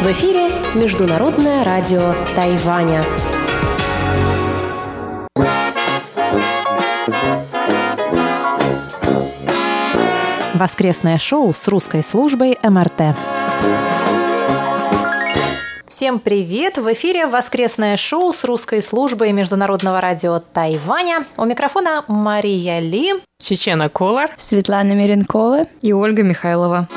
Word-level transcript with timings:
В 0.00 0.06
эфире 0.12 0.48
Международное 0.74 1.62
радио 1.62 2.14
Тайваня. 2.34 3.04
Воскресное 10.54 11.18
шоу 11.18 11.52
с 11.52 11.68
русской 11.68 12.02
службой 12.02 12.56
МРТ. 12.62 13.14
Всем 15.86 16.18
привет! 16.18 16.78
В 16.78 16.90
эфире 16.94 17.26
воскресное 17.26 17.98
шоу 17.98 18.32
с 18.32 18.44
русской 18.44 18.82
службой 18.82 19.32
Международного 19.32 20.00
радио 20.00 20.38
Тайваня. 20.38 21.26
У 21.36 21.44
микрофона 21.44 22.04
Мария 22.08 22.78
Ли, 22.78 23.12
Чечена 23.38 23.90
Колор, 23.90 24.30
Светлана 24.38 24.92
Миренкова 24.92 25.66
и 25.82 25.92
Ольга 25.92 26.22
Михайлова. 26.22 26.88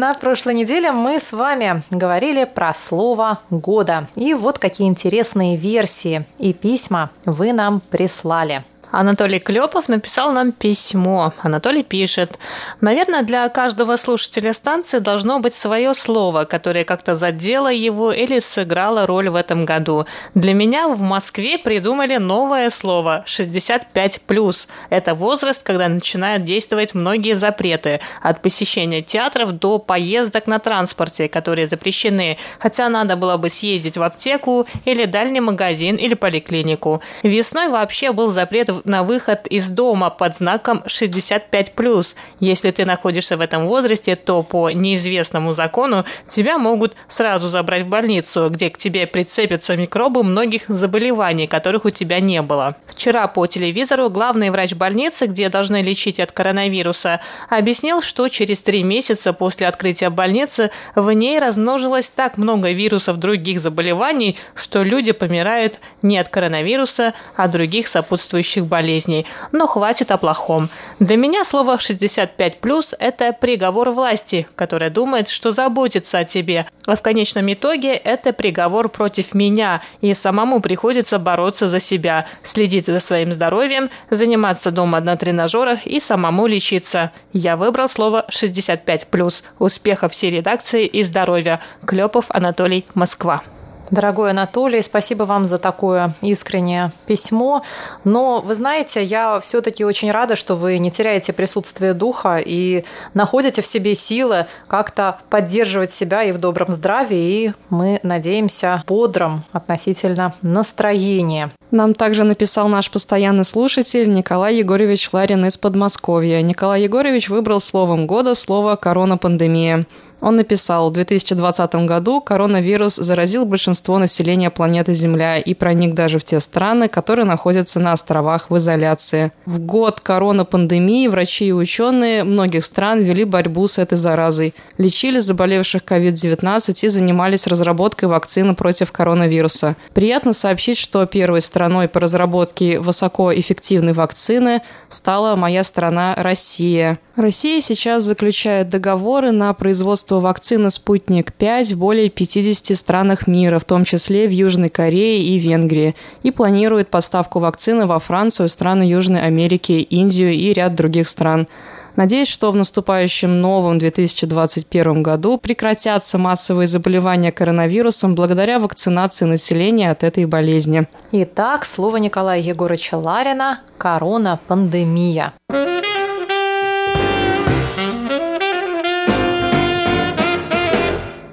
На 0.00 0.14
прошлой 0.14 0.54
неделе 0.54 0.92
мы 0.92 1.20
с 1.20 1.30
вами 1.30 1.82
говорили 1.90 2.44
про 2.44 2.72
слово 2.72 3.40
года. 3.50 4.08
И 4.16 4.32
вот 4.32 4.58
какие 4.58 4.88
интересные 4.88 5.58
версии 5.58 6.24
и 6.38 6.54
письма 6.54 7.10
вы 7.26 7.52
нам 7.52 7.82
прислали. 7.90 8.64
Анатолий 8.92 9.38
Клепов 9.38 9.88
написал 9.88 10.32
нам 10.32 10.52
письмо. 10.52 11.32
Анатолий 11.38 11.82
пишет. 11.82 12.38
Наверное, 12.80 13.22
для 13.22 13.48
каждого 13.48 13.96
слушателя 13.96 14.52
станции 14.52 14.98
должно 14.98 15.38
быть 15.38 15.54
свое 15.54 15.94
слово, 15.94 16.44
которое 16.44 16.84
как-то 16.84 17.14
задело 17.14 17.72
его 17.72 18.12
или 18.12 18.40
сыграло 18.40 19.06
роль 19.06 19.28
в 19.28 19.36
этом 19.36 19.64
году. 19.64 20.06
Для 20.34 20.54
меня 20.54 20.88
в 20.88 21.00
Москве 21.00 21.58
придумали 21.58 22.16
новое 22.16 22.70
слово 22.70 23.24
65+. 23.26 24.68
Это 24.90 25.14
возраст, 25.14 25.62
когда 25.62 25.88
начинают 25.88 26.44
действовать 26.44 26.94
многие 26.94 27.34
запреты. 27.34 28.00
От 28.22 28.42
посещения 28.42 29.02
театров 29.02 29.52
до 29.52 29.78
поездок 29.78 30.46
на 30.46 30.58
транспорте, 30.58 31.28
которые 31.28 31.66
запрещены. 31.66 32.38
Хотя 32.58 32.88
надо 32.88 33.16
было 33.16 33.36
бы 33.36 33.50
съездить 33.50 33.96
в 33.96 34.02
аптеку 34.02 34.66
или 34.84 35.04
дальний 35.04 35.40
магазин 35.40 35.96
или 35.96 36.14
поликлинику. 36.14 37.02
Весной 37.22 37.68
вообще 37.68 38.12
был 38.12 38.28
запрет 38.28 38.70
на 38.84 39.02
выход 39.02 39.46
из 39.46 39.68
дома 39.68 40.10
под 40.10 40.36
знаком 40.36 40.82
65+. 40.86 42.16
Если 42.40 42.70
ты 42.70 42.84
находишься 42.84 43.36
в 43.36 43.40
этом 43.40 43.66
возрасте, 43.66 44.16
то 44.16 44.42
по 44.42 44.70
неизвестному 44.70 45.52
закону 45.52 46.04
тебя 46.28 46.58
могут 46.58 46.96
сразу 47.08 47.48
забрать 47.48 47.84
в 47.84 47.88
больницу, 47.88 48.48
где 48.50 48.70
к 48.70 48.78
тебе 48.78 49.06
прицепятся 49.06 49.76
микробы 49.76 50.22
многих 50.22 50.62
заболеваний, 50.68 51.46
которых 51.46 51.84
у 51.84 51.90
тебя 51.90 52.20
не 52.20 52.42
было. 52.42 52.76
Вчера 52.86 53.26
по 53.28 53.46
телевизору 53.46 54.10
главный 54.10 54.50
врач 54.50 54.74
больницы, 54.74 55.26
где 55.26 55.48
должны 55.48 55.82
лечить 55.82 56.20
от 56.20 56.32
коронавируса, 56.32 57.20
объяснил, 57.48 58.02
что 58.02 58.28
через 58.28 58.62
три 58.62 58.82
месяца 58.82 59.32
после 59.32 59.66
открытия 59.66 60.10
больницы 60.10 60.70
в 60.94 61.10
ней 61.10 61.38
размножилось 61.38 62.10
так 62.10 62.36
много 62.36 62.72
вирусов 62.72 63.18
других 63.18 63.60
заболеваний, 63.60 64.38
что 64.54 64.82
люди 64.82 65.12
помирают 65.12 65.80
не 66.02 66.18
от 66.18 66.28
коронавируса, 66.28 67.14
а 67.36 67.48
других 67.48 67.88
сопутствующих 67.88 68.66
болезней. 68.70 69.26
Но 69.52 69.66
хватит 69.66 70.10
о 70.10 70.16
плохом. 70.16 70.70
Для 70.98 71.18
меня 71.18 71.44
слово 71.44 71.76
65+, 71.76 72.94
это 72.98 73.36
приговор 73.38 73.90
власти, 73.90 74.46
которая 74.54 74.88
думает, 74.88 75.28
что 75.28 75.50
заботится 75.50 76.18
о 76.18 76.24
тебе. 76.24 76.66
А 76.86 76.96
в 76.96 77.02
конечном 77.02 77.52
итоге 77.52 77.92
это 77.92 78.32
приговор 78.32 78.88
против 78.88 79.34
меня, 79.34 79.82
и 80.00 80.14
самому 80.14 80.60
приходится 80.60 81.18
бороться 81.18 81.68
за 81.68 81.80
себя, 81.80 82.26
следить 82.42 82.86
за 82.86 83.00
своим 83.00 83.32
здоровьем, 83.32 83.90
заниматься 84.08 84.70
дома 84.70 85.00
на 85.00 85.16
тренажерах 85.16 85.86
и 85.86 86.00
самому 86.00 86.46
лечиться. 86.46 87.12
Я 87.32 87.56
выбрал 87.56 87.88
слово 87.88 88.24
65+. 88.30 89.42
Успехов 89.58 90.12
всей 90.12 90.30
редакции 90.30 90.86
и 90.86 91.02
здоровья. 91.02 91.60
Клепов 91.84 92.26
Анатолий, 92.28 92.86
Москва. 92.94 93.42
Дорогой 93.90 94.30
Анатолий, 94.30 94.82
спасибо 94.82 95.24
вам 95.24 95.46
за 95.46 95.58
такое 95.58 96.14
искреннее 96.22 96.92
письмо. 97.06 97.62
Но 98.04 98.40
вы 98.40 98.54
знаете, 98.54 99.02
я 99.02 99.40
все-таки 99.40 99.84
очень 99.84 100.12
рада, 100.12 100.36
что 100.36 100.54
вы 100.54 100.78
не 100.78 100.92
теряете 100.92 101.32
присутствие 101.32 101.92
духа 101.92 102.40
и 102.44 102.84
находите 103.14 103.62
в 103.62 103.66
себе 103.66 103.96
силы 103.96 104.46
как-то 104.68 105.18
поддерживать 105.28 105.92
себя 105.92 106.22
и 106.22 106.30
в 106.30 106.38
добром 106.38 106.70
здравии. 106.72 107.20
И 107.20 107.52
мы 107.68 107.98
надеемся 108.04 108.84
бодром 108.86 109.44
относительно 109.52 110.34
настроения. 110.40 111.50
Нам 111.72 111.94
также 111.94 112.24
написал 112.24 112.68
наш 112.68 112.90
постоянный 112.90 113.44
слушатель 113.44 114.12
Николай 114.12 114.56
Егорович 114.56 115.10
Ларин 115.12 115.46
из 115.46 115.56
Подмосковья. 115.56 116.42
Николай 116.42 116.82
Егорович 116.82 117.28
выбрал 117.28 117.60
словом 117.60 118.06
года 118.06 118.34
слово 118.34 118.76
«коронапандемия». 118.76 119.86
Он 120.20 120.36
написал, 120.36 120.90
в 120.90 120.92
2020 120.92 121.74
году 121.86 122.20
коронавирус 122.20 122.96
заразил 122.96 123.44
большинство 123.44 123.98
населения 123.98 124.50
планеты 124.50 124.92
Земля 124.94 125.38
и 125.38 125.54
проник 125.54 125.94
даже 125.94 126.18
в 126.18 126.24
те 126.24 126.40
страны, 126.40 126.88
которые 126.88 127.24
находятся 127.24 127.80
на 127.80 127.92
островах 127.92 128.50
в 128.50 128.56
изоляции. 128.56 129.32
В 129.46 129.58
год 129.58 130.00
коронапандемии 130.00 131.08
врачи 131.08 131.46
и 131.46 131.52
ученые 131.52 132.24
многих 132.24 132.64
стран 132.64 133.02
вели 133.02 133.24
борьбу 133.24 133.66
с 133.66 133.78
этой 133.78 133.96
заразой, 133.96 134.54
лечили 134.78 135.18
заболевших 135.18 135.82
COVID-19 135.82 136.78
и 136.82 136.88
занимались 136.88 137.46
разработкой 137.46 138.08
вакцины 138.08 138.54
против 138.54 138.92
коронавируса. 138.92 139.76
Приятно 139.94 140.32
сообщить, 140.32 140.78
что 140.78 141.06
первой 141.06 141.40
страной 141.40 141.88
по 141.88 142.00
разработке 142.00 142.78
высокоэффективной 142.78 143.92
вакцины 143.92 144.62
стала 144.88 145.36
моя 145.36 145.64
страна 145.64 146.14
Россия. 146.16 146.98
Россия 147.20 147.60
сейчас 147.60 148.04
заключает 148.04 148.70
договоры 148.70 149.30
на 149.30 149.52
производство 149.52 150.20
вакцины 150.20 150.70
«Спутник-5» 150.70 151.74
в 151.74 151.78
более 151.78 152.08
50 152.08 152.74
странах 152.74 153.26
мира, 153.26 153.58
в 153.58 153.64
том 153.64 153.84
числе 153.84 154.26
в 154.26 154.30
Южной 154.30 154.70
Корее 154.70 155.22
и 155.22 155.38
Венгрии, 155.38 155.94
и 156.22 156.30
планирует 156.30 156.88
поставку 156.88 157.38
вакцины 157.38 157.86
во 157.86 157.98
Францию, 157.98 158.48
страны 158.48 158.84
Южной 158.84 159.20
Америки, 159.20 159.72
Индию 159.72 160.32
и 160.32 160.54
ряд 160.54 160.74
других 160.74 161.10
стран. 161.10 161.46
Надеюсь, 161.94 162.28
что 162.28 162.52
в 162.52 162.56
наступающем 162.56 163.42
новом 163.42 163.78
2021 163.78 165.02
году 165.02 165.36
прекратятся 165.36 166.16
массовые 166.16 166.68
заболевания 166.68 167.32
коронавирусом 167.32 168.14
благодаря 168.14 168.58
вакцинации 168.58 169.26
населения 169.26 169.90
от 169.90 170.04
этой 170.04 170.24
болезни. 170.24 170.86
Итак, 171.12 171.66
слово 171.66 171.98
Николая 171.98 172.40
Егоровича 172.40 172.96
Ларина 172.96 173.60
«Корона-пандемия». 173.76 175.34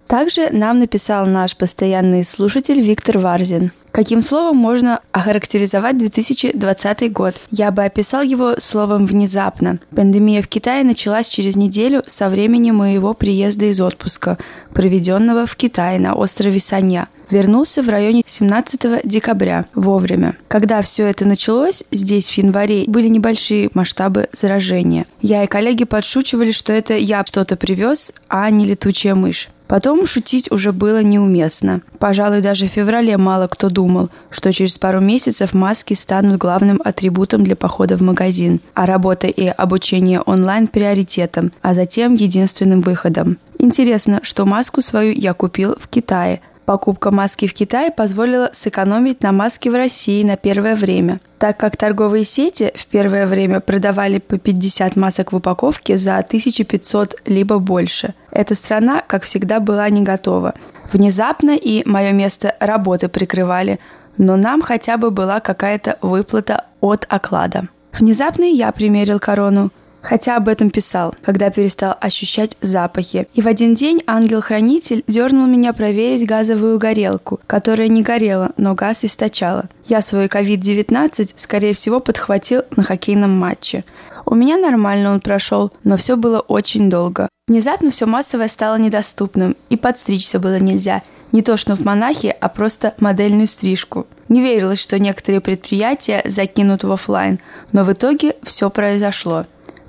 Также 0.07 0.49
нам 0.51 0.79
написал 0.79 1.25
наш 1.25 1.55
постоянный 1.57 2.23
слушатель 2.23 2.79
Виктор 2.79 3.17
Варзин. 3.19 3.71
Каким 3.91 4.21
словом 4.21 4.57
можно 4.57 5.01
охарактеризовать 5.11 5.97
2020 5.97 7.11
год? 7.11 7.33
Я 7.49 7.71
бы 7.71 7.83
описал 7.83 8.21
его 8.21 8.55
словом 8.59 9.07
«внезапно». 9.07 9.79
Пандемия 9.95 10.41
в 10.41 10.47
Китае 10.47 10.83
началась 10.83 11.27
через 11.27 11.55
неделю 11.55 12.03
со 12.05 12.29
времени 12.29 12.69
моего 12.71 13.15
приезда 13.15 13.65
из 13.65 13.81
отпуска, 13.81 14.37
проведенного 14.73 15.47
в 15.47 15.55
Китае 15.55 15.99
на 15.99 16.13
острове 16.13 16.59
Санья. 16.59 17.07
Вернулся 17.31 17.81
в 17.81 17.89
районе 17.89 18.21
17 18.25 19.01
декабря, 19.03 19.65
вовремя. 19.73 20.37
Когда 20.47 20.81
все 20.83 21.07
это 21.07 21.25
началось, 21.25 21.83
здесь 21.91 22.29
в 22.29 22.37
январе 22.37 22.85
были 22.87 23.07
небольшие 23.07 23.71
масштабы 23.73 24.29
заражения. 24.31 25.07
Я 25.21 25.43
и 25.43 25.47
коллеги 25.47 25.83
подшучивали, 25.85 26.51
что 26.51 26.71
это 26.71 26.95
я 26.95 27.25
что-то 27.25 27.57
привез, 27.57 28.13
а 28.29 28.49
не 28.49 28.65
летучая 28.65 29.15
мышь. 29.15 29.49
Потом 29.67 30.05
шутить 30.05 30.51
уже 30.51 30.71
было 30.71 31.03
неуместно. 31.03 31.81
Пожалуй, 31.99 32.41
даже 32.41 32.67
в 32.67 32.71
феврале 32.71 33.17
мало 33.17 33.47
кто 33.47 33.69
думал, 33.69 34.09
что 34.29 34.53
через 34.53 34.77
пару 34.77 35.01
месяцев 35.01 35.53
маски 35.53 35.93
станут 35.93 36.39
главным 36.39 36.81
атрибутом 36.83 37.43
для 37.43 37.55
похода 37.55 37.97
в 37.97 38.01
магазин, 38.01 38.61
а 38.73 38.85
работа 38.85 39.27
и 39.27 39.45
обучение 39.47 40.21
онлайн 40.21 40.67
приоритетом, 40.67 41.51
а 41.61 41.73
затем 41.73 42.15
единственным 42.15 42.81
выходом. 42.81 43.37
Интересно, 43.59 44.19
что 44.23 44.45
маску 44.45 44.81
свою 44.81 45.13
я 45.13 45.33
купил 45.33 45.75
в 45.79 45.87
Китае, 45.87 46.41
Покупка 46.67 47.11
маски 47.11 47.47
в 47.47 47.53
Китае 47.53 47.91
позволила 47.91 48.49
сэкономить 48.51 49.23
на 49.23 49.31
маске 49.31 49.71
в 49.71 49.75
России 49.75 50.21
на 50.21 50.35
первое 50.35 50.75
время, 50.75 51.21
так 51.39 51.55
как 51.55 51.77
торговые 51.77 52.25
сети 52.25 52.73
в 52.75 52.87
первое 52.87 53.25
время 53.25 53.61
продавали 53.61 54.17
по 54.17 54.37
50 54.37 54.97
масок 54.97 55.31
в 55.31 55.37
упаковке 55.37 55.97
за 55.97 56.17
1500 56.17 57.21
либо 57.25 57.59
больше. 57.59 58.15
Эта 58.31 58.53
страна, 58.53 59.01
как 59.07 59.23
всегда, 59.23 59.61
была 59.61 59.89
не 59.89 60.01
готова. 60.01 60.55
Внезапно 60.91 61.51
и 61.51 61.87
мое 61.87 62.11
место 62.11 62.53
работы 62.59 63.07
прикрывали, 63.07 63.79
но 64.17 64.35
нам 64.35 64.61
хотя 64.61 64.97
бы 64.97 65.09
была 65.09 65.39
какая-то 65.39 65.97
выплата 66.01 66.65
от 66.81 67.05
оклада. 67.07 67.69
Внезапно 67.93 68.43
я 68.43 68.73
примерил 68.73 69.19
корону– 69.19 69.71
хотя 70.07 70.37
об 70.37 70.47
этом 70.47 70.69
писал, 70.69 71.13
когда 71.21 71.49
перестал 71.49 71.97
ощущать 71.99 72.55
запахи. 72.61 73.27
И 73.33 73.41
в 73.41 73.47
один 73.47 73.75
день 73.75 74.01
ангел-хранитель 74.07 75.03
дернул 75.05 75.47
меня 75.47 75.73
проверить 75.73 76.25
газовую 76.25 76.79
горелку, 76.79 77.41
которая 77.45 77.89
не 77.89 78.03
горела, 78.03 78.51
но 78.55 78.73
газ 78.73 79.03
источала. 79.03 79.65
Я 79.85 80.01
свой 80.01 80.27
COVID-19, 80.27 81.33
скорее 81.35 81.73
всего, 81.73 81.99
подхватил 81.99 82.61
на 82.77 82.83
хоккейном 82.83 83.37
матче. 83.37 83.83
У 84.25 84.33
меня 84.33 84.57
нормально 84.57 85.11
он 85.11 85.19
прошел, 85.19 85.73
но 85.83 85.97
все 85.97 86.15
было 86.15 86.39
очень 86.39 86.89
долго. 86.89 87.27
Внезапно 87.49 87.91
все 87.91 88.05
массовое 88.05 88.47
стало 88.47 88.77
недоступным, 88.77 89.57
и 89.69 89.75
подстричься 89.75 90.39
было 90.39 90.57
нельзя. 90.57 91.03
Не 91.33 91.41
то 91.41 91.57
что 91.57 91.75
в 91.75 91.83
монахи, 91.83 92.33
а 92.39 92.47
просто 92.47 92.93
модельную 92.99 93.47
стрижку. 93.47 94.07
Не 94.29 94.41
верилось, 94.41 94.79
что 94.81 94.99
некоторые 94.99 95.41
предприятия 95.41 96.21
закинут 96.25 96.85
в 96.85 96.91
офлайн, 96.91 97.39
но 97.73 97.83
в 97.83 97.91
итоге 97.91 98.35
все 98.43 98.69
произошло. 98.69 99.45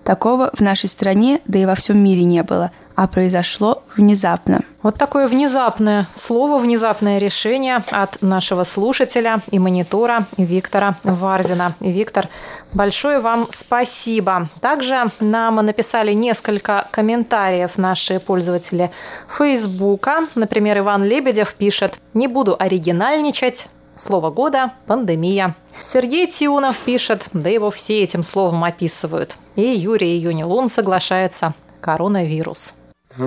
Такого 0.09 0.51
в 0.55 0.63
нашей 0.63 0.89
стране, 0.89 1.43
да 1.45 1.59
и 1.59 1.67
во 1.67 1.75
всем 1.75 2.03
мире 2.03 2.25
не 2.25 2.43
было– 2.43 2.71
а 2.99 3.07
произошло 3.07 3.85
внезапно. 3.95 4.63
Вот 4.83 4.97
такое 4.97 5.29
внезапное 5.29 6.09
слово, 6.15 6.59
внезапное 6.59 7.19
решение 7.19 7.81
от 7.93 8.21
нашего 8.23 8.65
слушателя 8.65 9.41
и 9.53 9.61
монитора 9.61 10.27
Виктора 10.37 10.97
Варзина. 11.05 11.77
Виктор, 11.79 12.29
большое 12.75 13.21
вам 13.21 13.47
спасибо. 13.51 14.49
Также 14.61 15.13
нам 15.21 15.65
написали 15.65 16.13
несколько 16.13 16.89
комментариев 16.91 17.79
наши 17.79 18.19
пользователи 18.19 18.91
Фейсбука. 19.29 20.27
Например, 20.35 20.79
Иван 20.79 21.05
Лебедев 21.05 21.55
пишет 21.55 22.01
«Не 22.15 22.27
буду 22.27 22.57
оригинальничать, 22.59 23.69
Слово 23.99 24.31
года– 24.31 24.73
пандемия. 24.87 25.55
Сергей 25.83 26.29
Тиунов 26.29 26.79
пишет, 26.79 27.29
да 27.33 27.51
его 27.51 27.69
все 27.71 28.03
этим 28.03 28.23
словом 28.23 28.63
описывают. 28.63 29.37
И 29.57 29.63
Юрий 29.63 30.17
Юнилун 30.17 30.71
соглашается– 30.71 31.55
коронавирус. 31.81 32.75
А 33.19 33.25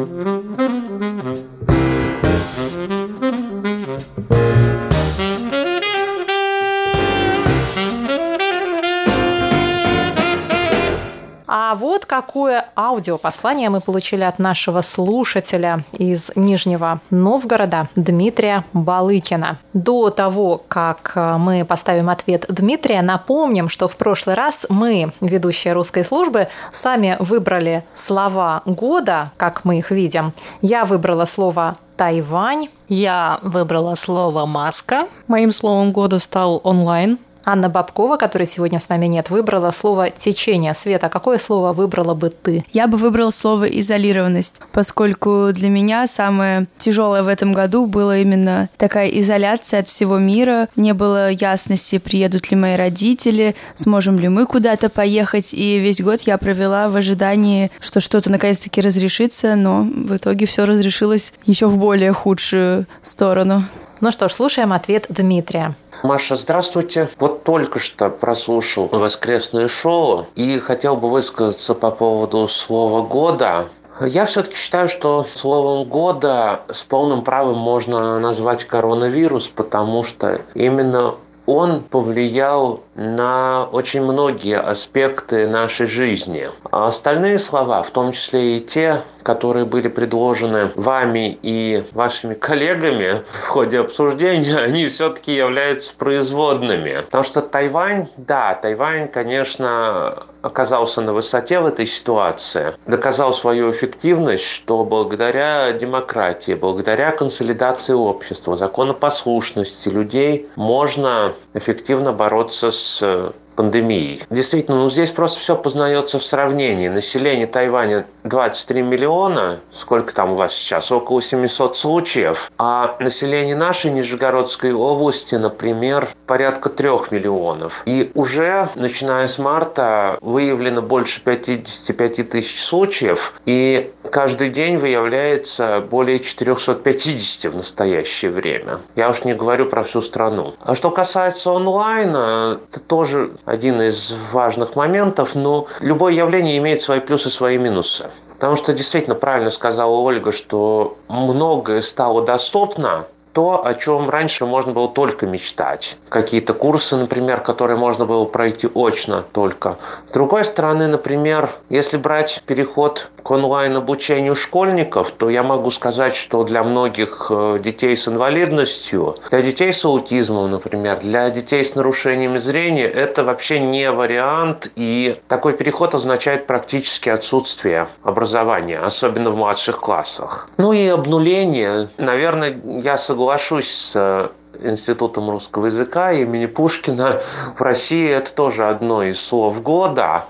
вот 11.91 12.05
какое 12.05 12.67
аудиопослание 12.77 13.69
мы 13.69 13.81
получили 13.81 14.23
от 14.23 14.39
нашего 14.39 14.81
слушателя 14.81 15.83
из 15.91 16.31
Нижнего 16.37 17.01
Новгорода 17.09 17.89
Дмитрия 17.97 18.63
Балыкина. 18.71 19.57
До 19.73 20.09
того, 20.09 20.63
как 20.69 21.11
мы 21.15 21.65
поставим 21.65 22.09
ответ 22.09 22.45
Дмитрия, 22.47 23.01
напомним, 23.01 23.67
что 23.67 23.89
в 23.89 23.97
прошлый 23.97 24.37
раз 24.37 24.65
мы, 24.69 25.11
ведущие 25.19 25.73
русской 25.73 26.05
службы, 26.05 26.47
сами 26.71 27.17
выбрали 27.19 27.83
слова 27.93 28.61
года, 28.65 29.31
как 29.35 29.65
мы 29.65 29.79
их 29.79 29.91
видим. 29.91 30.31
Я 30.61 30.85
выбрала 30.85 31.25
слово 31.25 31.75
Тайвань. 31.97 32.69
Я 32.87 33.39
выбрала 33.41 33.95
слово 33.95 34.45
маска. 34.45 35.09
Моим 35.27 35.51
словом 35.51 35.91
года 35.91 36.19
стал 36.19 36.61
онлайн. 36.63 37.19
Анна 37.45 37.69
Бабкова, 37.69 38.17
которой 38.17 38.45
сегодня 38.45 38.79
с 38.79 38.89
нами 38.89 39.07
нет, 39.07 39.29
выбрала 39.29 39.71
слово 39.71 40.09
«течение». 40.09 40.75
Света, 40.75 41.09
какое 41.09 41.37
слово 41.37 41.73
выбрала 41.73 42.13
бы 42.13 42.29
ты? 42.29 42.63
Я 42.71 42.87
бы 42.87 42.97
выбрала 42.97 43.31
слово 43.31 43.65
«изолированность», 43.65 44.61
поскольку 44.71 45.49
для 45.51 45.69
меня 45.69 46.07
самое 46.07 46.67
тяжелое 46.77 47.23
в 47.23 47.27
этом 47.27 47.53
году 47.53 47.85
было 47.85 48.19
именно 48.19 48.69
такая 48.77 49.07
изоляция 49.09 49.81
от 49.81 49.87
всего 49.87 50.17
мира. 50.17 50.69
Не 50.75 50.93
было 50.93 51.31
ясности, 51.31 51.97
приедут 51.97 52.51
ли 52.51 52.57
мои 52.57 52.75
родители, 52.75 53.55
сможем 53.73 54.19
ли 54.19 54.27
мы 54.27 54.45
куда-то 54.45 54.89
поехать. 54.89 55.53
И 55.53 55.79
весь 55.79 56.01
год 56.01 56.21
я 56.21 56.37
провела 56.37 56.89
в 56.89 56.95
ожидании, 56.95 57.71
что 57.79 57.99
что-то 57.99 58.29
наконец-таки 58.29 58.81
разрешится, 58.81 59.55
но 59.55 59.83
в 59.83 60.15
итоге 60.15 60.45
все 60.45 60.65
разрешилось 60.65 61.33
еще 61.45 61.67
в 61.67 61.77
более 61.77 62.13
худшую 62.13 62.85
сторону. 63.01 63.63
Ну 64.01 64.11
что 64.11 64.27
ж, 64.29 64.33
слушаем 64.33 64.73
ответ 64.73 65.05
Дмитрия. 65.09 65.75
Маша, 66.01 66.35
здравствуйте. 66.35 67.11
Вот 67.19 67.43
только 67.43 67.77
что 67.77 68.09
прослушал 68.09 68.87
воскресное 68.91 69.67
шоу 69.67 70.25
и 70.33 70.57
хотел 70.57 70.95
бы 70.95 71.11
высказаться 71.11 71.75
по 71.75 71.91
поводу 71.91 72.47
слова 72.47 73.05
года. 73.05 73.67
Я 73.99 74.25
все-таки 74.25 74.55
считаю, 74.55 74.89
что 74.89 75.27
словом 75.35 75.87
года 75.87 76.61
с 76.71 76.81
полным 76.81 77.23
правом 77.23 77.59
можно 77.59 78.19
назвать 78.19 78.63
коронавирус, 78.65 79.45
потому 79.49 80.03
что 80.03 80.41
именно 80.55 81.13
он 81.45 81.81
повлиял 81.81 82.81
на 82.95 83.67
очень 83.71 84.01
многие 84.01 84.59
аспекты 84.59 85.47
нашей 85.47 85.87
жизни. 85.87 86.49
А 86.71 86.87
остальные 86.87 87.39
слова, 87.39 87.83
в 87.83 87.91
том 87.91 88.11
числе 88.11 88.57
и 88.57 88.59
те, 88.59 89.03
которые 89.23 89.65
были 89.65 89.87
предложены 89.87 90.71
вами 90.75 91.37
и 91.41 91.85
вашими 91.93 92.33
коллегами 92.33 93.23
в 93.43 93.47
ходе 93.47 93.79
обсуждения, 93.79 94.57
они 94.63 94.87
все-таки 94.87 95.33
являются 95.33 95.93
производными. 95.95 97.01
Потому 97.01 97.23
что 97.23 97.41
Тайвань, 97.41 98.07
да, 98.17 98.55
Тайвань, 98.55 99.07
конечно, 99.07 100.23
оказался 100.41 101.01
на 101.01 101.13
высоте 101.13 101.59
в 101.59 101.65
этой 101.65 101.85
ситуации, 101.85 102.73
доказал 102.87 103.33
свою 103.33 103.71
эффективность, 103.71 104.43
что 104.43 104.83
благодаря 104.83 105.71
демократии, 105.71 106.53
благодаря 106.53 107.11
консолидации 107.11 107.93
общества, 107.93 108.55
законопослушности 108.55 109.89
людей 109.89 110.49
можно 110.55 111.33
эффективно 111.53 112.11
бороться 112.11 112.71
с 112.71 112.80
So. 112.81 113.35
uh, 113.37 113.50
пандемией. 113.61 114.23
Действительно, 114.31 114.77
ну 114.77 114.89
здесь 114.89 115.11
просто 115.11 115.39
все 115.39 115.55
познается 115.55 116.17
в 116.17 116.23
сравнении. 116.23 116.87
Население 116.87 117.45
Тайваня 117.45 118.07
23 118.23 118.81
миллиона, 118.81 119.59
сколько 119.69 120.15
там 120.15 120.31
у 120.31 120.35
вас 120.35 120.55
сейчас, 120.55 120.91
около 120.91 121.21
700 121.21 121.77
случаев, 121.77 122.51
а 122.57 122.95
население 122.99 123.55
нашей 123.55 123.91
Нижегородской 123.91 124.73
области, 124.73 125.35
например, 125.35 126.07
порядка 126.25 126.69
3 126.69 126.89
миллионов. 127.11 127.83
И 127.85 128.11
уже, 128.15 128.69
начиная 128.73 129.27
с 129.27 129.37
марта, 129.37 130.17
выявлено 130.21 130.81
больше 130.81 131.21
55 131.21 132.29
тысяч 132.31 132.63
случаев, 132.63 133.33
и 133.45 133.91
каждый 134.09 134.49
день 134.49 134.77
выявляется 134.77 135.83
более 135.87 136.17
450 136.17 137.53
в 137.53 137.57
настоящее 137.57 138.31
время. 138.31 138.79
Я 138.95 139.11
уж 139.11 139.23
не 139.23 139.35
говорю 139.35 139.67
про 139.67 139.83
всю 139.83 140.01
страну. 140.01 140.55
А 140.61 140.73
что 140.73 140.89
касается 140.89 141.51
онлайна, 141.51 142.59
это 142.69 142.79
тоже 142.79 143.31
один 143.51 143.81
из 143.81 144.13
важных 144.31 144.77
моментов, 144.77 145.35
но 145.35 145.67
любое 145.81 146.13
явление 146.13 146.57
имеет 146.57 146.81
свои 146.81 147.01
плюсы 147.01 147.27
и 147.27 147.31
свои 147.31 147.57
минусы. 147.57 148.09
Потому 148.35 148.55
что 148.55 148.71
действительно 148.73 149.13
правильно 149.13 149.51
сказала 149.51 149.93
Ольга, 149.97 150.31
что 150.31 150.97
многое 151.09 151.81
стало 151.81 152.23
доступно, 152.25 153.05
то, 153.33 153.65
о 153.65 153.73
чем 153.73 154.09
раньше 154.09 154.45
можно 154.45 154.71
было 154.73 154.89
только 154.89 155.25
мечтать. 155.25 155.97
Какие-то 156.09 156.53
курсы, 156.53 156.95
например, 156.95 157.41
которые 157.41 157.77
можно 157.77 158.05
было 158.05 158.25
пройти 158.25 158.67
очно 158.73 159.23
только. 159.31 159.77
С 160.09 160.11
другой 160.11 160.45
стороны, 160.45 160.87
например, 160.87 161.51
если 161.69 161.97
брать 161.97 162.41
переход 162.45 163.09
к 163.23 163.31
онлайн-обучению 163.31 164.35
школьников, 164.35 165.11
то 165.11 165.29
я 165.29 165.43
могу 165.43 165.71
сказать, 165.71 166.15
что 166.15 166.43
для 166.43 166.63
многих 166.63 167.27
э, 167.29 167.59
детей 167.63 167.95
с 167.95 168.07
инвалидностью, 168.07 169.15
для 169.29 169.41
детей 169.41 169.73
с 169.73 169.85
аутизмом, 169.85 170.51
например, 170.51 170.99
для 170.99 171.29
детей 171.29 171.63
с 171.63 171.75
нарушениями 171.75 172.39
зрения, 172.39 172.85
это 172.85 173.23
вообще 173.23 173.59
не 173.59 173.91
вариант, 173.91 174.71
и 174.75 175.19
такой 175.27 175.53
переход 175.53 175.95
означает 175.95 176.47
практически 176.47 177.09
отсутствие 177.09 177.87
образования, 178.03 178.79
особенно 178.79 179.29
в 179.29 179.35
младших 179.35 179.79
классах. 179.79 180.49
Ну 180.57 180.73
и 180.73 180.87
обнуление, 180.87 181.89
наверное, 181.97 182.59
я 182.83 182.97
соглашусь 183.21 183.69
с 183.69 184.31
Институтом 184.63 185.29
русского 185.29 185.67
языка 185.67 186.11
имени 186.11 186.47
Пушкина 186.47 187.21
в 187.55 187.61
России 187.61 188.09
это 188.09 188.33
тоже 188.33 188.67
одно 188.67 189.03
из 189.03 189.21
слов 189.21 189.61
года. 189.61 190.25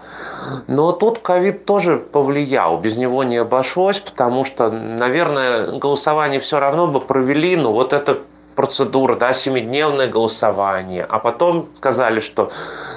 Но 0.68 0.92
тут 0.92 1.20
ковид 1.20 1.66
тоже 1.66 1.96
повлиял, 1.98 2.78
без 2.78 2.98
него 2.98 3.24
не 3.24 3.38
обошлось, 3.38 4.00
потому 4.00 4.44
что, 4.44 4.70
наверное, 4.70 5.80
голосование 5.80 6.42
все 6.42 6.60
равно 6.60 6.88
бы 6.88 7.00
провели, 7.00 7.56
но 7.56 7.72
вот 7.72 7.94
это 7.94 8.20
процедура, 8.56 9.16
да, 9.16 9.34
семидневное 9.34 10.08
голосование, 10.08 11.06
а 11.08 11.20
потом 11.20 11.70
сказали, 11.78 12.20
что 12.20 12.52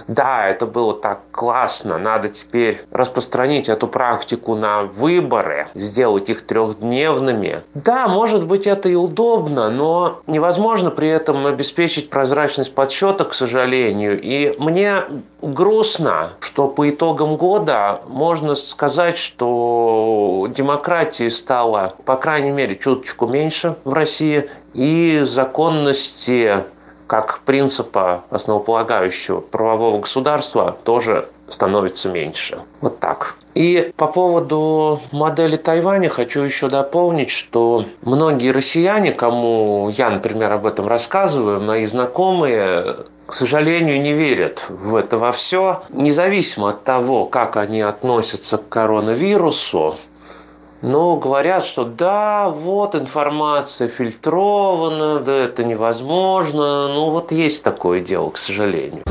да, 0.09 0.49
это 0.49 0.67
было 0.67 0.95
так 0.95 1.21
классно, 1.31 1.99
надо 1.99 2.29
теперь 2.29 2.85
распространить 2.91 3.69
эту 3.69 3.87
практику 3.87 4.55
на 4.55 4.83
выборы, 4.83 5.69
сделать 5.75 6.29
их 6.29 6.47
трехдневными. 6.47 7.63
Да, 7.75 8.09
может 8.09 8.47
быть 8.47 8.67
это 8.67 8.89
и 8.89 8.95
удобно, 8.95 9.71
но 9.71 10.21
невозможно 10.27 10.91
при 10.91 11.09
этом 11.09 11.47
обеспечить 11.47 12.11
прозрачность 12.11 12.75
подсчета, 12.75 13.25
к 13.25 13.35
сожалению. 13.35 14.21
И 14.21 14.55
мне 14.59 15.03
грустно, 15.41 16.31
что 16.41 16.69
по 16.69 16.89
итогам 16.89 17.37
года 17.37 18.01
можно 18.07 18.55
сказать, 18.55 19.17
что 19.17 20.47
демократии 20.55 21.29
стало, 21.29 21.95
по 22.05 22.17
крайней 22.17 22.51
мере, 22.51 22.77
чуточку 22.77 23.27
меньше 23.27 23.77
в 23.85 23.93
России, 23.93 24.51
и 24.75 25.23
законности 25.25 26.65
как 27.07 27.41
принципа 27.45 28.25
основополагающего 28.31 29.41
правового 29.41 30.01
государства 30.01 30.77
тоже 30.85 31.29
становится 31.49 32.09
меньше. 32.09 32.59
Вот 32.81 32.99
так. 32.99 33.35
И 33.55 33.93
по 33.97 34.07
поводу 34.07 35.01
модели 35.13 35.57
Тайваня 35.57 36.09
хочу 36.09 36.41
еще 36.41 36.69
дополнить, 36.69 37.31
что 37.31 37.85
многие 38.03 38.51
россияне, 38.51 39.13
кому 39.13 39.91
я, 39.91 40.11
например, 40.11 40.53
об 40.53 40.67
этом 40.67 40.89
рассказываю, 40.89 41.61
мои 41.61 41.87
знакомые, 41.87 42.97
к 43.27 43.33
сожалению, 43.33 44.01
не 44.01 44.13
верят 44.13 44.67
в 44.69 44.97
это 44.97 45.19
во 45.19 45.33
все. 45.33 45.83
Независимо 45.91 46.71
от 46.71 46.85
того, 46.85 47.27
как 47.27 47.57
они 47.57 47.81
относятся 47.81 48.59
к 48.59 48.69
коронавирусу, 48.69 49.99
но 50.85 51.17
говорят, 51.17 51.65
что 51.65 51.85
да, 51.85 52.51
вот 52.51 52.95
информация 52.95 53.89
фильтрована, 53.89 55.21
да 55.21 55.33
это 55.33 55.65
невозможно. 55.65 56.89
Ну 56.89 57.11
вот 57.11 57.33
есть 57.33 57.63
такое 57.63 58.01
дело, 58.01 58.29
к 58.31 58.37
сожалению. 58.37 59.03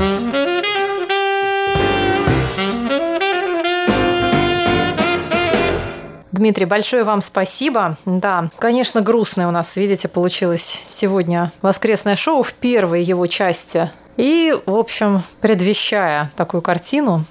Дмитрий, 6.30 6.66
большое 6.66 7.02
вам 7.02 7.22
спасибо. 7.22 7.96
Да, 8.04 8.50
конечно, 8.58 9.00
грустное 9.00 9.48
у 9.48 9.50
нас, 9.50 9.76
видите, 9.76 10.06
получилось 10.08 10.80
сегодня 10.84 11.52
воскресное 11.60 12.16
шоу 12.16 12.42
в 12.42 12.52
первой 12.54 13.02
его 13.02 13.26
части. 13.26 13.90
И, 14.16 14.54
в 14.66 14.76
общем, 14.76 15.22
предвещая 15.40 16.30
такую 16.36 16.62
картину, 16.62 17.24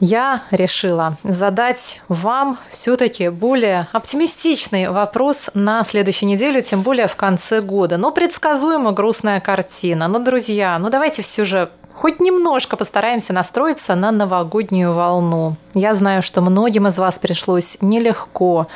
я 0.00 0.42
решила 0.50 1.16
задать 1.24 2.00
вам 2.08 2.58
все-таки 2.68 3.28
более 3.28 3.88
оптимистичный 3.92 4.88
вопрос 4.88 5.50
на 5.54 5.84
следующей 5.84 6.26
неделю, 6.26 6.62
тем 6.62 6.82
более 6.82 7.08
в 7.08 7.16
конце 7.16 7.60
года. 7.60 7.96
Но 7.96 8.12
предсказуемо 8.12 8.92
грустная 8.92 9.40
картина. 9.40 10.08
Но, 10.08 10.18
друзья, 10.18 10.78
ну 10.78 10.90
давайте 10.90 11.22
все 11.22 11.44
же 11.44 11.70
хоть 11.98 12.20
немножко 12.20 12.76
постараемся 12.76 13.32
настроиться 13.32 13.96
на 13.96 14.12
новогоднюю 14.12 14.92
волну. 14.92 15.56
Я 15.74 15.96
знаю, 15.96 16.22
что 16.22 16.40
многим 16.40 16.86
из 16.86 16.96
вас 16.96 17.18
пришлось 17.18 17.76
нелегко. 17.80 18.68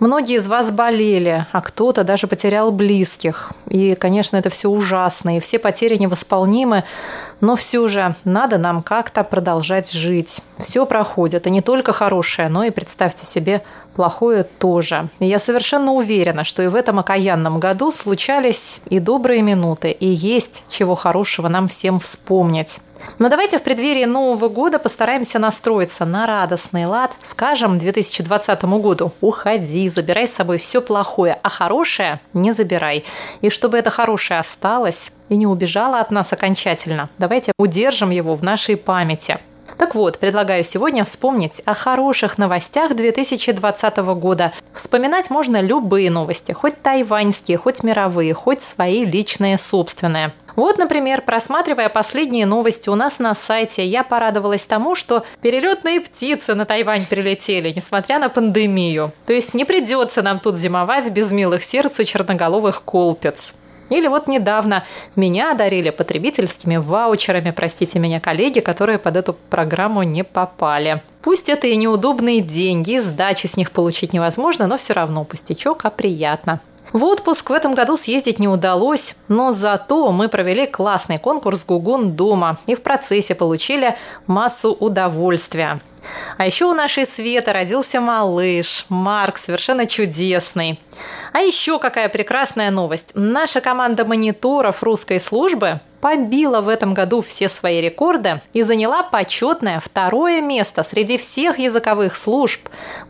Многие 0.00 0.36
из 0.36 0.46
вас 0.46 0.70
болели, 0.70 1.46
а 1.52 1.62
кто-то 1.62 2.04
даже 2.04 2.26
потерял 2.26 2.70
близких. 2.70 3.52
И, 3.68 3.94
конечно, 3.94 4.36
это 4.36 4.50
все 4.50 4.68
ужасно, 4.68 5.38
и 5.38 5.40
все 5.40 5.58
потери 5.58 5.96
невосполнимы. 5.96 6.84
Но 7.40 7.56
все 7.56 7.88
же 7.88 8.14
надо 8.24 8.58
нам 8.58 8.82
как-то 8.82 9.24
продолжать 9.24 9.90
жить. 9.90 10.42
Все 10.58 10.84
проходит, 10.84 11.46
и 11.46 11.50
не 11.50 11.62
только 11.62 11.94
хорошее, 11.94 12.50
но 12.50 12.64
и, 12.64 12.70
представьте 12.70 13.24
себе, 13.24 13.62
плохое 13.98 14.44
тоже. 14.44 15.08
Я 15.18 15.40
совершенно 15.40 15.92
уверена, 15.92 16.44
что 16.44 16.62
и 16.62 16.68
в 16.68 16.76
этом 16.76 17.00
окаянном 17.00 17.58
году 17.58 17.90
случались 17.90 18.80
и 18.88 19.00
добрые 19.00 19.42
минуты, 19.42 19.90
и 19.90 20.06
есть 20.06 20.62
чего 20.68 20.94
хорошего 20.94 21.48
нам 21.48 21.66
всем 21.66 21.98
вспомнить. 21.98 22.78
Но 23.18 23.28
давайте 23.28 23.58
в 23.58 23.62
преддверии 23.64 24.04
Нового 24.04 24.48
года 24.48 24.78
постараемся 24.78 25.40
настроиться 25.40 26.04
на 26.04 26.28
радостный 26.28 26.86
лад. 26.86 27.10
Скажем 27.24 27.78
2020 27.78 28.64
году 28.64 29.10
«Уходи, 29.20 29.88
забирай 29.88 30.28
с 30.28 30.34
собой 30.34 30.58
все 30.58 30.80
плохое, 30.80 31.36
а 31.42 31.48
хорошее 31.48 32.20
не 32.34 32.52
забирай». 32.52 33.04
И 33.40 33.50
чтобы 33.50 33.78
это 33.78 33.90
хорошее 33.90 34.38
осталось 34.38 35.10
и 35.28 35.36
не 35.36 35.48
убежало 35.48 35.98
от 35.98 36.12
нас 36.12 36.32
окончательно, 36.32 37.08
давайте 37.18 37.50
удержим 37.58 38.10
его 38.10 38.36
в 38.36 38.44
нашей 38.44 38.76
памяти. 38.76 39.40
Так 39.76 39.94
вот, 39.94 40.18
предлагаю 40.18 40.64
сегодня 40.64 41.04
вспомнить 41.04 41.60
о 41.64 41.74
хороших 41.74 42.38
новостях 42.38 42.96
2020 42.96 43.96
года. 43.98 44.52
Вспоминать 44.72 45.30
можно 45.30 45.60
любые 45.60 46.10
новости, 46.10 46.52
хоть 46.52 46.80
тайваньские, 46.80 47.58
хоть 47.58 47.82
мировые, 47.82 48.34
хоть 48.34 48.62
свои 48.62 49.04
личные, 49.04 49.58
собственные. 49.58 50.32
Вот, 50.58 50.76
например, 50.76 51.22
просматривая 51.22 51.88
последние 51.88 52.44
новости 52.44 52.88
у 52.88 52.96
нас 52.96 53.20
на 53.20 53.36
сайте, 53.36 53.86
я 53.86 54.02
порадовалась 54.02 54.66
тому, 54.66 54.96
что 54.96 55.24
перелетные 55.40 56.00
птицы 56.00 56.56
на 56.56 56.64
Тайвань 56.64 57.06
прилетели, 57.06 57.72
несмотря 57.76 58.18
на 58.18 58.28
пандемию. 58.28 59.12
То 59.26 59.32
есть 59.32 59.54
не 59.54 59.64
придется 59.64 60.20
нам 60.20 60.40
тут 60.40 60.56
зимовать 60.56 61.10
без 61.10 61.30
милых 61.30 61.62
сердцу 61.62 62.04
черноголовых 62.04 62.82
колпец. 62.82 63.54
Или 63.90 64.06
вот 64.06 64.28
недавно 64.28 64.84
меня 65.16 65.52
одарили 65.52 65.90
потребительскими 65.90 66.76
ваучерами, 66.76 67.50
простите 67.50 67.98
меня, 67.98 68.20
коллеги, 68.20 68.60
которые 68.60 68.98
под 68.98 69.16
эту 69.16 69.32
программу 69.32 70.02
не 70.02 70.24
попали. 70.24 71.02
Пусть 71.22 71.48
это 71.48 71.66
и 71.66 71.76
неудобные 71.76 72.40
деньги, 72.40 72.98
сдачи 72.98 73.46
с 73.46 73.56
них 73.56 73.70
получить 73.70 74.12
невозможно, 74.12 74.66
но 74.66 74.78
все 74.78 74.92
равно 74.92 75.24
пустячок, 75.24 75.84
а 75.84 75.90
приятно. 75.90 76.60
В 76.92 77.04
отпуск 77.04 77.50
в 77.50 77.52
этом 77.52 77.74
году 77.74 77.98
съездить 77.98 78.38
не 78.38 78.48
удалось, 78.48 79.14
но 79.28 79.52
зато 79.52 80.10
мы 80.10 80.28
провели 80.28 80.66
классный 80.66 81.18
конкурс 81.18 81.64
«Гугун 81.66 82.12
дома» 82.12 82.58
и 82.66 82.74
в 82.74 82.82
процессе 82.82 83.34
получили 83.34 83.94
массу 84.26 84.72
удовольствия. 84.72 85.80
А 86.36 86.46
еще 86.46 86.66
у 86.66 86.74
нашей 86.74 87.06
Светы 87.06 87.52
родился 87.52 88.00
малыш, 88.00 88.86
Марк, 88.88 89.38
совершенно 89.38 89.86
чудесный. 89.86 90.80
А 91.32 91.40
еще 91.40 91.78
какая 91.78 92.08
прекрасная 92.08 92.70
новость. 92.70 93.12
Наша 93.14 93.60
команда 93.60 94.04
мониторов 94.04 94.82
русской 94.82 95.20
службы 95.20 95.80
побила 96.00 96.60
в 96.60 96.68
этом 96.68 96.94
году 96.94 97.22
все 97.22 97.48
свои 97.48 97.80
рекорды 97.80 98.40
и 98.52 98.62
заняла 98.62 99.02
почетное 99.02 99.80
второе 99.80 100.40
место 100.40 100.84
среди 100.84 101.18
всех 101.18 101.58
языковых 101.58 102.16
служб 102.16 102.60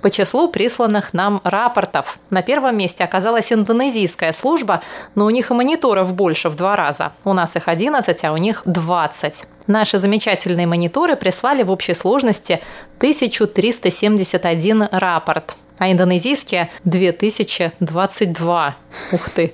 по 0.00 0.11
числу 0.11 0.49
присланных 0.49 1.12
нам 1.12 1.40
рапортов. 1.45 2.19
На 2.31 2.43
первом 2.43 2.76
месте 2.76 3.05
оказалась 3.05 3.52
индонезийская 3.52 4.33
служба, 4.33 4.83
но 5.14 5.26
у 5.26 5.31
них 5.31 5.50
и 5.50 5.55
мониторов 5.55 6.14
больше 6.14 6.49
в 6.49 6.57
два 6.57 6.76
раза. 6.76 7.12
У 7.25 7.33
нас 7.33 7.57
их 7.57 7.69
11, 7.69 8.25
а 8.25 8.33
у 8.33 8.37
них 8.37 8.62
20. 8.64 9.45
Наши 9.69 9.99
замечательные 9.99 10.67
мониторы 10.67 11.15
прислали 11.15 11.63
в 11.63 11.71
общей 11.71 11.95
сложности 11.95 12.61
1371 12.99 14.89
рапорт 14.91 15.55
а 15.79 15.91
индонезийские 15.93 16.71
2022. 16.85 18.77
Ух 19.13 19.31
ты. 19.31 19.53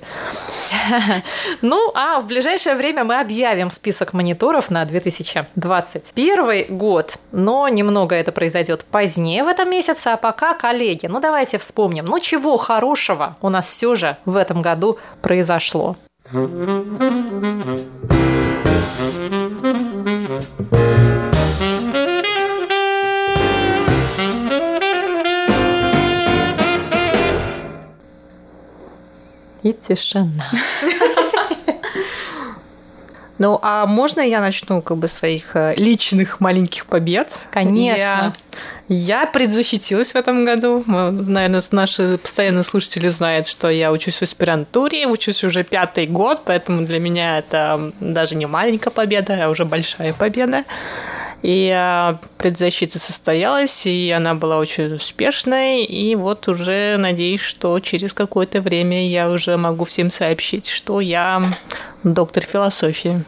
Ну, 1.61 1.91
а 1.93 2.19
в 2.19 2.25
ближайшее 2.27 2.75
время 2.75 3.03
мы 3.03 3.19
объявим 3.19 3.69
список 3.69 4.13
мониторов 4.13 4.71
на 4.71 4.83
2021 4.85 6.77
год, 6.77 7.17
но 7.31 7.67
немного 7.67 8.15
это 8.15 8.31
произойдет 8.31 8.83
позднее 8.85 9.43
в 9.43 9.47
этом 9.47 9.69
месяце, 9.69 10.07
а 10.07 10.17
пока, 10.17 10.55
коллеги, 10.55 11.05
ну 11.07 11.19
давайте 11.19 11.59
вспомним, 11.59 12.05
ну 12.05 12.19
чего 12.19 12.57
хорошего 12.57 13.37
у 13.41 13.49
нас 13.49 13.67
все 13.67 13.95
же 13.95 14.17
в 14.25 14.35
этом 14.35 14.61
году 14.61 14.97
произошло. 15.21 15.95
И 20.25 20.27
тишина. 29.73 30.51
Ну, 33.37 33.59
а 33.61 33.85
можно 33.85 34.21
я 34.21 34.39
начну 34.39 34.81
как 34.81 34.97
бы 34.97 35.07
своих 35.07 35.55
э, 35.55 35.73
личных 35.75 36.39
маленьких 36.39 36.85
побед? 36.85 37.47
Конечно. 37.51 38.33
Я, 38.87 38.87
я 38.87 39.25
предзащитилась 39.25 40.13
в 40.13 40.15
этом 40.15 40.45
году. 40.45 40.83
Наверное, 40.85 41.61
наши 41.71 42.17
постоянные 42.17 42.63
слушатели 42.63 43.09
знают, 43.09 43.47
что 43.47 43.69
я 43.69 43.91
учусь 43.91 44.19
в 44.19 44.21
аспирантуре, 44.21 45.07
учусь 45.07 45.43
уже 45.43 45.63
пятый 45.63 46.07
год, 46.07 46.43
поэтому 46.45 46.83
для 46.83 46.99
меня 46.99 47.39
это 47.39 47.91
даже 47.99 48.35
не 48.35 48.45
маленькая 48.45 48.91
победа, 48.91 49.45
а 49.45 49.49
уже 49.49 49.65
большая 49.65 50.13
победа. 50.13 50.63
И 51.45 51.69
а, 51.69 52.17
предзащита 52.39 52.97
состоялась, 52.97 53.85
и 53.85 54.09
она 54.09 54.33
была 54.33 54.57
очень 54.57 54.95
успешной. 54.95 55.83
И 55.83 56.15
вот 56.15 56.47
уже 56.47 56.97
надеюсь, 56.97 57.41
что 57.41 57.79
через 57.79 58.15
какое-то 58.15 58.61
время 58.61 59.07
я 59.07 59.29
уже 59.29 59.55
могу 59.55 59.85
всем 59.85 60.09
сообщить, 60.09 60.65
что 60.65 60.99
я 61.01 61.53
доктор 62.03 62.43
философии. 62.43 63.23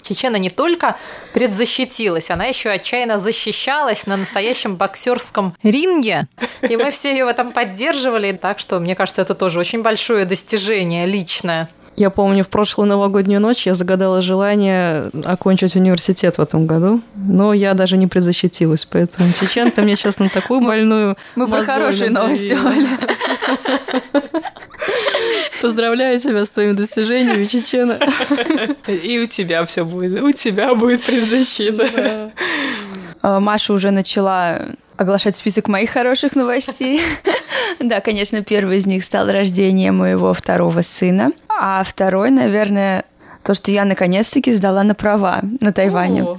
Чечена 0.00 0.36
не 0.36 0.48
только 0.48 0.96
предзащитилась, 1.34 2.30
она 2.30 2.46
еще 2.46 2.70
отчаянно 2.70 3.20
защищалась 3.20 4.06
на 4.06 4.16
настоящем 4.16 4.76
боксерском 4.76 5.54
ринге. 5.62 6.28
И 6.62 6.78
мы 6.78 6.90
все 6.90 7.10
ее 7.10 7.26
в 7.26 7.28
этом 7.28 7.52
поддерживали. 7.52 8.32
Так 8.32 8.58
что, 8.58 8.80
мне 8.80 8.96
кажется, 8.96 9.20
это 9.20 9.34
тоже 9.34 9.60
очень 9.60 9.82
большое 9.82 10.24
достижение 10.24 11.04
личное. 11.04 11.68
Я 11.96 12.10
помню, 12.10 12.42
в 12.42 12.48
прошлую 12.48 12.88
новогоднюю 12.88 13.40
ночь 13.40 13.66
я 13.66 13.74
загадала 13.74 14.22
желание 14.22 15.10
окончить 15.24 15.76
университет 15.76 16.38
в 16.38 16.40
этом 16.40 16.66
году, 16.66 17.02
но 17.14 17.52
я 17.52 17.74
даже 17.74 17.96
не 17.98 18.06
предзащитилась, 18.06 18.86
поэтому, 18.86 19.28
Чечен, 19.38 19.70
ты 19.70 19.82
мне 19.82 19.94
сейчас 19.96 20.18
на 20.18 20.30
такую 20.30 20.62
больную 20.62 21.16
Мы 21.34 21.48
про 21.48 21.64
хорошие 21.64 22.10
новости, 22.10 22.52
Оля. 22.52 22.88
Поздравляю 25.60 26.18
тебя 26.18 26.44
с 26.46 26.50
твоим 26.50 26.74
достижением, 26.74 27.46
Чечена. 27.46 27.98
И 28.88 29.18
у 29.20 29.26
тебя 29.26 29.64
все 29.66 29.84
будет, 29.84 30.22
у 30.22 30.32
тебя 30.32 30.74
будет 30.74 31.04
предзащита. 31.04 32.32
А, 33.20 33.38
Маша 33.38 33.72
уже 33.72 33.90
начала 33.90 34.74
оглашать 34.96 35.36
список 35.36 35.68
моих 35.68 35.90
хороших 35.90 36.34
новостей. 36.34 37.02
Да, 37.80 38.00
конечно, 38.00 38.42
первый 38.42 38.78
из 38.78 38.86
них 38.86 39.04
стал 39.04 39.26
рождение 39.30 39.92
моего 39.92 40.32
второго 40.34 40.82
сына. 40.82 41.32
А 41.48 41.82
второй, 41.84 42.30
наверное, 42.30 43.04
то, 43.42 43.54
что 43.54 43.70
я 43.70 43.84
наконец-таки 43.84 44.52
сдала 44.52 44.82
на 44.82 44.94
права 44.94 45.40
на 45.60 45.72
Тайване. 45.72 46.38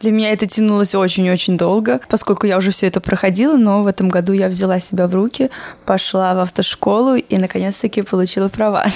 Для 0.00 0.12
меня 0.12 0.32
это 0.32 0.46
тянулось 0.46 0.94
очень-очень 0.94 1.56
долго, 1.56 2.00
поскольку 2.08 2.46
я 2.46 2.58
уже 2.58 2.70
все 2.70 2.86
это 2.86 3.00
проходила, 3.00 3.56
но 3.56 3.82
в 3.82 3.86
этом 3.88 4.08
году 4.08 4.32
я 4.32 4.48
взяла 4.48 4.78
себя 4.78 5.08
в 5.08 5.14
руки, 5.14 5.50
пошла 5.86 6.34
в 6.34 6.38
автошколу 6.38 7.16
и 7.16 7.36
наконец-таки 7.36 8.02
получила 8.02 8.48
права. 8.48 8.86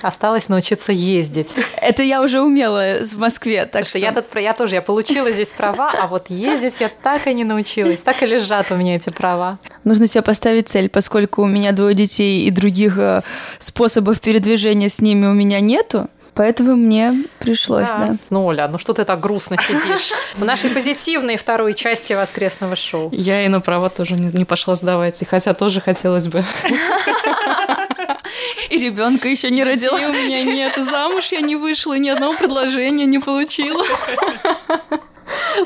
Осталось 0.00 0.48
научиться 0.48 0.92
ездить. 0.92 1.48
Это 1.80 2.02
я 2.04 2.22
уже 2.22 2.40
умела 2.40 3.04
в 3.04 3.18
Москве, 3.18 3.66
так 3.66 3.86
что... 3.86 3.98
Я, 3.98 4.12
тут, 4.12 4.26
я 4.36 4.52
тоже, 4.52 4.76
я 4.76 4.82
получила 4.82 5.30
здесь 5.32 5.50
права, 5.50 5.90
а 5.92 6.06
вот 6.06 6.30
ездить 6.30 6.74
я 6.78 6.88
так 7.02 7.26
и 7.26 7.34
не 7.34 7.42
научилась. 7.42 8.00
Так 8.00 8.22
и 8.22 8.26
лежат 8.26 8.70
у 8.70 8.76
меня 8.76 8.94
эти 8.96 9.10
права. 9.10 9.58
Нужно 9.82 10.06
себе 10.06 10.22
поставить 10.22 10.68
цель, 10.68 10.88
поскольку 10.88 11.42
у 11.42 11.46
меня 11.46 11.72
двое 11.72 11.94
детей 11.94 12.46
и 12.46 12.50
других 12.50 12.96
э, 12.98 13.22
способов 13.58 14.20
передвижения 14.20 14.88
с 14.88 15.00
ними 15.00 15.26
у 15.26 15.32
меня 15.32 15.60
нету, 15.60 16.08
Поэтому 16.38 16.76
мне 16.76 17.24
пришлось, 17.40 17.88
да. 17.88 17.98
да. 17.98 18.16
Ну, 18.30 18.44
Оля, 18.44 18.68
ну 18.68 18.78
что 18.78 18.92
ты 18.92 19.04
так 19.04 19.18
грустно 19.18 19.56
сидишь? 19.60 20.12
В 20.36 20.44
нашей 20.44 20.70
позитивной 20.70 21.36
второй 21.36 21.74
части 21.74 22.12
воскресного 22.12 22.76
шоу. 22.76 23.08
Я 23.12 23.44
и 23.44 23.48
на 23.48 23.60
права 23.60 23.90
тоже 23.90 24.14
не, 24.14 24.30
не 24.30 24.44
пошла 24.44 24.76
сдавать, 24.76 25.20
хотя 25.28 25.52
тоже 25.52 25.80
хотелось 25.80 26.28
бы. 26.28 26.44
И 28.70 28.78
ребенка 28.78 29.26
еще 29.26 29.50
не 29.50 29.64
родила. 29.64 29.96
у 29.96 30.12
меня 30.12 30.44
нет, 30.44 30.74
замуж 30.76 31.32
я 31.32 31.40
не 31.40 31.56
вышла, 31.56 31.98
ни 31.98 32.08
одного 32.08 32.34
предложения 32.34 33.06
не 33.06 33.18
получила. 33.18 33.84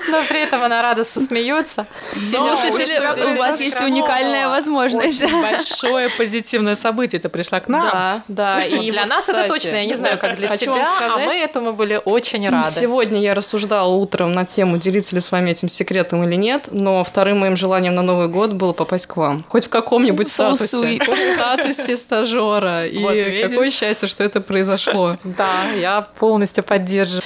Но 0.08 0.22
при 0.28 0.42
этом 0.42 0.62
она 0.62 0.82
радостно 0.82 1.22
смеется. 1.22 1.86
Слушатели, 2.12 3.34
у 3.34 3.36
вас 3.36 3.60
есть 3.60 3.80
уникальная 3.80 4.48
возможность. 4.48 5.22
Большое 5.22 6.08
позитивное 6.10 6.74
событие. 6.74 7.20
Ты 7.20 7.28
пришла 7.28 7.60
к 7.60 7.68
нам. 7.68 7.90
Да, 7.90 8.22
да. 8.28 8.64
И 8.64 8.90
для 8.90 9.06
нас 9.06 9.28
это 9.28 9.48
точно, 9.48 9.76
я 9.76 9.84
не 9.86 9.94
знаю, 9.94 10.18
как 10.18 10.36
для 10.36 10.56
тебя, 10.56 10.86
а 11.00 11.18
мы 11.18 11.34
этому 11.34 11.72
были 11.72 12.00
очень 12.04 12.48
рады. 12.48 12.80
Сегодня 12.80 13.20
я 13.20 13.34
рассуждала 13.34 13.94
утром 13.94 14.32
на 14.34 14.44
тему, 14.44 14.78
делиться 14.78 15.14
ли 15.14 15.20
с 15.20 15.30
вами 15.30 15.50
этим 15.50 15.68
секретом 15.68 16.24
или 16.24 16.34
нет, 16.34 16.68
но 16.70 17.04
вторым 17.04 17.40
моим 17.40 17.56
желанием 17.56 17.94
на 17.94 18.02
Новый 18.02 18.28
год 18.28 18.52
было 18.52 18.72
попасть 18.72 19.06
к 19.06 19.16
вам. 19.16 19.44
Хоть 19.48 19.66
в 19.66 19.68
каком-нибудь 19.68 20.28
статусе. 20.28 20.98
В 20.98 21.34
статусе 21.34 21.96
стажера. 21.96 22.86
И 22.86 23.42
какое 23.42 23.70
счастье, 23.70 24.08
что 24.08 24.24
это 24.24 24.40
произошло. 24.40 25.16
Да, 25.24 25.70
я 25.72 26.06
полностью 26.18 26.64
поддерживаю. 26.64 27.22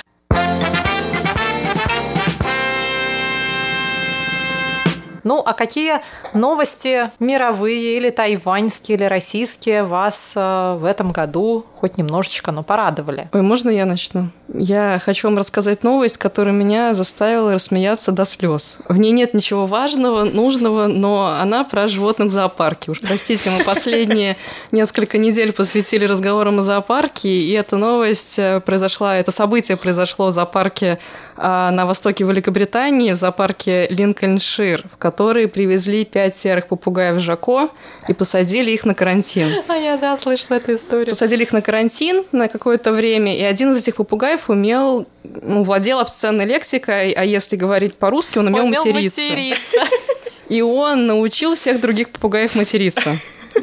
Ну, 5.27 5.43
а 5.45 5.55
какие 5.55 6.03
новости 6.35 7.11
мировые 7.19 7.97
или 7.97 8.11
тайваньские, 8.11 8.97
или 8.97 9.05
российские 9.07 9.83
вас 9.83 10.35
э, 10.37 10.77
в 10.79 10.85
этом 10.85 11.11
году 11.11 11.67
хоть 11.81 11.99
немножечко, 11.99 12.53
но 12.53 12.63
порадовали? 12.63 13.29
Ой, 13.33 13.43
можно 13.43 13.69
я 13.69 13.87
начну? 13.87 14.31
Я 14.53 15.01
хочу 15.05 15.27
вам 15.27 15.39
рассказать 15.39 15.83
новость, 15.83 16.19
которая 16.19 16.55
меня 16.55 16.95
заставила 16.95 17.53
рассмеяться 17.55 18.13
до 18.13 18.25
слез. 18.25 18.79
В 18.89 18.97
ней 18.97 19.11
нет 19.11 19.35
ничего 19.35 19.67
важного, 19.67 20.25
нужного, 20.25 20.87
но 20.87 21.37
она 21.41 21.65
про 21.65 21.89
животных 21.89 22.29
в 22.29 22.31
зоопарке. 22.31 22.93
Уж 22.93 23.01
простите, 23.01 23.51
мы 23.51 23.65
последние 23.65 24.37
несколько 24.71 25.19
недель 25.19 25.53
посвятили 25.53 26.07
разговорам 26.07 26.61
о 26.61 26.63
зоопарке, 26.63 27.29
и 27.29 27.51
эта 27.53 27.77
новость 27.77 28.39
э, 28.39 28.61
произошла, 28.61 29.17
это 29.17 29.33
событие 29.33 29.77
произошло 29.77 30.29
в 30.29 30.33
зоопарке 30.33 30.99
а, 31.39 31.71
на 31.71 31.87
востоке 31.87 32.25
Великобритании, 32.25 33.13
в 33.13 33.17
зоопарке 33.17 33.89
Линкольншир, 33.89 34.85
в 34.91 34.97
который 34.97 35.49
привезли 35.49 36.05
пять 36.05 36.37
серых 36.37 36.69
попугаев 36.69 37.21
Жако 37.21 37.71
и 38.09 38.15
посадили 38.15 38.71
их 38.71 38.85
на 38.85 38.95
карантин. 38.95 39.49
А 39.69 39.75
я, 39.75 39.97
да, 39.97 40.17
слышала 40.17 40.57
эту 40.57 40.77
историю. 40.77 41.11
Посадили 41.11 41.43
их 41.43 41.53
на 41.53 41.63
карантин 41.63 42.25
на 42.33 42.49
какое-то 42.49 42.93
время, 42.93 43.37
и 43.37 43.43
один 43.43 43.73
из 43.73 43.79
этих 43.79 43.97
попугаев 43.97 44.36
умел, 44.49 45.07
ну, 45.25 45.63
владел 45.63 45.99
обсценной 45.99 46.45
лексикой, 46.45 47.13
а 47.13 47.25
если 47.25 47.57
говорить 47.57 47.95
по-русски, 47.95 48.39
он 48.39 48.49
умел, 48.49 48.65
умел 48.65 48.85
материться. 48.85 49.21
материться. 49.21 49.79
И 50.49 50.63
он 50.63 51.07
научил 51.07 51.55
всех 51.55 51.81
других 51.81 52.11
попугаев 52.11 52.55
материться. 52.55 53.19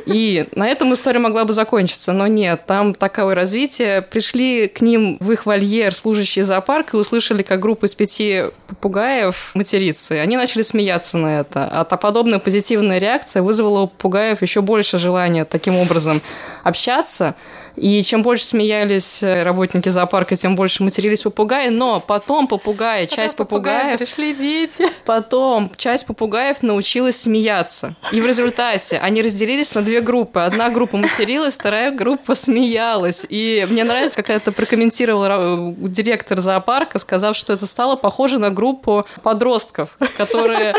И 0.06 0.48
на 0.56 0.68
этом 0.68 0.94
история 0.94 1.20
могла 1.20 1.46
бы 1.46 1.54
закончиться, 1.54 2.14
но 2.14 2.28
нет, 2.28 2.66
там 2.66 2.94
такое 2.94 3.36
развитие. 3.36 4.02
Пришли 4.02 4.68
к 4.68 4.82
ним 4.82 5.18
в 5.20 5.32
их 5.32 5.46
вольер 5.46 5.94
служащие 5.94 6.46
зоопарка 6.46 6.98
и 6.98 7.00
услышали, 7.00 7.44
как 7.44 7.60
группа 7.60 7.86
из 7.86 7.96
пяти 7.96 8.46
попугаев 8.68 9.52
матерится. 9.54 10.16
И 10.16 10.18
они 10.18 10.38
начали 10.38 10.64
смеяться 10.64 11.18
на 11.18 11.40
это. 11.40 11.66
А 11.72 11.84
та 11.86 11.98
подобная 11.98 12.40
позитивная 12.40 13.00
реакция 13.00 13.42
вызвала 13.42 13.82
у 13.82 13.88
попугаев 13.88 14.42
еще 14.42 14.62
больше 14.62 14.98
желания 14.98 15.46
таким 15.46 15.78
образом 15.78 16.22
общаться. 16.64 17.36
И 17.76 18.04
чем 18.04 18.22
больше 18.22 18.46
смеялись 18.46 19.24
э, 19.24 19.44
работники 19.44 19.90
зоопарка, 19.90 20.36
тем 20.36 20.56
больше 20.56 20.84
матерились 20.84 21.24
попугаи. 21.24 21.70
Но 21.70 22.00
потом 22.00 22.48
попугаи, 22.48 23.06
часть 23.06 23.36
попугаев... 23.36 23.98
Пришли 23.98 24.34
дети. 24.34 24.86
Потом 25.06 25.72
часть 25.78 26.06
попугаев 26.06 26.62
научилась 26.62 27.22
смеяться. 27.22 27.96
И 28.12 28.22
в 28.22 28.26
результате 28.26 28.98
они 28.98 29.22
разделились 29.22 29.74
на 29.74 29.82
две 29.82 30.02
группы. 30.02 30.42
Одна 30.42 30.70
группа 30.70 30.98
материлась, 30.98 31.56
вторая 31.56 31.92
группа 31.92 32.36
смеялась. 32.36 33.26
И 33.28 33.66
мне 33.70 33.84
нравится, 33.84 34.18
как 34.18 34.30
это 34.30 34.52
прокомментировал 34.52 35.74
директор 35.78 36.40
зоопарка, 36.40 37.00
сказав, 37.00 37.36
что 37.36 37.54
это 37.54 37.66
стало 37.68 37.96
похоже 37.96 38.38
на 38.38 38.50
группу 38.50 39.06
подростков, 39.24 39.98
которые 40.18 40.76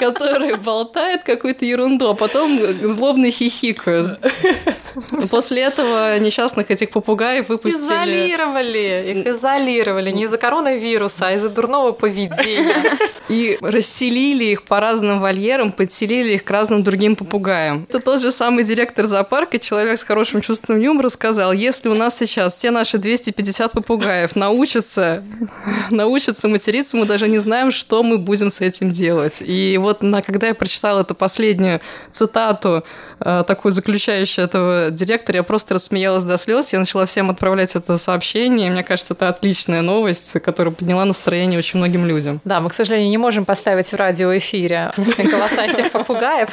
которые 0.00 0.56
болтают 0.56 1.22
какую-то 1.24 1.66
ерунду, 1.66 2.08
а 2.08 2.14
потом 2.14 2.58
злобно 2.82 3.30
хихикают. 3.30 4.18
После 5.30 5.62
этого 5.62 6.18
несчастных 6.20 6.70
этих 6.70 6.90
попугаев 6.90 7.48
выпустили. 7.48 7.82
Изолировали, 7.82 9.04
их 9.10 9.26
изолировали 9.26 10.10
не 10.10 10.24
из-за 10.24 10.38
коронавируса, 10.38 11.28
а 11.28 11.32
из-за 11.32 11.48
дурного 11.48 11.92
поведения. 11.92 12.98
И 13.28 13.58
расселили 13.60 14.44
их 14.44 14.64
по 14.64 14.80
разным 14.80 15.20
вольерам, 15.20 15.70
подселили 15.70 16.34
их 16.34 16.44
к 16.44 16.50
разным 16.50 16.82
другим 16.82 17.14
попугаям. 17.14 17.86
Это 17.88 18.00
тот 18.00 18.20
же 18.20 18.32
самый 18.32 18.64
директор 18.64 19.06
зоопарка, 19.06 19.58
человек 19.58 20.00
с 20.00 20.02
хорошим 20.02 20.40
чувством 20.40 20.80
юмора, 20.80 21.08
сказал, 21.10 21.52
если 21.52 21.88
у 21.88 21.94
нас 21.94 22.18
сейчас 22.18 22.56
все 22.56 22.70
наши 22.70 22.98
250 22.98 23.72
попугаев 23.72 24.34
научатся, 24.34 25.22
научатся 25.90 26.48
материться, 26.48 26.96
мы 26.96 27.06
даже 27.06 27.28
не 27.28 27.38
знаем, 27.38 27.70
что 27.70 28.02
мы 28.02 28.18
будем 28.18 28.50
с 28.50 28.60
этим 28.60 28.90
делать. 28.90 29.40
И 29.40 29.78
вот 29.78 30.02
на, 30.02 30.22
когда 30.22 30.48
я 30.48 30.54
прочитала 30.54 31.02
эту 31.02 31.14
последнюю 31.14 31.80
цитату, 32.10 32.84
э, 33.20 33.44
такую 33.46 33.72
заключающую 33.72 34.44
этого 34.44 34.90
директора, 34.90 35.36
я 35.36 35.42
просто 35.42 35.74
рассмеялась 35.74 36.09
до 36.18 36.38
слез. 36.38 36.72
Я 36.72 36.78
начала 36.78 37.06
всем 37.06 37.30
отправлять 37.30 37.74
это 37.74 37.98
сообщение. 37.98 38.68
И 38.68 38.70
мне 38.70 38.82
кажется, 38.82 39.14
это 39.14 39.28
отличная 39.28 39.82
новость, 39.82 40.40
которая 40.40 40.74
подняла 40.74 41.04
настроение 41.04 41.58
очень 41.58 41.78
многим 41.78 42.06
людям. 42.06 42.40
Да, 42.44 42.60
мы, 42.60 42.70
к 42.70 42.74
сожалению, 42.74 43.10
не 43.10 43.18
можем 43.18 43.44
поставить 43.44 43.92
в 43.92 43.96
радиоэфире 43.96 44.92
голоса 44.96 45.66
этих 45.66 45.90
попугаев. 45.92 46.50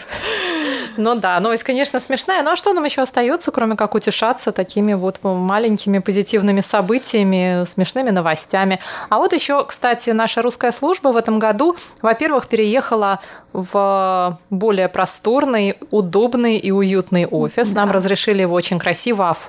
Ну 0.97 1.15
да, 1.15 1.39
новость, 1.39 1.63
конечно, 1.63 1.99
смешная. 1.99 2.41
Ну 2.43 2.51
а 2.51 2.55
что 2.55 2.73
нам 2.73 2.83
еще 2.83 3.01
остается, 3.01 3.51
кроме 3.51 3.75
как 3.75 3.95
утешаться 3.95 4.51
такими 4.51 4.93
вот 4.93 5.19
маленькими 5.23 5.99
позитивными 5.99 6.61
событиями, 6.61 7.65
смешными 7.65 8.09
новостями? 8.09 8.79
А 9.09 9.17
вот 9.17 9.33
еще, 9.33 9.63
кстати, 9.65 10.09
наша 10.09 10.41
русская 10.41 10.71
служба 10.71 11.09
в 11.09 11.17
этом 11.17 11.39
году, 11.39 11.77
во-первых, 12.01 12.47
переехала 12.47 13.19
в 13.53 14.39
более 14.49 14.87
просторный, 14.87 15.75
удобный 15.91 16.57
и 16.57 16.71
уютный 16.71 17.25
офис. 17.25 17.73
Нам 17.73 17.87
да. 17.87 17.93
разрешили 17.93 18.41
его 18.41 18.55
очень 18.55 18.79
красиво 18.79 19.29
оформить. 19.29 19.46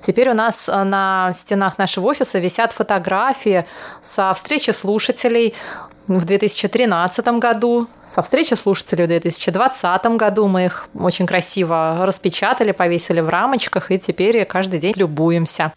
Теперь 0.00 0.30
у 0.30 0.34
нас 0.34 0.68
э, 0.68 0.82
на 0.84 1.32
стенах 1.34 1.78
нашего 1.78 2.06
офиса 2.06 2.38
висят 2.38 2.72
фотографии 2.72 3.64
со 4.02 4.32
встречи 4.34 4.70
слушателей 4.70 5.54
в 6.06 6.24
2013 6.24 7.26
году, 7.38 7.88
со 8.08 8.22
встречи 8.22 8.54
слушателей 8.54 9.04
в 9.04 9.08
2020 9.08 10.06
году. 10.16 10.46
Мы 10.46 10.66
их 10.66 10.88
очень 10.94 11.26
красиво 11.26 12.04
распечатали, 12.04 12.72
повесили 12.72 13.20
в 13.20 13.28
рамочках, 13.28 13.90
и 13.90 13.98
теперь 13.98 14.44
каждый 14.44 14.78
день 14.78 14.94
любуемся. 14.96 15.72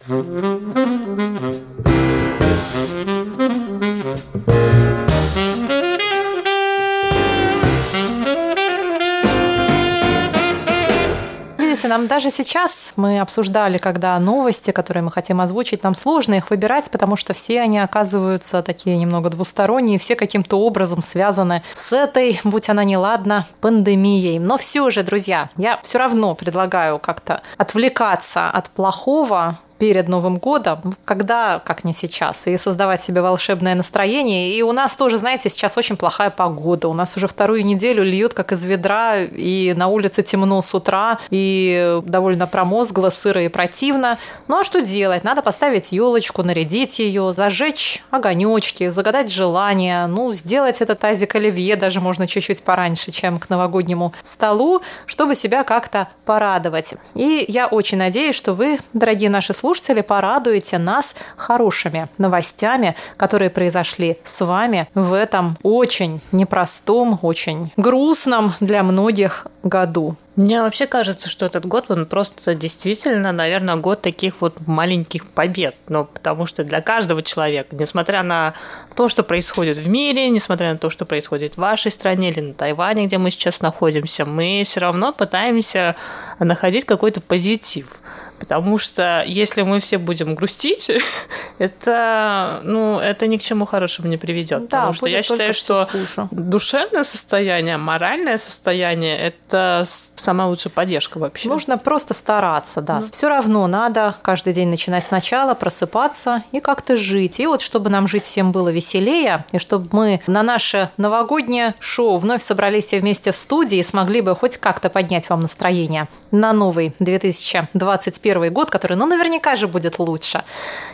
Нам 11.90 12.08
даже 12.08 12.32
сейчас 12.32 12.94
мы 12.96 13.20
обсуждали, 13.20 13.78
когда 13.78 14.18
новости, 14.20 14.72
которые 14.72 15.04
мы 15.04 15.12
хотим 15.12 15.42
озвучить, 15.42 15.84
нам 15.84 15.96
сложно 15.96 16.36
их 16.36 16.50
выбирать, 16.50 16.90
потому 16.90 17.16
что 17.16 17.34
все 17.34 17.60
они 17.62 17.80
оказываются 17.80 18.62
такие 18.62 18.96
немного 18.96 19.30
двусторонние, 19.30 20.00
все 20.00 20.16
каким-то 20.16 20.60
образом 20.60 21.02
связаны 21.02 21.64
с 21.76 21.92
этой, 21.92 22.40
будь 22.44 22.70
она 22.70 22.84
неладна, 22.84 23.48
пандемией. 23.60 24.40
Но 24.40 24.58
все 24.58 24.90
же, 24.90 25.04
друзья, 25.04 25.50
я 25.58 25.80
все 25.84 25.98
равно 25.98 26.36
предлагаю 26.36 27.00
как-то 27.00 27.42
отвлекаться 27.58 28.50
от 28.50 28.70
плохого 28.70 29.58
перед 29.80 30.08
Новым 30.08 30.38
годом, 30.38 30.96
когда, 31.06 31.60
как 31.60 31.84
не 31.84 31.94
сейчас, 31.94 32.46
и 32.48 32.58
создавать 32.58 33.04
себе 33.04 33.22
волшебное 33.22 33.76
настроение. 33.76 34.54
И 34.54 34.62
у 34.62 34.72
нас 34.72 34.96
тоже, 34.96 35.18
знаете, 35.18 35.50
сейчас 35.50 35.78
очень 35.78 35.98
плохая 35.98 36.30
погода. 36.30 36.88
У 36.88 36.94
нас 36.94 37.18
уже 37.18 37.28
вторую 37.28 37.66
неделю 37.66 38.04
льет 38.04 38.34
как 38.34 38.52
из 38.52 38.64
ведра, 38.66 39.18
и 39.18 39.74
на 39.76 39.88
улице 39.88 40.22
темно 40.22 40.62
с 40.62 40.74
утра, 40.76 41.20
и 41.30 42.00
довольно 42.04 42.46
промозгло, 42.46 43.10
сыро 43.10 43.44
и 43.44 43.48
противно. 43.48 44.20
Ну 44.48 44.60
а 44.60 44.64
что 44.64 44.82
делать? 44.82 45.24
Надо 45.24 45.42
поставить 45.42 45.92
елочку, 45.92 46.44
нарядить 46.44 47.00
ее, 47.00 47.34
зажечь 47.34 48.04
огонечки, 48.12 48.90
загадать 48.90 49.32
желание, 49.32 50.08
ну, 50.08 50.32
сделать 50.34 50.82
этот 50.82 51.00
тазик 51.00 51.36
оливье 51.36 51.76
даже 51.76 52.02
можно 52.02 52.28
чуть-чуть 52.28 52.62
пораньше, 52.62 53.12
чем 53.12 53.40
к 53.40 53.50
новогоднему 53.50 54.14
столу, 54.24 54.82
чтобы 55.06 55.36
себя 55.36 55.64
как-то 55.64 56.10
порадовать. 56.26 56.94
И 57.16 57.46
я 57.48 57.68
очень 57.68 57.98
надеюсь, 57.98 58.36
что 58.36 58.54
вы, 58.54 58.80
дорогие 58.94 59.30
наши 59.30 59.54
слушатели, 59.54 59.69
порадуете 60.02 60.78
нас 60.78 61.16
хорошими 61.38 62.10
новостями, 62.18 62.96
которые 63.18 63.50
произошли 63.50 64.18
с 64.24 64.46
вами 64.46 64.88
в 64.94 65.14
этом 65.14 65.58
очень 65.64 66.22
непростом, 66.32 67.20
очень 67.22 67.72
грустном 67.78 68.54
для 68.60 68.84
многих 68.84 69.48
году. 69.64 70.16
Мне 70.40 70.62
вообще 70.62 70.88
кажется, 70.88 71.28
что 71.28 71.46
этот 71.46 71.66
год, 71.66 71.92
он 71.92 72.06
просто 72.06 72.56
действительно, 72.56 73.34
наверное, 73.34 73.76
год 73.76 74.02
таких 74.02 74.36
вот 74.40 74.56
маленьких 74.68 75.28
побед. 75.28 75.76
Ну, 75.90 76.06
потому 76.06 76.46
что 76.46 76.64
для 76.64 76.80
каждого 76.80 77.22
человека, 77.22 77.76
несмотря 77.76 78.24
на 78.24 78.54
то, 78.96 79.10
что 79.10 79.24
происходит 79.24 79.76
в 79.76 79.90
мире, 79.90 80.30
несмотря 80.30 80.72
на 80.72 80.78
то, 80.78 80.90
что 80.90 81.06
происходит 81.06 81.56
в 81.56 81.58
вашей 81.58 81.92
стране 81.92 82.30
или 82.30 82.40
на 82.40 82.54
Тайване, 82.54 83.08
где 83.08 83.18
мы 83.18 83.32
сейчас 83.32 83.60
находимся, 83.60 84.24
мы 84.24 84.64
все 84.66 84.80
равно 84.80 85.12
пытаемся 85.12 85.98
находить 86.40 86.86
какой-то 86.86 87.20
позитив. 87.20 88.00
Потому 88.40 88.78
что 88.78 89.24
если 89.26 89.62
мы 89.62 89.80
все 89.80 89.98
будем 89.98 90.36
грустить, 90.36 90.90
это, 91.58 92.62
ну, 92.64 93.00
это 93.00 93.28
ни 93.28 93.38
к 93.38 93.42
чему 93.42 93.66
хорошему 93.66 94.08
не 94.08 94.18
приведет. 94.18 94.68
Да, 94.70 94.78
потому 94.78 94.94
что 94.94 95.08
я 95.08 95.22
считаю, 95.22 95.54
что 95.54 95.88
хуже. 95.92 96.28
душевное 96.32 97.04
состояние, 97.04 97.78
моральное 97.78 98.38
состояние 98.38 99.18
это 99.18 99.86
самая 100.16 100.48
лучшая 100.48 100.72
поддержка 100.72 101.18
вообще. 101.18 101.50
Нужно 101.50 101.78
просто 101.78 102.14
стараться, 102.14 102.82
да. 102.82 103.00
Mm. 103.00 103.12
Все 103.12 103.30
равно 103.30 103.68
надо 103.68 104.16
каждый 104.22 104.54
день 104.54 104.70
начинать 104.70 105.06
сначала, 105.06 105.54
просыпаться 105.54 106.44
и 106.52 106.60
как-то 106.60 106.98
жить. 106.98 107.40
И 107.40 107.48
вот 107.48 107.62
чтобы 107.62 107.90
нам 107.90 108.08
жить 108.08 108.26
всем 108.26 108.52
было 108.52 108.70
веселее, 108.70 109.46
и 109.52 109.60
чтобы 109.60 109.90
мы 109.92 110.22
на 110.28 110.44
наше 110.44 110.90
новогоднее 110.98 111.76
шоу 111.80 112.18
вновь 112.18 112.42
собрались 112.42 112.86
все 112.86 113.00
вместе 113.00 113.32
в 113.32 113.36
студии 113.36 113.78
и 113.78 113.84
смогли 113.84 114.22
бы 114.22 114.36
хоть 114.36 114.58
как-то 114.58 114.90
поднять 114.90 115.30
вам 115.30 115.42
настроение 115.42 116.08
на 116.32 116.54
новый 116.54 116.96
2021 117.00 118.29
2021 118.34 118.54
год, 118.54 118.70
который, 118.70 118.98
ну, 118.98 119.06
наверняка 119.06 119.56
же 119.56 119.68
будет 119.68 120.00
лучше. 120.00 120.44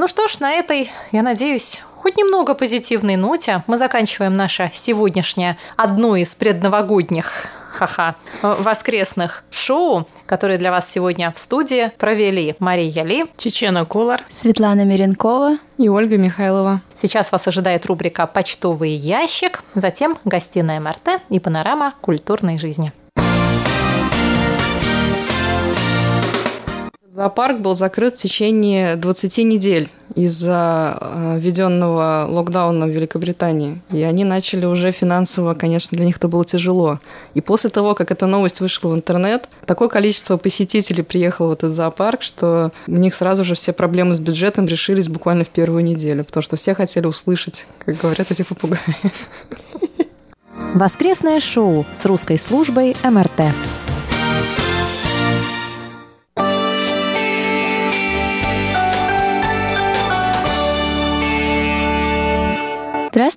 Ну 0.00 0.08
что 0.08 0.28
ж, 0.28 0.40
на 0.40 0.52
этой, 0.52 0.90
я 1.12 1.22
надеюсь, 1.22 1.82
хоть 1.96 2.16
немного 2.16 2.54
позитивной 2.54 3.16
ноте 3.16 3.62
мы 3.66 3.76
заканчиваем 3.76 4.32
наше 4.32 4.70
сегодняшнее 4.74 5.58
одно 5.76 6.16
из 6.16 6.34
предновогодних 6.34 7.48
ха-ха, 7.70 8.14
воскресных 8.40 9.44
шоу, 9.50 10.08
которые 10.24 10.56
для 10.56 10.70
вас 10.70 10.90
сегодня 10.90 11.30
в 11.36 11.38
студии 11.38 11.92
провели 11.98 12.56
Мария 12.60 13.04
Ли, 13.04 13.26
Чечена 13.36 13.84
Кулар, 13.84 14.22
Светлана 14.30 14.86
Миренкова 14.86 15.58
и 15.76 15.90
Ольга 15.90 16.16
Михайлова. 16.16 16.80
Сейчас 16.94 17.30
вас 17.30 17.46
ожидает 17.46 17.84
рубрика 17.84 18.26
«Почтовый 18.26 18.92
ящик», 18.92 19.62
затем 19.74 20.16
«Гостиная 20.24 20.80
МРТ» 20.80 21.20
и 21.28 21.38
«Панорама 21.40 21.92
культурной 22.00 22.58
жизни». 22.58 22.94
Зоопарк 27.12 27.58
был 27.58 27.74
закрыт 27.74 28.14
в 28.14 28.18
течение 28.18 28.94
20 28.94 29.38
недель 29.38 29.88
из-за 30.14 30.96
э, 31.00 31.38
введенного 31.40 32.26
локдауна 32.28 32.86
в 32.86 32.90
Великобритании. 32.90 33.82
И 33.90 34.00
они 34.02 34.22
начали 34.22 34.64
уже 34.64 34.92
финансово, 34.92 35.54
конечно, 35.54 35.96
для 35.96 36.06
них 36.06 36.18
это 36.18 36.28
было 36.28 36.44
тяжело. 36.44 37.00
И 37.34 37.40
после 37.40 37.68
того, 37.70 37.96
как 37.96 38.12
эта 38.12 38.26
новость 38.26 38.60
вышла 38.60 38.90
в 38.90 38.94
интернет, 38.94 39.48
такое 39.66 39.88
количество 39.88 40.36
посетителей 40.36 41.02
приехало 41.02 41.48
в 41.48 41.52
этот 41.54 41.72
зоопарк, 41.72 42.22
что 42.22 42.70
у 42.86 42.92
них 42.92 43.12
сразу 43.16 43.42
же 43.44 43.56
все 43.56 43.72
проблемы 43.72 44.14
с 44.14 44.20
бюджетом 44.20 44.66
решились 44.66 45.08
буквально 45.08 45.42
в 45.42 45.48
первую 45.48 45.82
неделю, 45.82 46.22
потому 46.24 46.44
что 46.44 46.54
все 46.54 46.74
хотели 46.74 47.06
услышать, 47.06 47.66
как 47.84 47.96
говорят 47.96 48.30
эти 48.30 48.42
попугаи. 48.42 48.78
Воскресное 50.74 51.40
шоу 51.40 51.84
с 51.92 52.06
русской 52.06 52.38
службой 52.38 52.94
МРТ. 53.02 53.42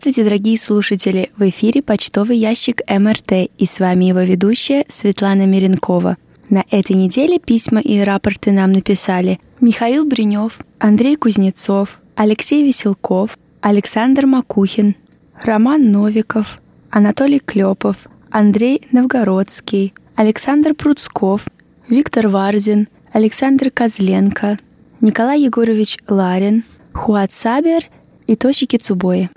Здравствуйте, 0.03 0.29
дорогие 0.29 0.59
слушатели! 0.59 1.31
В 1.37 1.47
эфире 1.47 1.81
почтовый 1.81 2.35
ящик 2.37 2.81
МРТ 2.89 3.49
и 3.57 3.65
с 3.65 3.79
вами 3.79 4.03
его 4.03 4.19
ведущая 4.19 4.83
Светлана 4.89 5.45
Миренкова. 5.45 6.17
На 6.49 6.65
этой 6.69 6.97
неделе 6.97 7.39
письма 7.39 7.79
и 7.79 8.01
рапорты 8.01 8.51
нам 8.51 8.73
написали 8.73 9.39
Михаил 9.61 10.05
Бринев, 10.05 10.59
Андрей 10.77 11.15
Кузнецов, 11.15 12.01
Алексей 12.15 12.67
Веселков, 12.67 13.37
Александр 13.61 14.25
Макухин, 14.25 14.95
Роман 15.41 15.89
Новиков, 15.89 16.59
Анатолий 16.89 17.39
Клепов, 17.39 17.95
Андрей 18.29 18.81
Новгородский, 18.91 19.93
Александр 20.15 20.73
Пруцков, 20.73 21.45
Виктор 21.87 22.27
Варзин, 22.27 22.89
Александр 23.13 23.71
Козленко, 23.71 24.59
Николай 24.99 25.43
Егорович 25.43 25.97
Ларин, 26.09 26.65
Хуат 26.91 27.33
Сабер 27.33 27.85
и 28.27 28.35
Тоши 28.35 28.65
Кицубои. 28.65 29.29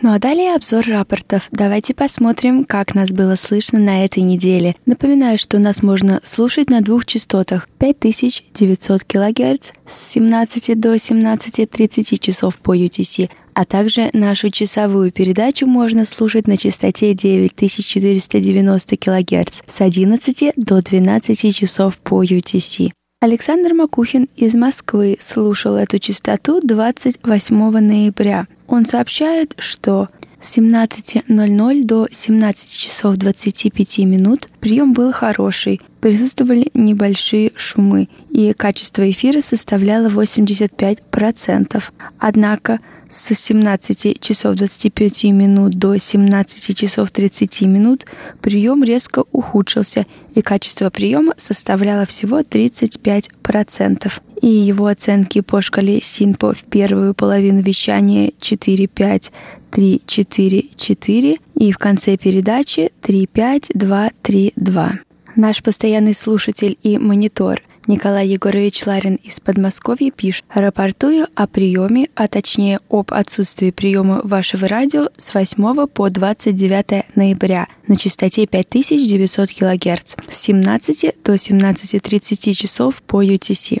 Ну 0.00 0.12
а 0.12 0.20
далее 0.20 0.54
обзор 0.54 0.84
рапортов. 0.86 1.48
Давайте 1.50 1.92
посмотрим, 1.92 2.64
как 2.64 2.94
нас 2.94 3.10
было 3.10 3.34
слышно 3.34 3.80
на 3.80 4.04
этой 4.04 4.22
неделе. 4.22 4.76
Напоминаю, 4.86 5.38
что 5.38 5.58
нас 5.58 5.82
можно 5.82 6.20
слушать 6.22 6.70
на 6.70 6.82
двух 6.82 7.04
частотах 7.04 7.68
5900 7.78 9.02
кГц 9.02 9.72
с 9.84 10.10
17 10.12 10.78
до 10.78 10.94
17.30 10.94 12.16
часов 12.18 12.58
по 12.58 12.76
UTC, 12.76 13.28
а 13.54 13.64
также 13.64 14.10
нашу 14.12 14.50
часовую 14.50 15.10
передачу 15.10 15.66
можно 15.66 16.04
слушать 16.04 16.46
на 16.46 16.56
частоте 16.56 17.12
9490 17.14 18.96
кГц 18.96 19.62
с 19.66 19.80
11 19.80 20.52
до 20.56 20.80
12 20.80 21.56
часов 21.56 21.98
по 21.98 22.22
UTC. 22.22 22.92
Александр 23.20 23.74
Макухин 23.74 24.28
из 24.36 24.54
Москвы 24.54 25.18
слушал 25.20 25.74
эту 25.74 25.98
частоту 25.98 26.60
28 26.62 27.70
ноября. 27.80 28.46
Он 28.68 28.86
сообщает, 28.86 29.56
что 29.58 30.08
с 30.40 30.56
17.00 30.58 31.82
до 31.84 32.08
17 32.10 32.78
часов 32.78 33.16
25 33.16 33.98
минут 33.98 34.48
прием 34.60 34.92
был 34.92 35.12
хороший, 35.12 35.80
присутствовали 36.00 36.70
небольшие 36.74 37.52
шумы, 37.56 38.08
и 38.30 38.52
качество 38.52 39.10
эфира 39.10 39.40
составляло 39.40 40.08
85%. 40.08 41.82
Однако 42.18 42.78
с 43.08 43.34
17 43.34 44.20
часов 44.20 44.54
25 44.54 45.24
минут 45.24 45.74
до 45.74 45.96
17 45.96 46.76
часов 46.76 47.10
30 47.10 47.62
минут 47.62 48.06
прием 48.40 48.84
резко 48.84 49.24
ухудшился, 49.32 50.06
и 50.34 50.42
качество 50.42 50.90
приема 50.90 51.34
составляло 51.36 52.06
всего 52.06 52.40
35%. 52.40 54.12
И 54.40 54.46
его 54.46 54.86
оценки 54.86 55.40
по 55.40 55.60
шкале 55.60 56.00
Синпо 56.00 56.54
в 56.54 56.64
первую 56.64 57.14
половину 57.14 57.60
вещания 57.62 58.32
4-5, 58.40 59.32
3-4-4 59.72 61.40
и 61.54 61.72
в 61.72 61.78
конце 61.78 62.16
передачи 62.16 62.92
3-5-2-3-2. 63.02 64.98
Наш 65.36 65.62
постоянный 65.62 66.14
слушатель 66.14 66.78
и 66.82 66.98
монитор 66.98 67.62
Николай 67.88 68.28
Егорович 68.28 68.84
Ларин 68.84 69.14
из 69.14 69.40
Подмосковья 69.40 70.10
пишет 70.10 70.44
«Рапортую 70.52 71.26
о 71.34 71.46
приеме, 71.46 72.08
а 72.14 72.28
точнее 72.28 72.80
об 72.90 73.14
отсутствии 73.14 73.70
приема 73.70 74.20
вашего 74.24 74.68
радио 74.68 75.08
с 75.16 75.32
8 75.32 75.86
по 75.86 76.10
29 76.10 77.16
ноября 77.16 77.66
на 77.86 77.96
частоте 77.96 78.46
5900 78.46 79.50
кГц 79.50 80.16
с 80.28 80.36
17 80.36 81.14
до 81.24 81.34
17.30 81.34 82.52
часов 82.52 83.00
по 83.02 83.24
UTC». 83.24 83.80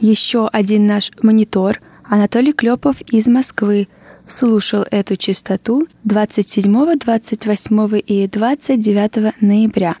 Еще 0.00 0.48
один 0.48 0.86
наш 0.86 1.10
монитор 1.22 1.80
Анатолий 2.04 2.52
Клепов 2.52 3.00
из 3.10 3.26
Москвы 3.26 3.88
слушал 4.26 4.84
эту 4.90 5.16
частоту 5.16 5.86
27, 6.04 6.98
28 6.98 8.00
и 8.06 8.28
29 8.28 9.40
ноября. 9.40 9.96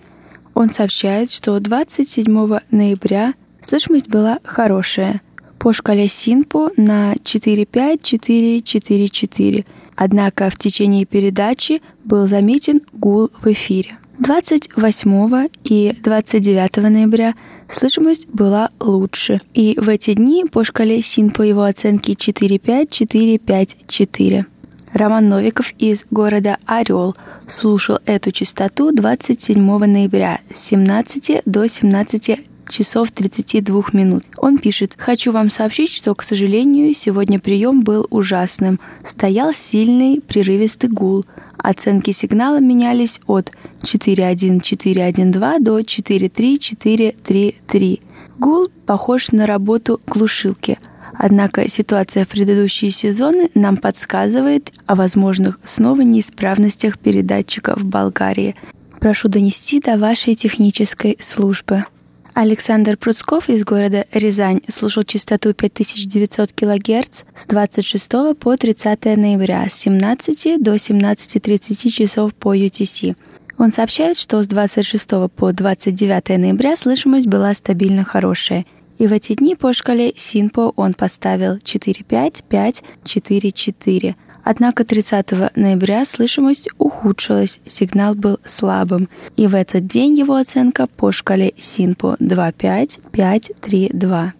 Он 0.54 0.68
сообщает, 0.70 1.30
что 1.30 1.60
27 1.60 2.58
ноября 2.70 3.34
слышимость 3.60 4.08
была 4.08 4.38
хорошая 4.44 5.20
по 5.58 5.72
шкале 5.72 6.08
Синпо 6.08 6.70
на 6.76 7.14
45444, 7.22 9.64
однако 9.96 10.50
в 10.50 10.56
течение 10.56 11.06
передачи 11.06 11.80
был 12.04 12.28
заметен 12.28 12.82
гул 12.92 13.30
в 13.40 13.46
эфире. 13.48 13.96
28 14.18 15.48
и 15.64 15.94
29 16.02 16.76
ноября 16.78 17.34
слышимость 17.68 18.26
была 18.28 18.70
лучше. 18.80 19.42
И 19.52 19.76
в 19.78 19.90
эти 19.90 20.14
дни 20.14 20.46
по 20.50 20.64
шкале 20.64 21.02
СИН 21.02 21.28
по 21.30 21.42
его 21.42 21.64
оценке 21.64 22.14
4-5-4-5-4. 22.14 24.46
Роман 24.94 25.28
Новиков 25.28 25.74
из 25.78 26.06
города 26.10 26.56
Орел 26.64 27.14
слушал 27.46 27.98
эту 28.06 28.30
частоту 28.30 28.90
27 28.92 29.84
ноября 29.84 30.40
с 30.50 30.60
17 30.60 31.42
до 31.44 31.68
17 31.68 32.40
часов 32.68 33.10
32 33.10 33.86
минут. 33.92 34.22
Он 34.36 34.58
пишет, 34.58 34.94
«Хочу 34.96 35.32
вам 35.32 35.50
сообщить, 35.50 35.90
что, 35.90 36.14
к 36.14 36.22
сожалению, 36.22 36.94
сегодня 36.94 37.40
прием 37.40 37.82
был 37.82 38.06
ужасным. 38.10 38.78
Стоял 39.04 39.52
сильный 39.54 40.20
прерывистый 40.20 40.90
гул. 40.90 41.24
Оценки 41.58 42.12
сигнала 42.12 42.60
менялись 42.60 43.20
от 43.26 43.50
4.1.4.1.2 43.82 45.60
до 45.60 45.80
4.3.4.3.3. 45.80 48.00
Гул 48.38 48.68
похож 48.86 49.32
на 49.32 49.46
работу 49.46 50.00
глушилки. 50.06 50.78
Однако 51.18 51.68
ситуация 51.68 52.24
в 52.24 52.28
предыдущие 52.28 52.90
сезоны 52.90 53.50
нам 53.54 53.78
подсказывает 53.78 54.72
о 54.86 54.94
возможных 54.94 55.58
снова 55.64 56.02
неисправностях 56.02 56.98
передатчика 56.98 57.74
в 57.76 57.84
Болгарии. 57.84 58.54
Прошу 59.00 59.28
донести 59.28 59.80
до 59.80 59.98
вашей 59.98 60.34
технической 60.34 61.16
службы. 61.20 61.84
Александр 62.36 62.96
Пруцков 62.98 63.48
из 63.48 63.64
города 63.64 64.04
Рязань 64.12 64.60
слушал 64.68 65.04
частоту 65.04 65.54
5900 65.54 66.52
кГц 66.52 67.22
с 67.34 67.46
26 67.46 68.36
по 68.38 68.58
30 68.58 69.06
ноября 69.16 69.66
с 69.70 69.72
17 69.72 70.62
до 70.62 70.74
17.30 70.74 71.88
часов 71.88 72.34
по 72.34 72.54
UTC. 72.54 73.16
Он 73.56 73.72
сообщает, 73.72 74.18
что 74.18 74.42
с 74.42 74.46
26 74.48 75.30
по 75.34 75.50
29 75.50 76.38
ноября 76.38 76.76
слышимость 76.76 77.26
была 77.26 77.54
стабильно 77.54 78.04
хорошая. 78.04 78.66
И 78.98 79.06
в 79.06 79.14
эти 79.14 79.32
дни 79.32 79.54
по 79.54 79.72
шкале 79.72 80.12
Синпо 80.14 80.74
он 80.76 80.92
поставил 80.92 81.54
4.5.5.4.4. 81.54 84.14
Однако 84.48 84.84
30 84.84 85.56
ноября 85.56 86.04
слышимость 86.04 86.68
ухудшилась, 86.78 87.58
сигнал 87.66 88.14
был 88.14 88.38
слабым, 88.44 89.08
и 89.34 89.48
в 89.48 89.56
этот 89.56 89.88
день 89.88 90.16
его 90.16 90.36
оценка 90.36 90.86
по 90.86 91.10
шкале 91.10 91.52
СИНПО 91.58 92.18
2.5.5.3.2. 92.20 94.30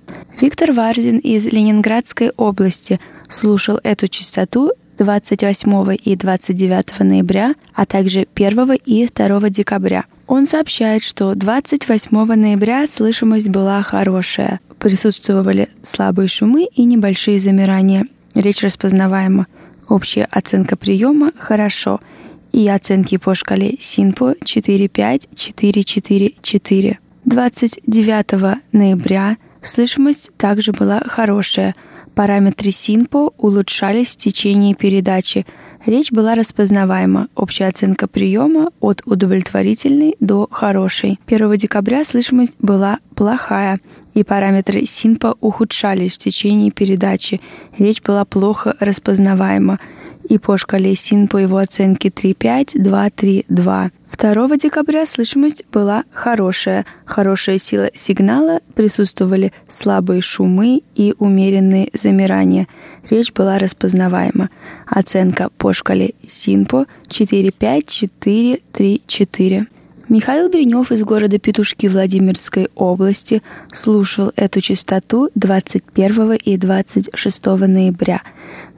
Виктор 0.41 0.71
Варзин 0.71 1.19
из 1.19 1.47
Ленинградской 1.47 2.31
области 2.37 3.01
слушал 3.29 3.81
эту 3.83 4.07
частоту 4.07 4.71
28 4.97 5.97
и 6.01 6.15
29 6.15 7.01
ноября, 7.01 7.55
а 7.75 7.85
также 7.85 8.29
1 8.33 8.75
и 8.85 9.09
2 9.09 9.51
декабря. 9.51 10.05
Он 10.29 10.47
сообщает, 10.47 11.03
что 11.03 11.35
28 11.35 12.17
ноября 12.17 12.87
слышимость 12.87 13.49
была 13.49 13.83
хорошая. 13.83 14.61
Присутствовали 14.79 15.69
слабые 15.83 16.29
шумы 16.29 16.69
и 16.73 16.85
небольшие 16.85 17.41
замирания. 17.41 18.07
Речь 18.37 18.63
распознаваема. 18.63 19.49
Общая 19.89 20.29
оценка 20.31 20.77
приема 20.77 21.33
«хорошо» 21.39 22.01
и 22.53 22.69
оценки 22.69 23.17
по 23.19 23.35
шкале 23.35 23.77
СИНПО 23.79 24.37
4-5-4-4-4. 24.43 26.97
29 27.25 28.61
ноября 28.73 29.37
слышимость 29.63 30.31
также 30.37 30.73
была 30.73 31.01
хорошая. 31.07 31.77
Параметры 32.17 32.71
СИНПО 32.71 33.35
улучшались 33.37 34.13
в 34.13 34.17
течение 34.17 34.75
передачи. 34.75 35.45
Речь 35.85 36.11
была 36.11 36.35
распознаваема. 36.35 37.29
Общая 37.35 37.67
оценка 37.67 38.09
приема 38.09 38.71
от 38.81 39.03
удовлетворительной 39.05 40.17
до 40.19 40.49
хорошей. 40.51 41.21
1 41.27 41.57
декабря 41.59 42.05
слышимость 42.05 42.55
была 42.59 43.01
плохая, 43.15 43.81
и 44.15 44.25
параметры 44.25 44.87
СИНПа 44.87 45.37
ухудшались 45.43 46.15
в 46.15 46.19
течение 46.19 46.71
передачи. 46.71 47.43
Речь 47.79 48.01
была 48.01 48.25
плохо 48.25 48.75
распознаваема, 48.81 49.79
и 50.29 50.39
по 50.39 50.57
шкале 50.57 50.95
СИН 50.95 51.29
по 51.29 51.37
его 51.37 51.59
оценке 51.59 52.09
3.5, 52.09 52.77
2.3.2. 52.77 53.91
2 54.19 54.57
декабря 54.57 55.07
слышимость 55.07 55.65
была 55.73 56.05
хорошая. 56.13 56.87
Хорошая 57.05 57.59
сила 57.59 57.91
сигнала, 57.95 58.61
присутствовали 58.75 59.53
слабые 59.69 60.23
шумы 60.23 60.83
и 60.95 61.15
умеренные 61.19 61.91
замирания. 61.93 62.67
Речь 63.11 63.33
была 63.33 63.59
распознаваема. 63.59 64.51
Оценка 64.87 65.51
по 65.59 65.73
шкале 65.73 66.15
СИНПО 66.27 66.87
4.5, 67.09 67.85
4, 67.87 68.61
3, 68.73 69.03
4. 69.07 69.67
Михаил 70.09 70.49
Беренев 70.49 70.93
из 70.93 71.03
города 71.03 71.37
Петушки 71.41 71.89
Владимирской 71.89 72.69
области 72.77 73.43
слушал 73.73 74.33
эту 74.37 74.61
частоту 74.61 75.31
21 75.35 76.35
и 76.35 76.57
26 76.57 77.47
ноября. 77.47 78.23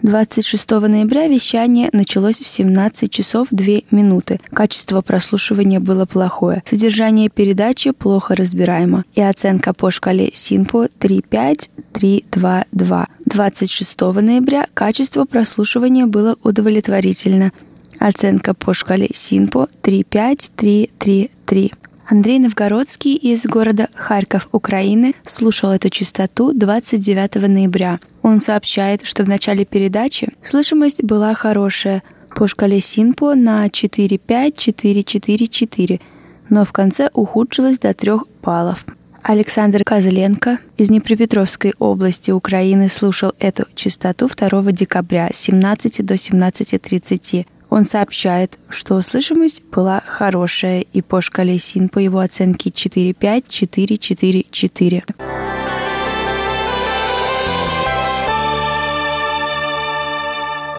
26 0.02 0.70
ноября 0.70 1.26
вещание 1.26 1.90
началось 1.92 2.40
в 2.40 2.48
17 2.48 3.10
часов 3.10 3.48
2 3.50 3.80
минуты. 3.90 4.38
Качество 4.52 5.00
прослушивания 5.00 5.80
было 5.80 6.06
плохое. 6.06 6.62
Содержание 6.64 7.28
передачи 7.28 7.90
плохо 7.90 8.36
разбираемо. 8.36 9.04
И 9.14 9.20
оценка 9.20 9.74
по 9.74 9.90
шкале 9.90 10.30
СИНПО 10.32 10.90
3.5-3.2.2. 11.00 13.06
26 13.24 14.00
ноября 14.00 14.68
качество 14.72 15.24
прослушивания 15.24 16.06
было 16.06 16.36
удовлетворительно. 16.44 17.50
Оценка 17.98 18.54
по 18.54 18.74
шкале 18.74 19.08
СИНПО 19.12 19.66
35333. 19.82 21.72
Андрей 22.10 22.38
Новгородский 22.38 23.16
из 23.16 23.44
города 23.44 23.90
Харьков, 23.94 24.48
Украины, 24.52 25.14
слушал 25.26 25.72
эту 25.72 25.90
частоту 25.90 26.54
29 26.54 27.34
ноября. 27.48 28.00
Он 28.22 28.40
сообщает, 28.40 29.04
что 29.04 29.24
в 29.24 29.28
начале 29.28 29.66
передачи 29.66 30.32
слышимость 30.42 31.04
была 31.04 31.34
хорошая 31.34 32.02
по 32.34 32.46
шкале 32.46 32.80
СИНПО 32.80 33.34
на 33.34 33.68
45444, 33.68 36.00
но 36.48 36.64
в 36.64 36.72
конце 36.72 37.10
ухудшилась 37.12 37.78
до 37.78 37.92
3 37.92 38.12
баллов. 38.42 38.86
Александр 39.22 39.84
Козленко 39.84 40.60
из 40.78 40.88
Днепропетровской 40.88 41.74
области 41.78 42.30
Украины 42.30 42.88
слушал 42.88 43.34
эту 43.38 43.66
частоту 43.74 44.28
2 44.28 44.72
декабря 44.72 45.28
с 45.30 45.36
17 45.40 46.06
до 46.06 46.14
17.30. 46.14 47.44
Он 47.70 47.84
сообщает, 47.84 48.58
что 48.68 49.02
слышимость 49.02 49.62
была 49.64 50.02
хорошая, 50.06 50.80
и 50.80 51.02
по 51.02 51.20
шкале 51.20 51.58
СИН 51.58 51.90
по 51.90 51.98
его 51.98 52.20
оценке 52.20 52.70
4-5-4-4-4. 52.70 55.04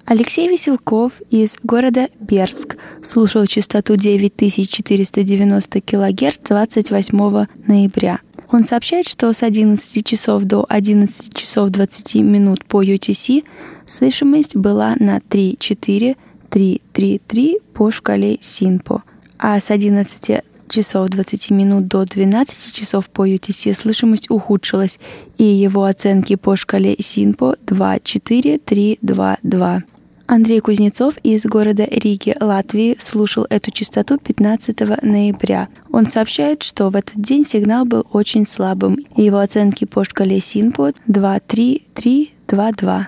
Алексей 0.09 0.49
Веселков 0.49 1.21
из 1.29 1.55
города 1.61 2.09
Берск 2.19 2.77
слушал 3.03 3.45
частоту 3.45 3.95
9490 3.95 5.81
кГц 5.81 6.39
28 6.49 7.45
ноября. 7.67 8.19
Он 8.51 8.63
сообщает, 8.63 9.07
что 9.07 9.31
с 9.31 9.43
11 9.43 10.03
часов 10.03 10.45
до 10.45 10.65
11 10.67 11.31
часов 11.35 11.69
20 11.69 12.15
минут 12.23 12.65
по 12.65 12.83
UTC 12.83 13.43
слышимость 13.85 14.55
была 14.55 14.95
на 14.99 15.19
3-4 15.19 16.17
3-3-3 16.49 17.61
по 17.73 17.91
шкале 17.91 18.37
СИНПО, 18.41 19.03
а 19.37 19.59
с 19.59 19.71
11 19.71 20.43
часов 20.69 21.09
20 21.09 21.51
минут 21.51 21.87
до 21.87 22.05
12 22.05 22.73
часов 22.73 23.09
по 23.09 23.27
UTC 23.27 23.73
слышимость 23.73 24.29
ухудшилась, 24.29 24.99
и 25.37 25.43
его 25.43 25.83
оценки 25.83 26.35
по 26.35 26.55
шкале 26.55 26.95
СИНПО 26.99 27.57
2-4-3-2-2. 27.65 29.81
Андрей 30.27 30.59
Кузнецов 30.59 31.15
из 31.23 31.43
города 31.45 31.87
Риги, 31.89 32.35
Латвии, 32.39 32.95
слушал 32.99 33.47
эту 33.49 33.71
частоту 33.71 34.19
15 34.19 35.01
ноября. 35.01 35.69
Он 35.91 36.05
сообщает, 36.05 36.61
что 36.61 36.89
в 36.89 36.95
этот 36.95 37.19
день 37.19 37.43
сигнал 37.43 37.83
был 37.83 38.05
очень 38.13 38.45
слабым, 38.45 38.99
его 39.15 39.39
оценки 39.39 39.85
по 39.85 40.03
шкале 40.03 40.39
Синпод 40.39 40.95
2-3-3-2-2. 41.07 43.07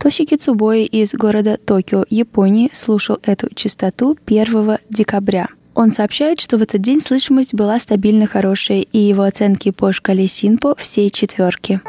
Тошики 0.00 0.36
Цубои 0.36 0.86
из 0.86 1.12
города 1.12 1.58
Токио, 1.58 2.06
Японии, 2.08 2.70
слушал 2.72 3.18
эту 3.22 3.54
частоту 3.54 4.16
1 4.24 4.78
декабря. 4.88 5.48
Он 5.74 5.92
сообщает, 5.92 6.40
что 6.40 6.56
в 6.56 6.62
этот 6.62 6.80
день 6.80 7.02
слышимость 7.02 7.52
была 7.52 7.78
стабильно 7.78 8.26
хорошей, 8.26 8.80
и 8.80 8.98
его 8.98 9.24
оценки 9.24 9.70
по 9.70 9.92
шкале 9.92 10.26
Синпо 10.26 10.74
все 10.76 11.10
четверки. 11.10 11.82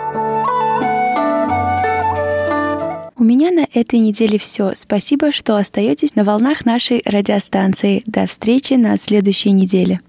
У 3.16 3.24
меня 3.24 3.50
на 3.50 3.66
этой 3.74 4.00
неделе 4.00 4.38
все. 4.38 4.74
Спасибо, 4.76 5.32
что 5.32 5.56
остаетесь 5.56 6.14
на 6.16 6.26
волнах 6.26 6.66
нашей 6.66 7.02
радиостанции. 7.06 8.04
До 8.06 8.28
встречи 8.28 8.74
на 8.74 8.98
следующей 8.98 9.52
неделе. 9.52 10.02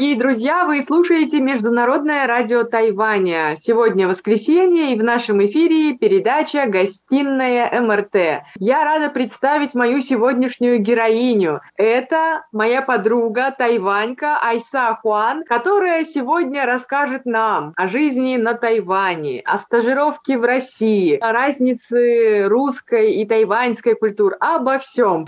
Дорогие 0.00 0.18
друзья! 0.18 0.64
Вы 0.64 0.82
слушаете 0.82 1.40
Международное 1.42 2.26
радио 2.26 2.64
Тайваня. 2.64 3.54
Сегодня 3.60 4.08
воскресенье, 4.08 4.94
и 4.94 4.98
в 4.98 5.04
нашем 5.04 5.44
эфире 5.44 5.94
передача 5.94 6.64
«Гостиная 6.66 7.82
МРТ». 7.82 8.44
Я 8.56 8.84
рада 8.84 9.10
представить 9.10 9.74
мою 9.74 10.00
сегодняшнюю 10.00 10.78
героиню. 10.78 11.60
Это 11.76 12.46
моя 12.50 12.80
подруга 12.80 13.54
Тайванька 13.56 14.38
Айса 14.40 14.98
Хуан, 15.02 15.44
которая 15.44 16.04
сегодня 16.04 16.64
расскажет 16.64 17.26
нам 17.26 17.74
о 17.76 17.86
жизни 17.86 18.38
на 18.38 18.54
Тайване, 18.54 19.42
о 19.44 19.58
стажировке 19.58 20.38
в 20.38 20.44
России, 20.44 21.18
о 21.20 21.30
разнице 21.32 22.44
русской 22.48 23.16
и 23.16 23.26
тайваньской 23.26 23.96
культур, 23.96 24.34
обо 24.40 24.78
всем. 24.78 25.26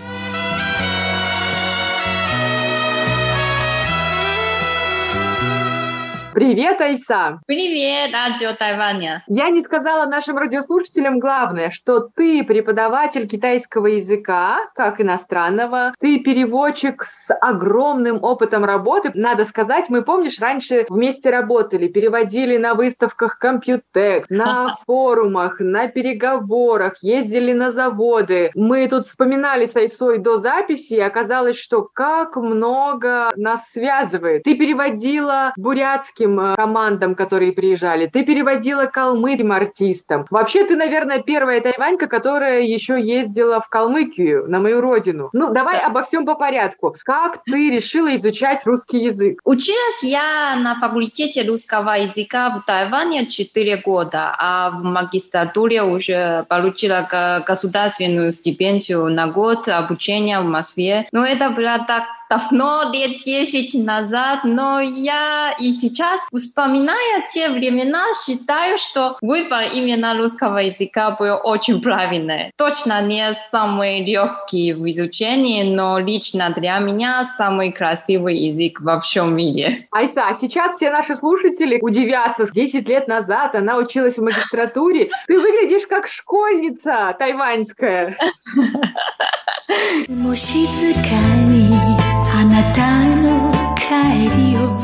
Привет, 6.33 6.81
Айса! 6.81 7.41
Привет, 7.45 8.11
радио 8.11 8.53
Тайваня! 8.57 9.23
Я 9.27 9.51
не 9.51 9.61
сказала 9.61 10.07
нашим 10.07 10.35
радиослушателям 10.35 11.19
главное, 11.19 11.69
что 11.69 12.09
ты 12.15 12.43
преподаватель 12.43 13.27
китайского 13.27 13.85
языка, 13.85 14.57
как 14.73 14.99
иностранного, 14.99 15.93
ты 15.99 16.17
переводчик 16.21 17.05
с 17.07 17.31
огромным 17.35 18.23
опытом 18.23 18.65
работы. 18.65 19.11
Надо 19.13 19.45
сказать, 19.45 19.89
мы, 19.89 20.01
помнишь, 20.01 20.39
раньше 20.39 20.87
вместе 20.89 21.29
работали, 21.29 21.87
переводили 21.87 22.57
на 22.57 22.73
выставках 22.73 23.37
Компьютек, 23.37 24.25
на 24.29 24.75
форумах, 24.87 25.59
на 25.59 25.87
переговорах, 25.87 26.95
ездили 27.03 27.53
на 27.53 27.69
заводы. 27.69 28.49
Мы 28.55 28.87
тут 28.87 29.05
вспоминали 29.05 29.65
с 29.65 29.75
Айсой 29.75 30.17
до 30.17 30.37
записи, 30.37 30.95
и 30.95 30.99
оказалось, 30.99 31.59
что 31.59 31.87
как 31.93 32.37
много 32.37 33.29
нас 33.35 33.69
связывает. 33.69 34.41
Ты 34.41 34.57
переводила 34.57 35.53
бурятский 35.57 36.22
калмыцким 36.23 36.39
э, 36.39 36.55
командам, 36.55 37.15
которые 37.15 37.51
приезжали. 37.51 38.07
Ты 38.07 38.23
переводила 38.23 38.85
калмыцким 38.85 39.51
артистам. 39.51 40.25
Вообще, 40.29 40.65
ты, 40.65 40.75
наверное, 40.75 41.21
первая 41.21 41.61
тайванька, 41.61 42.07
которая 42.07 42.61
еще 42.61 42.99
ездила 42.99 43.59
в 43.59 43.69
Калмыкию, 43.69 44.49
на 44.49 44.59
мою 44.59 44.81
родину. 44.81 45.29
Ну, 45.33 45.53
давай 45.53 45.79
да. 45.79 45.87
обо 45.87 46.03
всем 46.03 46.25
по 46.25 46.35
порядку. 46.35 46.95
Как 47.03 47.43
ты 47.45 47.69
решила 47.69 48.13
изучать 48.15 48.65
русский 48.65 48.99
язык? 48.99 49.39
Училась 49.43 50.03
я 50.03 50.55
на 50.55 50.79
факультете 50.79 51.47
русского 51.47 51.91
языка 51.91 52.49
в 52.49 52.65
Тайване 52.65 53.27
4 53.27 53.77
года, 53.77 54.35
а 54.37 54.69
в 54.71 54.83
магистратуре 54.83 55.83
уже 55.83 56.45
получила 56.49 57.07
государственную 57.47 58.31
стипендию 58.31 59.09
на 59.09 59.27
год 59.27 59.67
обучения 59.67 60.39
в 60.39 60.45
Москве. 60.45 61.07
Но 61.11 61.25
это 61.25 61.49
было 61.49 61.79
так 61.87 62.03
давно, 62.29 62.91
лет 62.93 63.21
10 63.23 63.85
назад, 63.85 64.39
но 64.43 64.79
я 64.79 65.53
и 65.59 65.71
сейчас, 65.73 66.12
вспоминая 66.33 67.25
те 67.31 67.49
времена, 67.49 68.03
считаю, 68.25 68.77
что 68.77 69.17
выбор 69.21 69.63
именно 69.73 70.15
русского 70.17 70.57
языка 70.59 71.11
был 71.11 71.39
очень 71.43 71.81
правильный. 71.81 72.51
Точно 72.57 73.01
не 73.01 73.33
самый 73.33 74.03
легкий 74.05 74.73
в 74.73 74.87
изучении, 74.89 75.63
но 75.63 75.99
лично 75.99 76.53
для 76.55 76.77
меня 76.79 77.23
самый 77.23 77.71
красивый 77.71 78.37
язык 78.37 78.81
во 78.81 78.99
всем 78.99 79.35
мире. 79.35 79.87
Айса, 79.91 80.27
а 80.27 80.33
сейчас 80.33 80.75
все 80.75 80.91
наши 80.91 81.15
слушатели 81.15 81.79
удивятся. 81.81 82.45
10 82.51 82.87
лет 82.87 83.07
назад 83.07 83.55
она 83.55 83.77
училась 83.77 84.17
в 84.17 84.23
магистратуре. 84.23 85.09
Ты 85.27 85.39
выглядишь 85.39 85.87
как 85.87 86.07
школьница 86.07 87.15
тайваньская. 87.17 88.17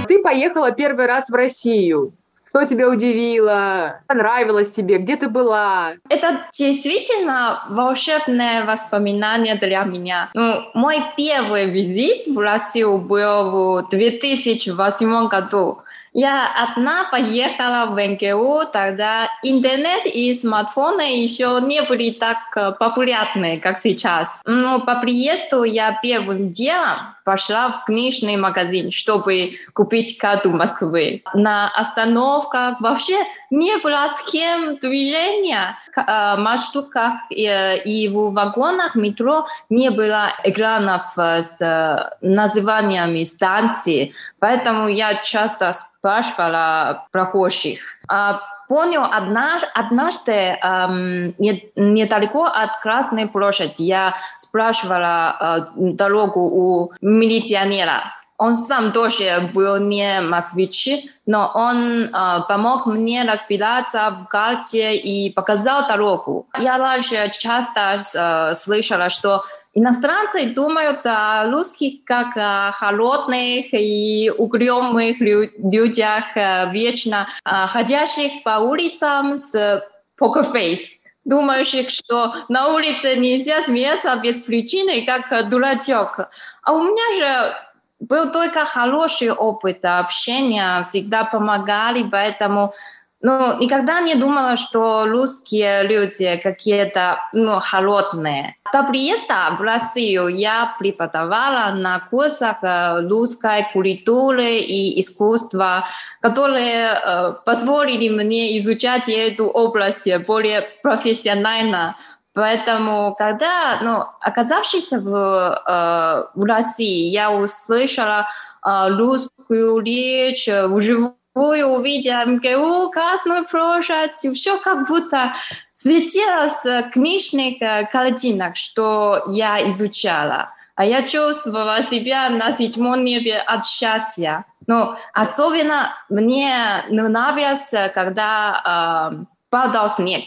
Ты 0.09 0.19
поехала 0.23 0.71
первый 0.71 1.05
раз 1.05 1.29
в 1.29 1.35
Россию. 1.35 2.13
Что 2.49 2.65
тебя 2.65 2.89
удивило? 2.89 4.01
Понравилось 4.07 4.71
тебе? 4.71 4.97
Где 4.97 5.15
ты 5.17 5.29
была? 5.29 5.93
Это 6.09 6.47
действительно 6.51 7.63
волшебное 7.69 8.65
воспоминание 8.65 9.53
для 9.53 9.83
меня. 9.83 10.31
Ну, 10.33 10.63
мой 10.73 10.97
первый 11.15 11.69
визит 11.69 12.25
в 12.25 12.39
Россию 12.39 12.97
был 12.97 13.83
в 13.83 13.89
2008 13.91 15.27
году. 15.27 15.83
Я 16.13 16.47
одна 16.55 17.07
поехала 17.11 17.85
в 17.85 17.95
НГУ, 17.95 18.63
тогда 18.73 19.29
интернет 19.43 20.07
и 20.07 20.33
смартфоны 20.33 21.21
еще 21.21 21.59
не 21.61 21.83
были 21.83 22.09
так 22.09 22.37
э, 22.55 22.71
популярны, 22.71 23.59
как 23.59 23.77
сейчас. 23.77 24.41
Но 24.45 24.79
по 24.79 24.95
приезду 24.95 25.63
я 25.63 25.99
первым 26.01 26.51
делом 26.51 27.15
пошла 27.29 27.69
в 27.69 27.85
книжный 27.85 28.37
магазин, 28.37 28.89
чтобы 28.89 29.51
купить 29.73 30.17
карту 30.17 30.49
Москвы. 30.49 31.21
На 31.35 31.69
остановках 31.75 32.81
вообще 32.81 33.23
не 33.51 33.77
было 33.83 34.07
схем 34.09 34.77
движения. 34.77 35.77
Э, 35.95 36.37
маршрутках 36.37 37.13
и 37.29 38.09
в 38.11 38.33
вагонах 38.33 38.95
метро 38.95 39.45
не 39.69 39.91
было 39.91 40.33
экранов 40.43 41.03
э, 41.17 41.43
с 41.43 42.17
названиями 42.21 43.23
станций. 43.25 44.15
Поэтому 44.39 44.87
я 44.87 45.13
часто 45.23 45.71
спрашивала 45.73 47.05
прохожих. 47.11 47.79
А 48.07 48.41
понял 48.69 49.03
однажды, 49.03 49.67
однажды 49.73 50.31
эм, 50.31 51.35
не, 51.39 51.69
недалеко 51.75 52.45
от 52.45 52.79
Красной 52.81 53.27
площади 53.27 53.81
я 53.81 54.15
спрашивала 54.37 55.65
э, 55.75 55.91
дорогу 55.95 56.41
у 56.41 56.91
милиционера. 57.01 58.18
Он 58.39 58.55
сам 58.55 58.91
тоже 58.91 59.51
был 59.53 59.77
не 59.77 60.21
москвич, 60.21 60.87
но 61.25 61.51
он 61.53 62.05
э, 62.05 62.09
помог 62.47 62.85
мне 62.85 63.23
разбираться 63.29 64.09
в 64.09 64.27
карте 64.27 64.95
и 64.95 65.29
показал 65.29 65.87
дорогу. 65.87 66.47
Я 66.57 66.77
раньше 66.77 67.29
часто 67.37 68.01
э, 68.01 68.53
слышала, 68.55 69.09
что 69.09 69.43
Иностранцы 69.75 70.49
думают 70.55 71.05
о 71.05 71.45
русских 71.45 72.03
как 72.03 72.35
о 72.35 72.71
холодных 72.71 73.67
и 73.71 74.31
угрюмых 74.35 75.17
людях, 75.19 76.23
э, 76.35 76.71
вечно 76.71 77.27
э, 77.45 77.67
ходящих 77.67 78.43
по 78.43 78.59
улицам 78.59 79.37
с 79.37 79.85
покерфейс 80.17 80.99
думающих, 81.25 81.91
что 81.91 82.33
на 82.49 82.69
улице 82.69 83.15
нельзя 83.15 83.61
смеяться 83.61 84.15
без 84.15 84.41
причины, 84.41 85.05
как 85.05 85.47
дурачок. 85.49 86.29
А 86.63 86.73
у 86.73 86.81
меня 86.81 87.17
же 87.17 87.55
был 87.99 88.31
только 88.31 88.65
хороший 88.65 89.31
опыт 89.31 89.79
общения, 89.83 90.83
всегда 90.83 91.25
помогали, 91.25 92.03
поэтому 92.09 92.73
ну, 93.21 93.59
никогда 93.59 93.99
не 93.99 94.15
думала, 94.15 94.55
что 94.55 95.05
русские 95.05 95.83
люди 95.83 96.39
какие-то 96.41 97.19
ну, 97.33 97.59
холодные. 97.59 98.55
До 98.71 98.83
приезда 98.83 99.55
в 99.57 99.61
Россию 99.61 100.27
я 100.27 100.75
преподавала 100.79 101.73
на 101.75 101.99
курсах 101.99 102.63
э, 102.63 103.01
русской 103.09 103.67
культуры 103.73 104.59
и 104.59 105.01
искусства, 105.01 105.85
которые 106.21 106.93
э, 106.93 107.33
позволили 107.45 108.07
мне 108.07 108.57
изучать 108.59 109.09
эту 109.09 109.47
область 109.47 110.07
более 110.25 110.61
профессионально. 110.81 111.97
Поэтому, 112.33 113.15
когда, 113.17 113.79
ну, 113.81 114.05
оказавшись 114.21 114.91
в, 114.91 115.15
э, 115.15 116.23
в 116.35 116.43
России, 116.43 117.09
я 117.09 117.31
услышала 117.31 118.27
э, 118.65 118.87
русскую 118.89 119.79
речь 119.79 120.47
вживую, 120.47 121.15
увидела 121.35 122.25
МГУ, 122.25 122.91
Красную 122.91 123.45
площадь, 123.45 124.35
все 124.35 124.57
как 124.59 124.87
будто 124.87 125.33
светило 125.73 126.49
с 126.49 126.89
книжных 126.91 127.59
картинок, 127.91 128.55
что 128.55 129.23
я 129.27 129.67
изучала. 129.67 130.53
А 130.75 130.85
я 130.85 131.03
чувствовала 131.03 131.81
себя 131.81 132.29
на 132.29 132.51
седьмом 132.51 133.03
небе 133.03 133.37
от 133.37 133.65
счастья. 133.65 134.45
Но 134.65 134.97
особенно 135.13 135.95
мне 136.09 136.85
нравилось, 136.89 137.73
когда 137.93 139.11
э, 139.11 139.25
падал 139.49 139.89
снег. 139.89 140.23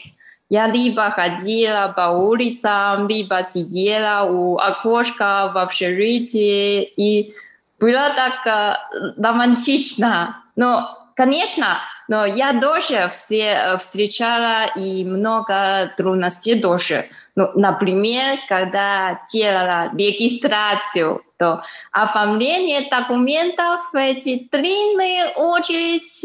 Я 0.52 0.66
либо 0.66 1.10
ходила 1.10 1.94
по 1.96 2.10
улицам, 2.10 3.08
либо 3.08 3.40
сидела 3.54 4.30
у 4.30 4.58
окошка 4.58 5.50
в 5.54 5.56
общежитии, 5.56 6.82
и 6.82 7.34
было 7.80 8.12
так 8.14 8.46
э, 8.46 8.76
романтично. 9.16 10.36
Но 10.54 10.98
Конечно, 11.14 11.78
но 12.08 12.24
я 12.24 12.58
тоже 12.58 13.08
все 13.10 13.76
встречала 13.78 14.66
и 14.76 15.04
много 15.04 15.92
трудностей 15.96 16.58
тоже. 16.60 17.06
Ну, 17.36 17.50
например, 17.54 18.38
когда 18.48 19.20
делала 19.32 19.90
регистрацию, 19.92 21.22
то 21.38 21.62
оформление 21.90 22.88
документов, 22.90 23.80
эти 23.94 24.48
длинные 24.50 25.28
очередь, 25.36 26.24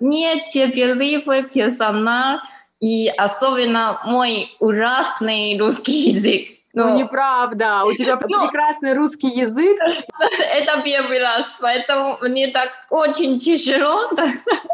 нетерпеливый 0.00 1.44
персонал 1.44 2.40
и 2.80 3.08
особенно 3.08 4.00
мой 4.04 4.50
ужасный 4.60 5.58
русский 5.58 6.10
язык. 6.10 6.48
Ну, 6.74 6.88
ну, 6.88 6.98
неправда. 6.98 7.84
У 7.84 7.92
тебя 7.92 8.18
ну, 8.28 8.42
прекрасный 8.42 8.94
русский 8.94 9.28
язык. 9.28 9.78
Это 10.54 10.82
первый 10.82 11.20
раз, 11.20 11.54
поэтому 11.60 12.18
мне 12.20 12.48
так 12.48 12.70
очень 12.90 13.38
тяжело. 13.38 14.10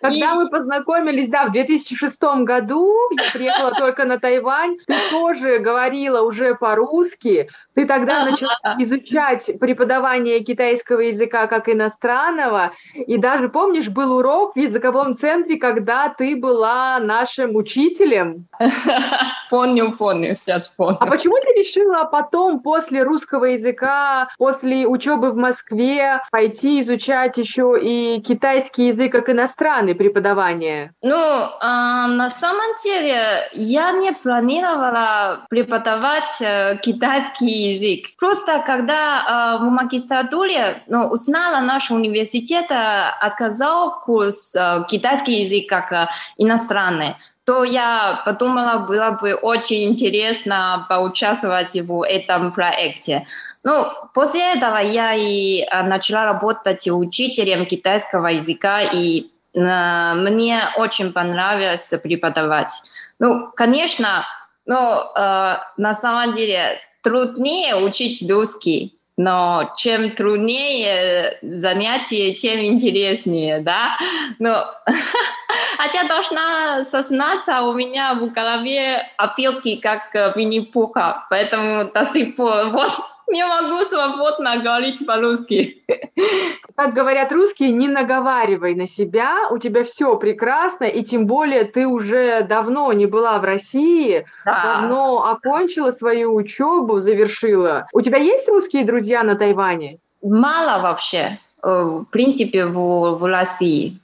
Когда 0.00 0.32
и... 0.32 0.34
мы 0.34 0.50
познакомились, 0.50 1.28
да, 1.28 1.46
в 1.46 1.52
2006 1.52 2.22
году, 2.44 2.94
я 3.12 3.30
приехала 3.32 3.72
только 3.72 4.04
на 4.04 4.18
Тайвань, 4.18 4.76
ты 4.86 4.94
тоже 5.10 5.58
говорила 5.58 6.22
уже 6.22 6.54
по-русски, 6.54 7.48
ты 7.74 7.86
тогда 7.86 8.24
начала 8.24 8.58
изучать 8.78 9.50
преподавание 9.58 10.40
китайского 10.40 11.00
языка 11.00 11.46
как 11.46 11.68
иностранного, 11.68 12.72
и 12.94 13.16
даже, 13.16 13.48
помнишь, 13.48 13.88
был 13.88 14.16
урок 14.16 14.54
в 14.54 14.58
языковом 14.58 15.14
центре, 15.14 15.56
когда 15.56 16.08
ты 16.08 16.36
была 16.36 16.98
нашим 16.98 17.56
учителем? 17.56 18.46
Помню, 19.50 19.96
помню, 19.96 20.36
сейчас 20.36 20.68
помню. 20.68 20.98
А 21.00 21.06
почему 21.06 21.34
ты 21.38 21.58
решила 21.58 22.04
потом, 22.04 22.60
после 22.60 23.02
русского 23.02 23.46
языка, 23.46 24.28
после 24.38 24.86
учебы 24.86 25.32
в 25.32 25.36
Москве, 25.36 26.22
пойти 26.30 26.78
изучать 26.78 27.36
еще 27.36 27.76
и 27.82 28.20
китайский 28.20 28.86
язык 28.86 29.10
как 29.10 29.28
иностранный 29.30 29.94
преподавание? 29.94 30.92
Ну, 31.02 31.16
а, 31.16 32.06
на 32.08 32.28
самом 32.28 32.76
деле, 32.82 33.48
я 33.52 33.92
не 33.92 34.12
планировала 34.12 35.46
преподавать 35.48 36.40
э, 36.40 36.78
китайский 36.82 37.74
язык. 37.74 38.06
Просто 38.18 38.62
когда 38.66 39.58
э, 39.60 39.64
в 39.64 39.70
магистратуре 39.70 40.82
ну, 40.86 41.08
узнала 41.08 41.60
наш 41.60 41.90
университет, 41.90 42.66
э, 42.70 43.10
отказал 43.20 44.00
курс 44.00 44.54
э, 44.54 44.84
китайский 44.88 45.42
язык 45.42 45.68
как 45.68 45.92
э, 45.92 46.06
иностранный, 46.36 47.16
то 47.50 47.64
я 47.64 48.22
подумала, 48.24 48.78
было 48.78 49.18
бы 49.20 49.34
очень 49.34 49.88
интересно 49.88 50.86
поучаствовать 50.88 51.74
в 51.74 52.06
этом 52.06 52.52
проекте. 52.52 53.26
Ну, 53.64 53.88
после 54.14 54.52
этого 54.52 54.76
я 54.76 55.16
и 55.16 55.66
начала 55.82 56.26
работать 56.26 56.86
учителем 56.86 57.66
китайского 57.66 58.28
языка, 58.28 58.82
и 58.82 59.32
э, 59.52 60.14
мне 60.14 60.62
очень 60.76 61.12
понравилось 61.12 61.92
преподавать. 62.00 62.70
Ну, 63.18 63.50
конечно, 63.56 64.24
но 64.64 65.12
э, 65.16 65.56
на 65.76 65.94
самом 65.96 66.36
деле 66.36 66.78
труднее 67.02 67.74
учить 67.74 68.24
русский, 68.30 68.96
но 69.22 69.74
чем 69.76 70.08
труднее 70.08 71.36
занятие, 71.42 72.32
тем 72.32 72.64
интереснее, 72.64 73.60
да? 73.60 73.98
Но 74.38 74.64
хотя 75.76 76.04
должна 76.04 76.84
сознаться, 76.84 77.60
у 77.64 77.74
меня 77.74 78.14
в 78.14 78.30
голове 78.30 79.06
опилки, 79.18 79.76
как 79.76 80.14
Винни-Пуха, 80.36 81.26
поэтому 81.28 81.90
до 81.92 82.06
сих 82.06 82.34
пор 82.34 82.68
вот 82.72 82.92
не 83.30 83.44
могу 83.46 83.82
свободно 83.84 84.58
говорить 84.58 85.06
по-русски. 85.06 85.82
Как 86.76 86.94
говорят 86.94 87.32
русские, 87.32 87.72
не 87.72 87.88
наговаривай 87.88 88.74
на 88.74 88.86
себя, 88.86 89.48
у 89.50 89.58
тебя 89.58 89.84
все 89.84 90.16
прекрасно, 90.16 90.84
и 90.84 91.02
тем 91.02 91.26
более 91.26 91.64
ты 91.64 91.86
уже 91.86 92.42
давно 92.42 92.92
не 92.92 93.06
была 93.06 93.38
в 93.38 93.44
России, 93.44 94.26
да. 94.44 94.62
давно 94.62 95.26
окончила 95.28 95.90
свою 95.90 96.34
учебу, 96.34 97.00
завершила. 97.00 97.86
У 97.92 98.00
тебя 98.00 98.18
есть 98.18 98.48
русские 98.48 98.84
друзья 98.84 99.22
на 99.22 99.36
Тайване? 99.36 99.98
Мало 100.22 100.82
вообще, 100.82 101.38
э, 101.62 101.68
в 101.68 102.04
принципе, 102.10 102.66
в, 102.66 103.18
в 103.18 103.24
России. 103.24 104.00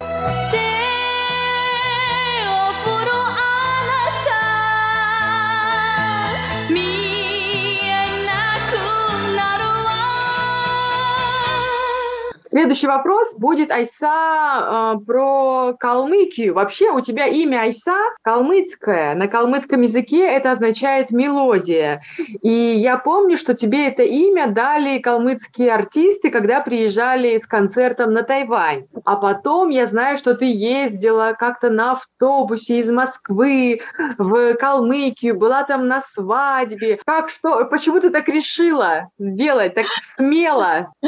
Следующий 12.57 12.87
вопрос 12.87 13.35
будет, 13.35 13.71
Айса, 13.71 14.95
э, 14.97 15.05
про 15.05 15.75
Калмыкию. 15.79 16.55
Вообще 16.55 16.91
у 16.91 17.03
тебя 17.03 17.27
имя 17.27 17.61
Айса 17.61 17.99
калмыцкое. 18.23 19.15
На 19.15 19.29
калмыцком 19.29 19.83
языке 19.83 20.27
это 20.27 20.53
означает 20.53 21.11
мелодия. 21.11 22.01
И 22.41 22.49
я 22.49 22.97
помню, 22.97 23.37
что 23.37 23.53
тебе 23.53 23.89
это 23.89 24.05
имя 24.05 24.47
дали 24.47 25.01
калмыцкие 25.01 25.71
артисты, 25.71 26.31
когда 26.31 26.63
приезжали 26.63 27.37
с 27.37 27.47
концертом 27.47 28.15
на 28.15 28.23
Тайвань. 28.23 28.87
А 29.05 29.17
потом 29.17 29.69
я 29.69 29.87
знаю, 29.87 30.17
что 30.17 30.35
ты 30.35 30.47
ездила 30.47 31.37
как-то 31.39 31.69
на 31.69 31.93
автобусе 31.93 32.79
из 32.79 32.91
Москвы 32.91 33.83
в 34.17 34.55
Калмыкию, 34.55 35.37
была 35.37 35.65
там 35.65 35.89
на 35.89 36.01
свадьбе. 36.01 37.01
Как 37.05 37.29
что? 37.29 37.67
Почему 37.67 38.01
ты 38.01 38.09
так 38.09 38.27
решила 38.29 39.11
сделать, 39.19 39.75
так 39.75 39.85
смело? 40.17 40.91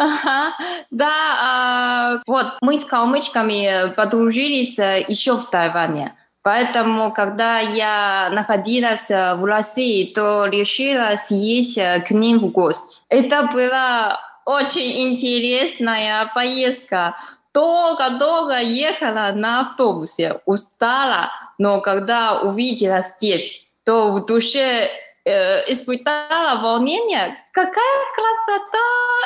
Ага, 0.00 0.54
да, 0.90 1.10
а, 1.40 2.22
вот 2.26 2.46
мы 2.60 2.78
с 2.78 2.84
калмычками 2.84 3.92
подружились 3.94 4.78
э, 4.78 5.04
еще 5.08 5.36
в 5.36 5.50
Тайване. 5.50 6.14
Поэтому, 6.42 7.12
когда 7.12 7.58
я 7.58 8.30
находилась 8.32 9.10
э, 9.10 9.34
в 9.34 9.44
России, 9.44 10.12
то 10.14 10.46
решила 10.46 11.16
съесть 11.16 11.76
э, 11.76 12.00
к 12.06 12.10
ним 12.10 12.38
в 12.38 12.50
гости. 12.50 13.02
Это 13.08 13.50
была 13.52 14.18
очень 14.46 15.10
интересная 15.10 16.30
поездка. 16.34 17.16
Долго-долго 17.52 18.58
ехала 18.60 19.32
на 19.34 19.60
автобусе, 19.60 20.40
устала, 20.46 21.30
но 21.58 21.80
когда 21.80 22.40
увидела 22.40 23.02
степь, 23.02 23.64
то 23.84 24.12
в 24.12 24.24
душе 24.24 24.88
э, 25.28 25.64
испытала 25.72 26.60
волнение. 26.60 27.36
Какая 27.52 28.04
красота! 28.14 28.78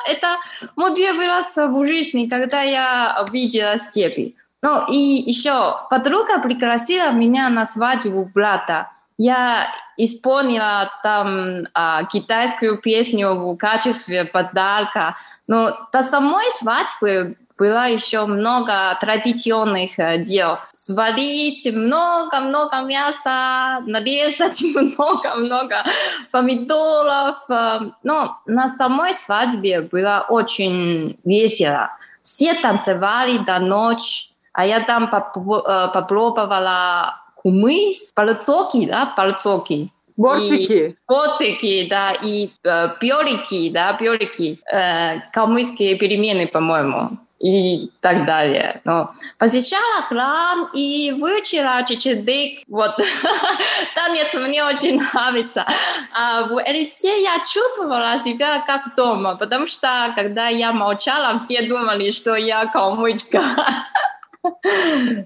Это 0.08 0.36
мой 0.76 0.94
первый 0.94 1.26
раз 1.26 1.56
в 1.56 1.84
жизни, 1.84 2.26
когда 2.26 2.62
я 2.62 3.24
видела 3.30 3.78
степи. 3.78 4.36
Ну 4.62 4.86
и 4.88 4.96
еще 4.96 5.76
подруга 5.90 6.38
пригласила 6.40 7.10
меня 7.10 7.48
на 7.48 7.66
свадьбу 7.66 8.30
брата. 8.32 8.90
Я 9.18 9.68
исполнила 9.96 10.90
там 11.02 11.66
а, 11.74 12.04
китайскую 12.04 12.78
песню 12.78 13.34
в 13.34 13.56
качестве 13.56 14.24
подарка. 14.24 15.16
Но 15.46 15.88
до 15.92 16.02
самой 16.02 16.50
свадьбы 16.52 17.36
было 17.62 17.88
еще 17.88 18.26
много 18.26 18.98
традиционных 19.00 19.96
э, 19.96 20.18
дел. 20.18 20.58
Сварить 20.72 21.64
много-много 21.72 22.80
мяса, 22.80 23.84
нарезать 23.86 24.60
много-много 24.74 25.84
помидоров. 26.32 27.36
Э, 27.48 27.78
но 28.02 28.38
на 28.46 28.68
самой 28.68 29.14
свадьбе 29.14 29.82
было 29.82 30.26
очень 30.28 31.16
весело. 31.24 31.90
Все 32.20 32.54
танцевали 32.54 33.38
до 33.38 33.60
ночи. 33.60 34.26
А 34.52 34.66
я 34.66 34.80
там 34.80 35.08
попробовала 35.08 37.14
кумыс, 37.36 38.12
пальцоки, 38.12 38.86
да, 38.86 39.06
пальцоки. 39.16 39.92
Борцики. 40.16 40.96
Борцики, 41.06 41.86
да, 41.88 42.06
и 42.24 42.50
э, 42.64 42.88
пёрики, 43.00 43.70
да, 43.70 43.92
пёрики. 43.92 44.58
Э, 44.66 45.20
калмыцкие 45.32 45.94
перемены, 45.94 46.48
по-моему 46.48 47.18
и 47.42 47.90
так 48.00 48.24
далее. 48.24 48.80
Но 48.84 49.12
посещала 49.38 50.02
храм 50.08 50.68
и 50.72 51.12
выучила 51.20 51.84
чечедык. 51.86 52.60
Вот. 52.68 52.92
Танец 53.94 54.32
мне 54.34 54.64
очень 54.64 55.00
нравится. 55.00 55.66
А 56.14 56.44
в 56.44 56.62
Элисте 56.64 57.22
я 57.22 57.38
чувствовала 57.40 58.16
себя 58.18 58.62
как 58.64 58.94
дома, 58.96 59.34
потому 59.34 59.66
что 59.66 60.12
когда 60.14 60.46
я 60.48 60.72
молчала, 60.72 61.36
все 61.36 61.62
думали, 61.62 62.10
что 62.10 62.36
я 62.36 62.66
калмычка. 62.66 63.42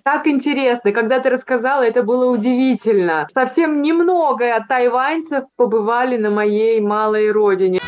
Так 0.05 0.27
интересно, 0.27 0.93
когда 0.93 1.21
ты 1.21 1.29
рассказала, 1.31 1.83
это 1.83 2.03
было 2.03 2.27
удивительно. 2.27 3.27
Совсем 3.33 3.83
немного 3.83 4.65
тайваньцев 4.69 5.45
побывали 5.57 6.17
на 6.17 6.31
моей 6.31 6.81
малой 6.81 7.31
родине. 7.31 7.79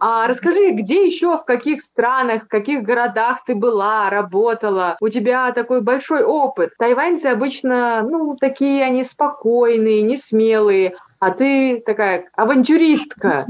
А 0.00 0.26
расскажи, 0.26 0.70
где 0.70 1.06
еще, 1.06 1.36
в 1.36 1.44
каких 1.44 1.82
странах, 1.82 2.44
в 2.44 2.48
каких 2.48 2.82
городах 2.82 3.44
ты 3.44 3.54
была, 3.54 4.10
работала? 4.10 4.96
У 5.00 5.08
тебя 5.08 5.52
такой 5.52 5.80
большой 5.80 6.22
опыт. 6.22 6.72
Тайваньцы 6.78 7.26
обычно, 7.26 8.02
ну, 8.02 8.36
такие 8.36 8.84
они 8.84 9.04
спокойные, 9.04 10.02
не 10.02 10.16
смелые, 10.16 10.94
а 11.18 11.30
ты 11.30 11.82
такая 11.84 12.28
авантюристка. 12.36 13.46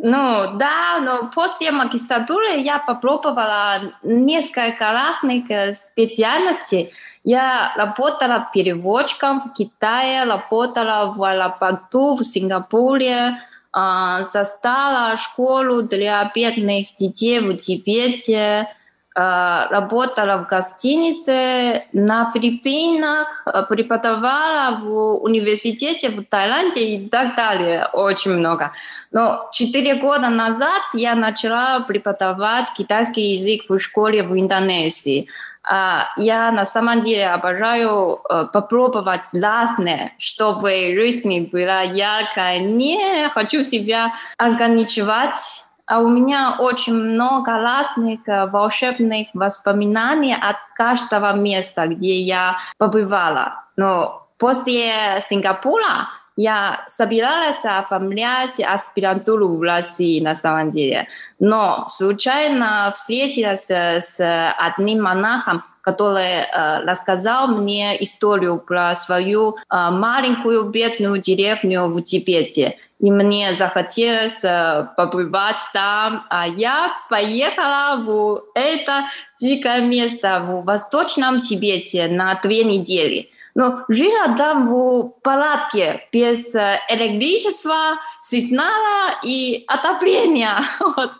Ну 0.00 0.56
да, 0.56 1.00
но 1.00 1.28
после 1.34 1.72
магистратуры 1.72 2.58
я 2.58 2.78
попробовала 2.78 3.80
несколько 4.04 4.92
разных 4.92 5.50
э, 5.50 5.74
специальностей. 5.74 6.92
Я 7.24 7.72
работала 7.76 8.48
переводчиком 8.54 9.40
в 9.40 9.52
Китае, 9.54 10.22
работала 10.22 11.12
в 11.16 11.20
аэропорту 11.20 12.14
в 12.14 12.22
Сингапуре, 12.22 13.38
застала 13.72 15.16
школу 15.16 15.82
для 15.82 16.30
бедных 16.34 16.94
детей 16.96 17.40
в 17.40 17.56
Тибете, 17.56 18.68
работала 19.14 20.36
в 20.38 20.46
гостинице 20.46 21.84
на 21.92 22.30
Филиппинах, 22.32 23.44
преподавала 23.68 24.76
в 24.78 25.22
университете 25.24 26.10
в 26.10 26.24
Таиланде 26.24 26.80
и 26.80 27.08
так 27.08 27.34
далее. 27.34 27.88
Очень 27.92 28.32
много. 28.32 28.72
Но 29.10 29.40
четыре 29.50 29.96
года 29.96 30.28
назад 30.28 30.82
я 30.94 31.16
начала 31.16 31.80
преподавать 31.80 32.72
китайский 32.76 33.32
язык 33.32 33.68
в 33.68 33.78
школе 33.80 34.22
в 34.22 34.38
Индонезии. 34.38 35.26
А, 35.70 36.08
я 36.16 36.50
на 36.50 36.64
самом 36.64 37.02
деле 37.02 37.28
обожаю 37.28 38.20
э, 38.30 38.46
попробовать 38.52 39.28
разное, 39.34 40.12
чтобы 40.18 40.94
жизнь 40.94 41.50
была 41.52 41.82
яркая. 41.82 42.58
Не 42.58 43.28
хочу 43.28 43.62
себя 43.62 44.14
ограничивать. 44.38 45.66
А 45.84 46.00
у 46.00 46.08
меня 46.08 46.56
очень 46.58 46.94
много 46.94 47.52
разных 47.52 48.20
э, 48.26 48.46
волшебных 48.46 49.28
воспоминаний 49.34 50.34
от 50.34 50.56
каждого 50.74 51.34
места, 51.34 51.86
где 51.86 52.18
я 52.20 52.56
побывала. 52.78 53.64
Но 53.76 54.26
после 54.38 55.20
Сингапура 55.28 56.08
я 56.38 56.84
собиралась 56.86 57.64
оформлять 57.64 58.60
аспирантуру 58.60 59.56
в 59.56 59.62
России 59.62 60.20
на 60.20 60.36
самом 60.36 60.70
деле, 60.70 61.08
но 61.40 61.86
случайно 61.88 62.92
встретилась 62.94 63.68
с 63.68 64.20
одним 64.56 65.02
монахом, 65.02 65.64
который 65.82 66.42
э, 66.42 66.84
рассказал 66.84 67.48
мне 67.48 68.00
историю 68.02 68.58
про 68.58 68.94
свою 68.94 69.56
э, 69.56 69.90
маленькую 69.90 70.64
бедную 70.64 71.18
деревню 71.18 71.86
в 71.86 72.00
Тибете. 72.02 72.76
И 73.00 73.10
мне 73.10 73.56
захотелось 73.56 74.44
э, 74.44 74.86
побывать 74.96 75.62
там. 75.72 76.26
А 76.28 76.46
я 76.46 76.92
поехала 77.10 77.96
в 78.04 78.42
это 78.54 79.06
дикое 79.40 79.80
место 79.80 80.40
в 80.40 80.64
Восточном 80.64 81.40
Тибете 81.40 82.06
на 82.06 82.34
две 82.34 82.64
недели. 82.64 83.30
Но 83.58 83.84
жила 83.88 84.36
там 84.36 84.72
в 84.72 85.14
палатке 85.24 86.06
без 86.12 86.54
э, 86.54 86.78
электричества, 86.90 87.98
сигнала 88.20 89.16
и 89.24 89.64
отопления. 89.66 90.60
Вот. 90.78 91.10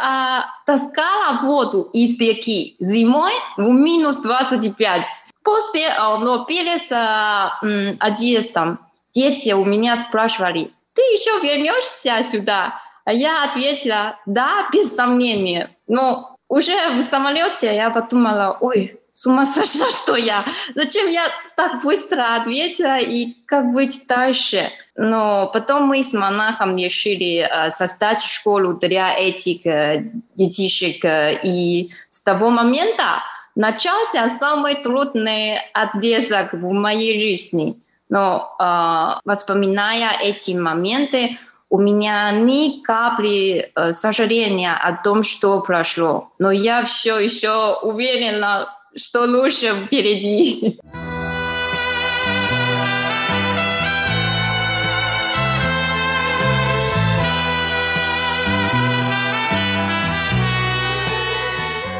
А, 0.00 0.44
таскала 0.66 1.40
воду 1.42 1.90
из 1.92 2.16
реки 2.20 2.76
зимой 2.78 3.32
в 3.56 3.68
минус 3.68 4.18
25. 4.18 5.02
После 5.42 5.88
ну, 6.20 6.44
перед 6.44 6.92
э, 6.92 7.96
отъездом 7.98 8.78
дети 9.12 9.52
у 9.52 9.64
меня 9.64 9.96
спрашивали, 9.96 10.70
ты 10.94 11.02
еще 11.02 11.40
вернешься 11.42 12.22
сюда? 12.22 12.80
А 13.04 13.12
я 13.12 13.42
ответила, 13.42 14.16
да, 14.26 14.68
без 14.72 14.94
сомнения. 14.94 15.74
Но 15.88 16.36
уже 16.48 16.90
в 16.90 17.00
самолете 17.00 17.74
я 17.74 17.90
подумала, 17.90 18.58
ой, 18.60 19.00
с 19.14 19.26
ума 19.26 19.46
сошла, 19.46 19.90
что 19.90 20.16
я? 20.16 20.44
Зачем 20.74 21.08
я 21.08 21.28
так 21.56 21.82
быстро 21.82 22.36
ответила 22.36 22.98
и 22.98 23.32
как 23.46 23.72
быть 23.72 24.06
дальше? 24.06 24.70
Но 24.96 25.50
потом 25.52 25.86
мы 25.86 26.02
с 26.02 26.12
монахом 26.12 26.76
решили 26.76 27.48
э, 27.48 27.70
создать 27.70 28.22
школу 28.22 28.74
для 28.74 29.16
этих 29.16 29.64
э, 29.66 30.10
детишек. 30.34 31.04
И 31.44 31.90
с 32.08 32.22
того 32.22 32.50
момента 32.50 33.22
начался 33.54 34.28
самый 34.30 34.74
трудный 34.82 35.58
отрезок 35.72 36.52
в 36.52 36.72
моей 36.72 37.20
жизни. 37.20 37.80
Но 38.08 38.54
э, 38.58 39.20
воспоминая 39.24 40.18
эти 40.20 40.52
моменты, 40.52 41.38
у 41.70 41.78
меня 41.78 42.30
ни 42.30 42.82
капли 42.82 43.72
э, 43.74 43.92
сожаления 43.92 44.74
о 44.74 44.92
том, 45.02 45.22
что 45.24 45.60
прошло. 45.60 46.32
Но 46.38 46.50
я 46.52 46.84
все 46.84 47.18
еще 47.18 47.78
уверена 47.82 48.68
что 48.96 49.24
лучше 49.24 49.86
впереди. 49.86 50.78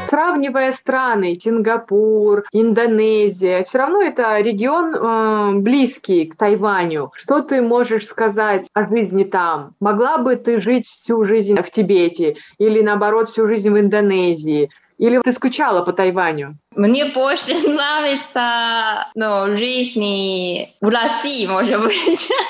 сравнивая 0.07 0.71
страны, 0.71 1.37
Сингапур, 1.39 2.43
Индонезия, 2.51 3.63
все 3.63 3.79
равно 3.79 4.01
это 4.01 4.39
регион 4.39 4.95
э, 4.95 5.59
близкий 5.59 6.25
к 6.25 6.35
Тайваню. 6.37 7.11
Что 7.15 7.41
ты 7.41 7.61
можешь 7.61 8.05
сказать 8.05 8.67
о 8.73 8.87
жизни 8.87 9.23
там? 9.23 9.73
Могла 9.79 10.17
бы 10.17 10.35
ты 10.35 10.61
жить 10.61 10.85
всю 10.85 11.25
жизнь 11.25 11.55
в 11.55 11.71
Тибете 11.71 12.35
или 12.57 12.81
наоборот 12.81 13.29
всю 13.29 13.47
жизнь 13.47 13.69
в 13.69 13.79
Индонезии? 13.79 14.69
Или 14.97 15.19
ты 15.19 15.31
скучала 15.31 15.83
по 15.83 15.93
Тайваню? 15.93 16.57
Мне 16.75 17.05
больше 17.05 17.53
нравится 17.67 19.07
ну, 19.15 19.57
жизнь 19.57 20.71
в 20.81 20.89
России, 20.89 21.45
может 21.47 21.81
быть. 21.81 22.31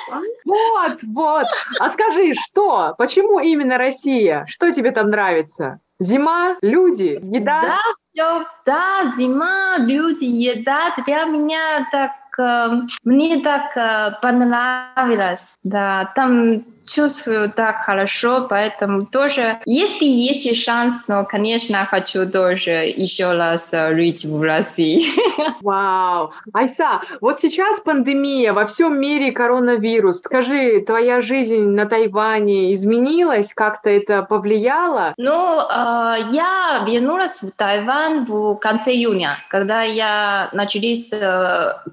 Вот, 0.46 1.00
вот. 1.02 1.48
А 1.80 1.90
скажи, 1.90 2.34
что? 2.36 2.94
Почему 3.00 3.40
именно 3.40 3.80
Россия? 3.80 4.46
Что 4.48 4.70
тебе 4.70 4.92
там 4.92 5.08
нравится? 5.10 5.80
Зима, 6.00 6.58
люди, 6.62 7.20
еда? 7.24 7.62
Да, 7.62 7.80
все, 8.12 8.46
да, 8.66 9.12
зима, 9.18 9.78
люди, 9.80 10.26
еда. 10.26 10.94
Для 11.06 11.24
меня 11.26 11.88
так 11.92 12.12
мне 12.38 13.42
так 13.42 13.76
э, 13.78 14.16
понравилось, 14.22 15.58
да, 15.64 16.12
там 16.16 16.64
чувствую 16.86 17.52
так 17.52 17.78
хорошо, 17.78 18.46
поэтому 18.48 19.06
тоже, 19.08 19.60
если 19.66 20.06
есть 20.06 20.56
шанс, 20.62 21.06
но, 21.08 21.26
конечно, 21.26 21.84
хочу 21.86 22.30
тоже 22.30 22.94
еще 22.96 23.34
раз 23.34 23.74
э, 23.74 23.96
жить 23.96 24.26
в 24.26 24.42
России. 24.42 25.04
Вау! 25.62 26.32
Айса, 26.54 27.02
вот 27.22 27.40
сейчас 27.40 27.80
пандемия, 27.80 28.54
во 28.54 28.66
всем 28.68 29.00
мире 29.00 29.32
коронавирус. 29.32 30.20
Скажи, 30.20 30.82
твоя 30.82 31.22
жизнь 31.22 31.64
на 31.70 31.86
Тайване 31.86 32.74
изменилась? 32.74 33.54
Как-то 33.54 33.90
это 33.90 34.22
повлияло? 34.22 35.14
Ну, 35.18 35.60
э, 35.60 36.14
я 36.32 36.84
вернулась 36.88 37.42
в 37.42 37.50
Тайвань 37.52 38.26
в 38.26 38.56
конце 38.56 38.92
июня, 38.92 39.38
когда 39.50 39.82
я 39.82 40.50
начались 40.54 41.12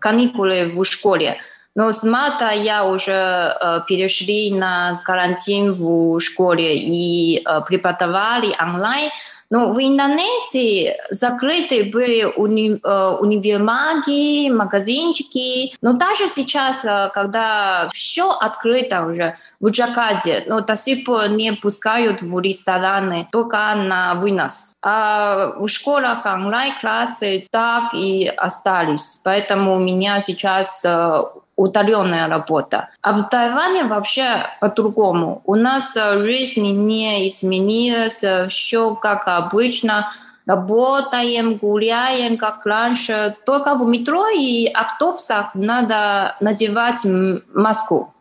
каникулы 0.01 0.32
каникулы 0.33 0.73
в 0.75 0.85
школе. 0.85 1.39
Но 1.75 1.91
с 1.91 2.05
марта 2.05 2.51
я 2.51 2.85
уже 2.85 3.13
э, 3.13 3.81
перешли 3.89 4.53
на 4.53 5.01
карантин 5.05 5.73
в 5.73 6.21
школе 6.21 6.77
и 6.77 7.39
э, 7.39 7.61
преподавали 7.67 8.55
онлайн. 8.61 9.11
Но 9.53 9.71
в 9.75 9.79
Индонезии 9.79 10.97
закрыты 11.11 11.91
были 11.93 12.25
уни, 12.25 12.81
э, 12.83 13.17
универмаги, 13.21 14.49
магазинчики. 14.49 15.75
Но 15.83 15.93
даже 15.93 16.27
сейчас, 16.27 16.87
э, 16.87 17.11
когда 17.13 17.91
все 17.93 18.31
открыто 18.31 19.05
уже 19.05 19.37
в 19.61 19.69
Джакарте, 19.69 20.45
но 20.47 20.63
до 20.63 20.75
сих 20.75 21.05
пор 21.05 21.29
не 21.29 21.53
пускают 21.53 22.23
в 22.23 22.41
рестораны, 22.41 23.29
только 23.31 23.75
на 23.75 24.15
вынос. 24.15 24.73
А 24.81 25.53
в 25.59 25.69
школах 25.69 26.25
онлайн-классы 26.25 27.47
так 27.51 27.93
и 27.93 28.33
остались. 28.35 29.21
Поэтому 29.23 29.77
у 29.77 29.79
меня 29.79 30.23
сейчас 30.23 30.83
э, 30.83 31.25
удаленная 31.57 32.29
работа. 32.29 32.89
А 33.03 33.13
в 33.13 33.29
Тайване 33.29 33.85
вообще 33.85 34.47
по-другому. 34.61 35.43
У 35.45 35.55
нас 35.55 35.97
э, 35.97 36.23
жизнь 36.23 36.67
не 36.87 37.29
изменилась, 37.29 38.25
э, 38.25 38.49
все 38.49 38.95
как 38.95 39.27
обычно. 39.27 40.13
Работаем, 40.47 41.57
гуляем, 41.57 42.37
как 42.37 42.67
раньше. 42.67 43.37
Только 43.47 43.75
в 43.75 43.87
метро 43.87 44.27
и 44.29 44.67
автобусах 44.67 45.55
надо 45.55 46.37
надевать 46.41 47.07
маску. 47.55 48.12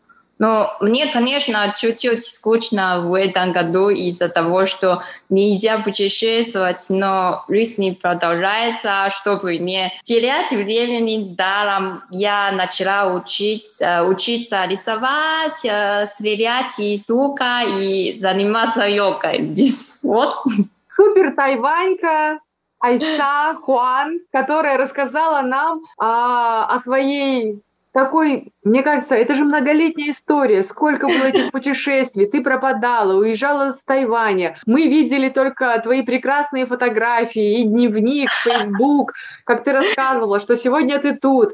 Но 0.42 0.76
мне, 0.80 1.06
конечно, 1.06 1.72
чуть-чуть 1.78 2.26
скучно 2.26 3.02
в 3.02 3.14
этом 3.14 3.52
году 3.52 3.90
из-за 3.90 4.28
того, 4.28 4.66
что 4.66 5.04
нельзя 5.30 5.78
путешествовать, 5.78 6.84
но 6.90 7.46
жизнь 7.48 7.96
продолжается. 8.02 9.08
Чтобы 9.12 9.60
не 9.60 9.94
терять 10.02 10.52
времени 10.52 11.36
даром, 11.36 12.02
я 12.10 12.52
начала 12.54 13.14
учить, 13.14 13.70
э, 13.82 14.02
учиться 14.02 14.66
рисовать, 14.66 15.64
э, 15.64 16.08
стрелять 16.08 16.80
из 16.80 17.08
лука 17.08 17.62
и 17.62 18.16
заниматься 18.16 18.88
йогой. 18.88 19.54
Вот. 20.02 20.44
Супер 20.88 21.36
Тайванька, 21.36 22.40
Айса 22.80 23.54
Хуан, 23.62 24.22
которая 24.32 24.78
рассказала 24.78 25.42
нам 25.44 25.82
а, 26.00 26.66
о 26.66 26.80
своей 26.80 27.62
такой, 27.94 28.54
мне 28.64 28.84
кажется, 28.84 29.16
это 29.16 29.36
же 29.36 29.44
многолетняя 29.44 30.12
история. 30.12 30.64
Сколько 30.64 31.08
было 31.08 31.26
этих 31.26 31.52
путешествий? 31.52 32.26
Ты 32.26 32.42
пропадала, 32.42 33.14
уезжала 33.14 33.72
с 33.72 33.84
Тайваня. 33.84 34.56
Мы 34.66 34.88
видели 34.88 35.30
только 35.30 35.80
твои 35.84 36.02
прекрасные 36.02 36.66
фотографии 36.66 37.62
и 37.62 37.64
дневник, 37.64 38.30
Facebook, 38.44 39.14
как 39.46 39.64
ты 39.64 39.72
рассказывала, 39.72 40.40
что 40.40 40.56
сегодня 40.56 41.00
ты 41.00 41.16
тут. 41.16 41.54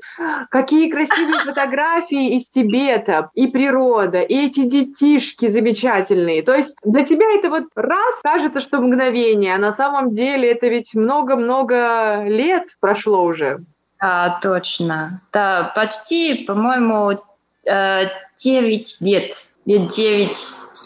Какие 0.50 0.92
красивые 0.92 1.40
фотографии 1.40 2.36
из 2.36 2.50
Тибета, 2.50 3.30
и 3.34 3.48
природа, 3.48 4.22
и 4.22 4.48
эти 4.48 4.64
детишки 4.64 5.48
замечательные. 5.48 6.44
То 6.44 6.56
есть 6.56 6.76
для 6.84 7.04
тебя 7.04 7.26
это 7.38 7.50
вот 7.50 7.64
раз 7.76 8.16
кажется, 8.24 8.62
что 8.62 8.82
мгновение, 8.82 9.56
а 9.56 9.60
на 9.60 9.72
самом 9.72 10.12
деле 10.12 10.52
это 10.52 10.68
ведь 10.68 10.94
много-много 10.94 12.24
лет 12.26 12.68
прошло 12.80 13.24
уже. 13.24 13.60
А, 14.00 14.40
точно. 14.40 15.22
Да, 15.34 15.72
почти, 15.76 16.46
по-моему, 16.46 17.20
9 17.66 17.66
э, 17.66 19.06
лет. 19.06 19.34
Лет 19.66 19.90
9 19.90 20.36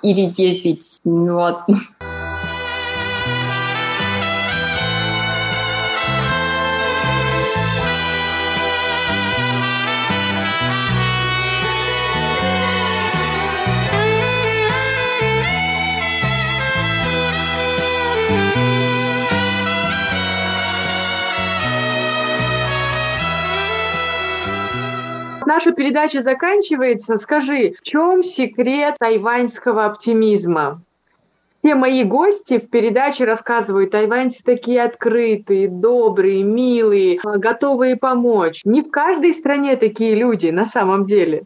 или 0.03 0.25
10. 0.29 0.99
Вот. 1.03 1.63
Наша 25.51 25.73
передача 25.73 26.21
заканчивается. 26.21 27.17
Скажи, 27.17 27.73
в 27.77 27.83
чем 27.83 28.23
секрет 28.23 28.95
тайваньского 28.99 29.85
оптимизма? 29.85 30.81
Все 31.61 31.75
мои 31.75 32.03
гости 32.05 32.57
в 32.57 32.69
передаче 32.69 33.25
рассказывают, 33.25 33.91
тайваньцы 33.91 34.41
такие 34.43 34.81
открытые, 34.81 35.67
добрые, 35.67 36.43
милые, 36.43 37.19
готовые 37.23 37.97
помочь. 37.97 38.61
Не 38.63 38.81
в 38.81 38.89
каждой 38.89 39.33
стране 39.33 39.75
такие 39.75 40.15
люди 40.15 40.47
на 40.47 40.65
самом 40.65 41.05
деле. 41.05 41.43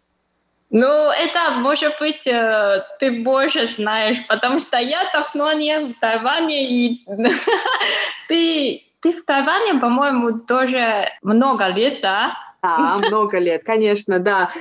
Ну, 0.70 0.88
это, 0.88 1.60
может 1.60 1.94
быть, 2.00 2.28
э, 2.28 2.84
ты 3.00 3.24
больше 3.24 3.66
знаешь, 3.66 4.26
потому 4.28 4.60
что 4.60 4.78
я 4.78 5.00
давно 5.14 5.52
не 5.54 5.80
в 5.80 6.00
Тайване, 6.00 6.70
и 6.70 7.06
ты, 8.28 8.84
ты 9.02 9.12
в 9.14 9.26
Тайване, 9.26 9.80
по-моему, 9.80 10.40
тоже 10.40 11.10
много 11.24 11.68
лет, 11.68 12.02
да? 12.02 12.36
Да, 12.66 13.08
много 13.08 13.38
лет, 13.38 13.64
конечно, 13.64 14.20
да. 14.20 14.52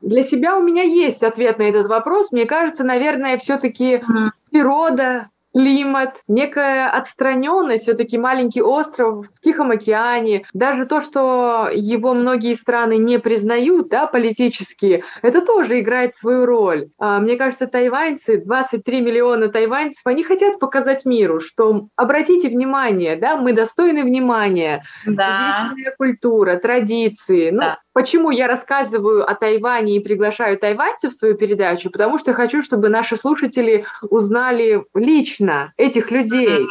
Для 0.00 0.22
себя 0.22 0.56
у 0.56 0.62
меня 0.62 0.82
есть 0.82 1.22
ответ 1.22 1.58
на 1.58 1.62
этот 1.62 1.86
вопрос. 1.86 2.32
Мне 2.32 2.44
кажется, 2.46 2.82
наверное, 2.82 3.36
все-таки 3.38 4.02
природа, 4.50 5.28
климат, 5.52 6.22
некая 6.28 6.88
отстраненность, 6.88 7.84
все-таки 7.84 8.18
маленький 8.18 8.62
остров 8.62 9.26
в 9.26 9.40
Тихом 9.40 9.70
океане, 9.70 10.44
даже 10.52 10.86
то, 10.86 11.00
что 11.00 11.68
его 11.72 12.14
многие 12.14 12.54
страны 12.54 12.98
не 12.98 13.18
признают, 13.18 13.88
да, 13.88 14.06
политически, 14.06 15.04
это 15.22 15.40
тоже 15.44 15.80
играет 15.80 16.14
свою 16.14 16.46
роль. 16.46 16.88
А, 16.98 17.20
мне 17.20 17.36
кажется, 17.36 17.66
тайваньцы, 17.66 18.42
23 18.42 19.00
миллиона 19.00 19.48
тайваньцев, 19.48 20.06
они 20.06 20.24
хотят 20.24 20.58
показать 20.58 21.04
миру, 21.04 21.40
что 21.40 21.88
обратите 21.96 22.48
внимание, 22.48 23.16
да, 23.16 23.36
мы 23.36 23.52
достойны 23.52 24.04
внимания, 24.04 24.84
да. 25.06 25.72
культура, 25.98 26.56
традиции, 26.56 27.50
ну, 27.50 27.60
да. 27.60 27.78
Почему 27.92 28.30
я 28.30 28.48
рассказываю 28.48 29.28
о 29.28 29.34
Тайване 29.34 29.96
и 29.96 30.00
приглашаю 30.00 30.58
тайваньцев 30.58 31.12
в 31.12 31.16
свою 31.16 31.34
передачу? 31.34 31.90
Потому 31.90 32.18
что 32.18 32.32
хочу, 32.32 32.62
чтобы 32.62 32.88
наши 32.88 33.16
слушатели 33.16 33.84
узнали 34.02 34.84
лично 34.94 35.74
этих 35.76 36.10
людей. 36.10 36.66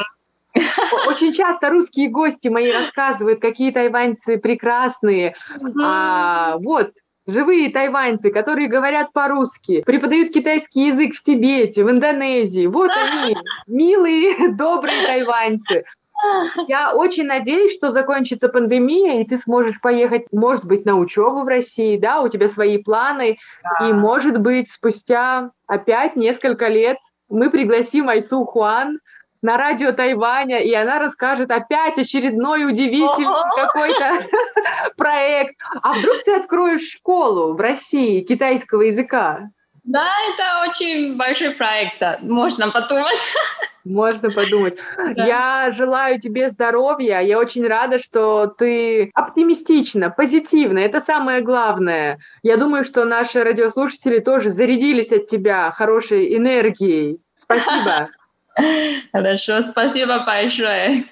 Очень 1.07 1.31
часто 1.31 1.69
русские 1.69 2.09
гости 2.09 2.47
мои 2.47 2.71
рассказывают, 2.71 3.39
какие 3.39 3.71
тайваньцы 3.71 4.37
прекрасные. 4.37 5.35
А, 5.81 6.57
вот, 6.57 6.91
живые 7.27 7.69
тайваньцы, 7.69 8.31
которые 8.31 8.67
говорят 8.67 9.13
по-русски, 9.13 9.83
преподают 9.85 10.31
китайский 10.31 10.87
язык 10.87 11.15
в 11.15 11.21
Тибете, 11.21 11.83
в 11.83 11.89
Индонезии. 11.89 12.65
Вот 12.65 12.91
они, 13.23 13.35
милые, 13.67 14.49
добрые 14.57 15.05
тайваньцы. 15.05 15.85
Я 16.67 16.93
очень 16.93 17.25
надеюсь, 17.25 17.73
что 17.73 17.89
закончится 17.89 18.49
пандемия, 18.49 19.21
и 19.21 19.25
ты 19.25 19.37
сможешь 19.37 19.79
поехать, 19.81 20.25
может 20.31 20.65
быть, 20.65 20.85
на 20.85 20.97
учебу 20.97 21.43
в 21.43 21.47
России, 21.47 21.97
да, 21.97 22.21
у 22.21 22.29
тебя 22.29 22.47
свои 22.47 22.77
планы, 22.77 23.37
да. 23.63 23.87
и, 23.87 23.93
может 23.93 24.39
быть, 24.39 24.69
спустя 24.69 25.51
опять 25.67 26.15
несколько 26.15 26.67
лет 26.67 26.97
мы 27.29 27.49
пригласим 27.49 28.09
Айсу 28.09 28.43
Хуан 28.45 28.99
на 29.41 29.57
радио 29.57 29.91
Тайваня, 29.91 30.59
и 30.59 30.73
она 30.73 30.99
расскажет 30.99 31.49
опять 31.49 31.97
очередной 31.97 32.65
удивительный 32.65 33.55
какой-то 33.55 34.27
проект. 34.97 35.55
А 35.81 35.93
вдруг 35.93 36.23
ты 36.23 36.35
откроешь 36.35 36.87
школу 36.87 37.53
в 37.53 37.59
России 37.59 38.21
китайского 38.21 38.83
языка? 38.83 39.49
Да, 39.83 40.07
это 40.33 40.69
очень 40.69 41.17
большой 41.17 41.51
проект, 41.51 41.99
да. 41.99 42.19
можно 42.21 42.69
подумать. 42.69 43.17
Можно 43.83 44.29
подумать. 44.29 44.77
Да. 45.15 45.25
Я 45.25 45.71
желаю 45.71 46.19
тебе 46.19 46.49
здоровья. 46.49 47.19
Я 47.19 47.39
очень 47.39 47.65
рада, 47.65 47.97
что 47.97 48.45
ты 48.45 49.09
оптимистична, 49.15 50.11
позитивна. 50.11 50.77
Это 50.77 50.99
самое 50.99 51.41
главное. 51.41 52.19
Я 52.43 52.57
думаю, 52.57 52.83
что 52.83 53.05
наши 53.05 53.43
радиослушатели 53.43 54.19
тоже 54.19 54.51
зарядились 54.51 55.11
от 55.11 55.25
тебя 55.25 55.71
хорошей 55.71 56.37
энергией. 56.37 57.19
Спасибо. 57.33 58.09
Хорошо, 59.11 59.61
спасибо 59.61 60.23
большое. 60.25 61.05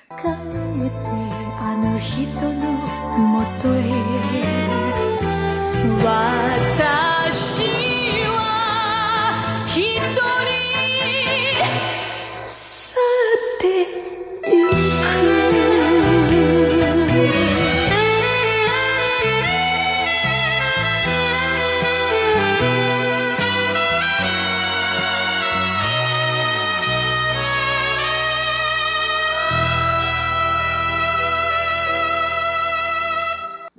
What！ 6.02 6.39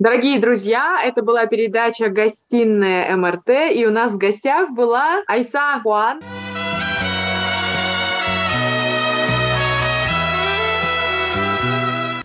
Дорогие 0.01 0.39
друзья, 0.39 0.99
это 1.03 1.21
была 1.21 1.45
передача 1.45 2.09
«Гостиная 2.09 3.15
МРТ», 3.15 3.71
и 3.71 3.85
у 3.85 3.91
нас 3.91 4.11
в 4.11 4.17
гостях 4.17 4.71
была 4.71 5.21
Айса 5.27 5.79
Хуан. 5.83 6.21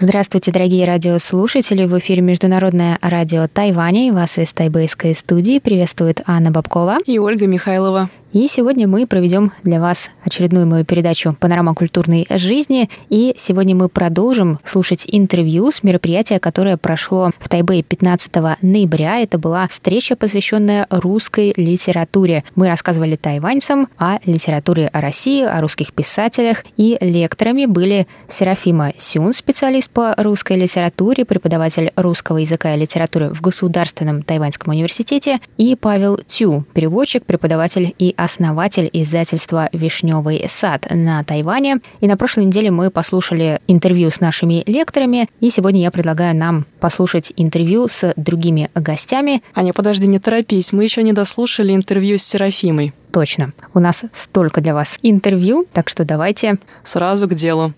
Здравствуйте, 0.00 0.52
дорогие 0.52 0.84
радиослушатели! 0.84 1.84
В 1.84 1.98
эфире 1.98 2.22
Международное 2.22 3.00
радио 3.02 3.48
Тайваня 3.52 4.06
и 4.06 4.12
вас 4.12 4.38
из 4.38 4.52
тайбэйской 4.52 5.12
студии 5.12 5.58
приветствует 5.58 6.20
Анна 6.24 6.52
Бабкова 6.52 6.98
и 7.04 7.18
Ольга 7.18 7.48
Михайлова. 7.48 8.08
И 8.30 8.46
сегодня 8.46 8.86
мы 8.86 9.06
проведем 9.06 9.52
для 9.64 9.80
вас 9.80 10.10
очередную 10.22 10.66
мою 10.66 10.84
передачу 10.84 11.34
«Панорама 11.40 11.74
культурной 11.74 12.26
жизни». 12.28 12.90
И 13.08 13.34
сегодня 13.38 13.74
мы 13.74 13.88
продолжим 13.88 14.58
слушать 14.64 15.06
интервью 15.06 15.70
с 15.70 15.82
мероприятия, 15.82 16.38
которое 16.38 16.76
прошло 16.76 17.30
в 17.38 17.48
Тайбэе 17.48 17.82
15 17.82 18.30
ноября. 18.60 19.20
Это 19.20 19.38
была 19.38 19.66
встреча, 19.66 20.14
посвященная 20.14 20.86
русской 20.90 21.54
литературе. 21.56 22.44
Мы 22.54 22.68
рассказывали 22.68 23.16
тайваньцам 23.16 23.88
о 23.96 24.18
литературе 24.26 24.88
о 24.88 25.00
России, 25.00 25.42
о 25.42 25.62
русских 25.62 25.94
писателях. 25.94 26.64
И 26.76 26.98
лекторами 27.00 27.64
были 27.64 28.06
Серафима 28.28 28.92
Сюн, 28.98 29.32
специалист 29.32 29.88
по 29.88 30.14
русской 30.18 30.58
литературе, 30.58 31.24
преподаватель 31.24 31.92
русского 31.96 32.36
языка 32.36 32.74
и 32.74 32.78
литературы 32.78 33.30
в 33.30 33.40
Государственном 33.40 34.22
тайваньском 34.22 34.74
университете, 34.74 35.40
и 35.56 35.74
Павел 35.80 36.18
Тю, 36.26 36.66
переводчик, 36.74 37.24
преподаватель 37.24 37.94
и 37.98 38.14
основатель 38.18 38.90
издательства 38.92 39.68
«Вишневый 39.72 40.44
сад» 40.48 40.86
на 40.90 41.22
Тайване. 41.22 41.78
И 42.00 42.08
на 42.08 42.16
прошлой 42.16 42.46
неделе 42.46 42.70
мы 42.70 42.90
послушали 42.90 43.60
интервью 43.68 44.10
с 44.10 44.20
нашими 44.20 44.64
лекторами, 44.66 45.28
и 45.40 45.50
сегодня 45.50 45.82
я 45.82 45.90
предлагаю 45.90 46.36
нам 46.36 46.66
послушать 46.80 47.32
интервью 47.36 47.88
с 47.88 48.12
другими 48.16 48.70
гостями. 48.74 49.42
Аня, 49.54 49.72
подожди, 49.72 50.06
не 50.06 50.18
торопись, 50.18 50.72
мы 50.72 50.82
еще 50.82 51.02
не 51.02 51.12
дослушали 51.12 51.74
интервью 51.74 52.18
с 52.18 52.22
Серафимой. 52.22 52.92
Точно. 53.12 53.52
У 53.72 53.78
нас 53.78 54.02
столько 54.12 54.60
для 54.60 54.74
вас 54.74 54.98
интервью, 55.02 55.66
так 55.72 55.88
что 55.88 56.04
давайте... 56.04 56.58
Сразу 56.82 57.28
к 57.28 57.34
делу. 57.34 57.72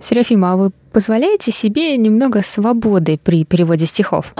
Серафима, 0.00 0.52
а 0.52 0.56
вы 0.56 0.70
позволяете 0.92 1.52
себе 1.52 1.96
немного 1.96 2.42
свободы 2.42 3.18
при 3.22 3.44
переводе 3.44 3.86
стихов? 3.86 4.32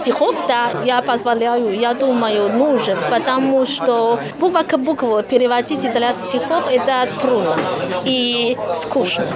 Стихов, 0.00 0.34
да, 0.48 0.72
я 0.84 1.02
позволяю, 1.02 1.78
я 1.78 1.94
думаю, 1.94 2.52
нужен, 2.52 2.98
потому 3.10 3.66
что 3.66 4.18
буква 4.38 4.62
к 4.62 4.78
букву 4.78 5.22
переводить 5.22 5.80
для 5.92 6.12
стихов 6.12 6.64
это 6.70 7.08
трудно 7.20 7.56
и 8.04 8.56
скучно. 8.74 9.26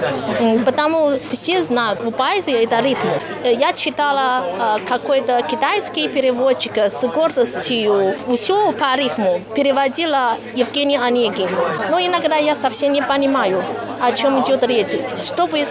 Потому 0.65 1.19
все 1.31 1.63
знают, 1.63 2.03
в 2.03 2.11
поэзии 2.11 2.63
это 2.63 2.81
ритм. 2.81 3.07
Я 3.43 3.73
читала 3.73 4.77
э, 4.77 4.85
какой-то 4.87 5.41
китайский 5.49 6.07
переводчик 6.07 6.77
с 6.77 7.03
гордостью 7.07 8.15
все 8.35 8.71
по 8.71 8.95
ритму 8.95 9.41
переводила 9.55 10.37
Евгений 10.53 10.97
Онегин. 10.97 11.49
Но 11.89 11.99
иногда 11.99 12.35
я 12.35 12.55
совсем 12.55 12.93
не 12.93 13.01
понимаю, 13.01 13.63
о 14.01 14.11
чем 14.11 14.41
идет 14.41 14.63
речь. 14.63 14.99
Чтобы 15.21 15.63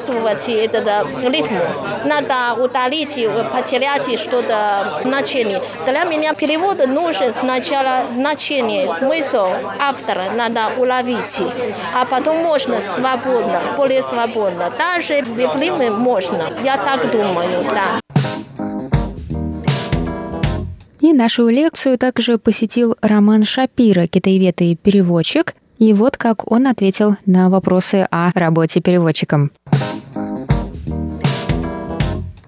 соответствовать 0.00 0.48
этот 0.48 1.06
ритму, 1.22 1.60
надо 2.04 2.62
удалить, 2.62 3.18
потерять 3.52 4.18
что-то 4.18 5.00
значение. 5.04 5.60
Для 5.86 6.04
меня 6.04 6.34
перевод 6.34 6.84
нужен 6.86 7.32
сначала 7.32 8.04
значение, 8.10 8.90
смысл 8.92 9.48
автора 9.80 10.32
надо 10.36 10.72
уловить, 10.78 11.40
а 11.94 12.04
потом 12.04 12.38
можно 12.38 12.80
свободно, 12.80 13.60
более 13.76 14.02
свободно. 14.02 14.72
Даже 14.78 15.22
в 15.22 15.58
фильме 15.58 15.90
можно. 15.90 16.50
Я 16.62 16.76
так 16.76 17.10
думаю, 17.10 17.64
да. 17.70 18.00
И 21.00 21.12
нашу 21.12 21.48
лекцию 21.48 21.98
также 21.98 22.38
посетил 22.38 22.96
Роман 23.02 23.44
Шапира, 23.44 24.06
китаевед 24.06 24.62
и 24.62 24.74
переводчик, 24.74 25.54
и 25.78 25.92
вот 25.92 26.16
как 26.16 26.50
он 26.50 26.66
ответил 26.66 27.16
на 27.26 27.50
вопросы 27.50 28.06
о 28.10 28.30
работе 28.34 28.80
переводчиком. 28.80 29.50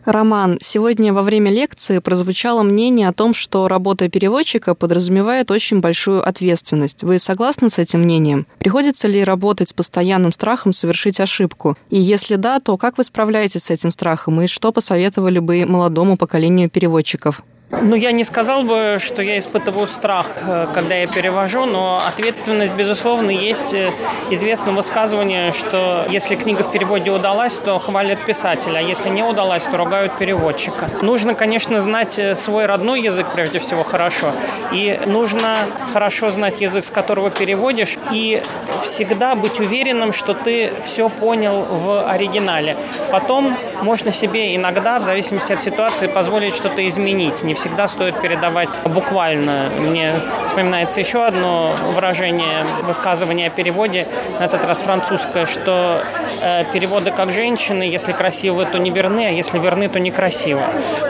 Роман, 0.07 0.59
сегодня 0.63 1.13
во 1.13 1.23
время 1.23 1.51
лекции 1.51 1.99
прозвучало 1.99 2.63
мнение 2.63 3.09
о 3.09 3.13
том, 3.13 3.35
что 3.35 3.67
работа 3.67 4.09
переводчика 4.09 4.77
подразумевает 4.77 5.51
очень 5.51 5.81
большую 5.81 6.27
ответственность. 6.27 7.03
Вы 7.03 7.19
согласны 7.19 7.71
с 7.71 7.79
этим 7.79 8.03
мнением? 8.03 8.47
Приходится 8.61 9.09
ли 9.09 9.25
работать 9.25 9.71
с 9.71 9.73
постоянным 9.73 10.31
страхом 10.31 10.73
совершить 10.73 11.19
ошибку? 11.19 11.77
И 11.91 11.99
если 11.99 12.37
да, 12.37 12.61
то 12.61 12.77
как 12.77 12.99
вы 12.99 13.05
справляетесь 13.05 13.65
с 13.65 13.71
этим 13.71 13.91
страхом 13.91 14.41
и 14.41 14.47
что 14.47 14.71
посоветовали 14.71 15.41
бы 15.41 15.67
молодому 15.67 16.17
поколению 16.17 16.71
переводчиков? 16.71 17.43
Ну, 17.69 17.97
я 17.97 18.13
не 18.13 18.23
сказал 18.23 18.63
бы, 18.63 18.99
что 19.01 19.23
я 19.23 19.41
испытываю 19.41 19.89
страх, 19.89 20.29
э, 20.47 20.69
когда 20.73 20.95
я 20.95 21.09
перевожу, 21.09 21.65
но 21.65 22.01
ответственность, 22.07 22.73
безусловно, 22.75 23.31
есть 23.33 23.75
э, 23.75 23.91
известное 24.31 24.73
высказывание, 24.73 25.51
что 25.51 26.07
если 26.09 26.37
книга 26.37 26.63
в 26.63 26.71
переводе 26.71 27.11
удалась, 27.11 27.55
то 27.55 27.81
хвалят 27.81 28.25
писателя, 28.25 28.79
а 28.79 28.83
если 28.83 29.09
не 29.09 29.25
удалась, 29.25 29.65
то 29.65 29.77
ругают 29.77 30.17
переводчика. 30.17 30.89
Нужно, 31.03 31.35
конечно, 31.35 31.81
знать 31.81 32.21
э, 32.21 32.37
свой 32.37 32.67
родной 32.67 33.01
язык, 33.01 33.27
прежде 33.35 33.59
всего, 33.59 33.83
хорошо, 33.83 34.31
и 34.71 35.01
нужно 35.05 35.57
хорошо 35.93 36.31
знать 36.31 36.61
язык, 36.61 36.85
с 36.85 36.91
которого 36.93 37.31
переводишь, 37.31 37.99
и 38.13 38.45
всегда 38.85 39.35
быть 39.35 39.59
уверенным, 39.59 40.13
что 40.13 40.35
ты 40.35 40.71
все 40.85 41.09
понял 41.09 41.67
в 41.69 42.09
оригинале. 42.09 42.77
Потом 43.11 43.57
можно 43.83 44.13
себе 44.13 44.55
иногда, 44.55 45.01
в 45.01 45.03
зависимости 45.03 45.53
от 45.53 45.63
ситуации, 45.63 46.07
позволить 46.07 46.55
что-то 46.55 46.87
изменить, 46.87 47.43
не 47.43 47.56
всегда 47.57 47.89
стоит 47.89 48.21
передавать 48.21 48.69
буквально. 48.85 49.71
Мне 49.79 50.15
вспоминается 50.45 51.01
еще 51.01 51.25
одно 51.25 51.75
выражение, 51.95 52.65
высказывание 52.83 53.49
о 53.49 53.51
переводе, 53.51 54.07
на 54.39 54.45
этот 54.45 54.65
раз 54.65 54.79
французское, 54.79 55.47
что 55.47 56.03
э, 56.41 56.65
переводы 56.73 57.11
как 57.11 57.33
женщины, 57.33 57.83
если 57.83 58.13
красивы, 58.13 58.67
то 58.67 58.79
не 58.79 58.91
верны, 58.91 59.27
а 59.27 59.31
если 59.31 59.59
верны, 59.59 59.89
то 59.89 59.99
некрасивы. 59.99 60.63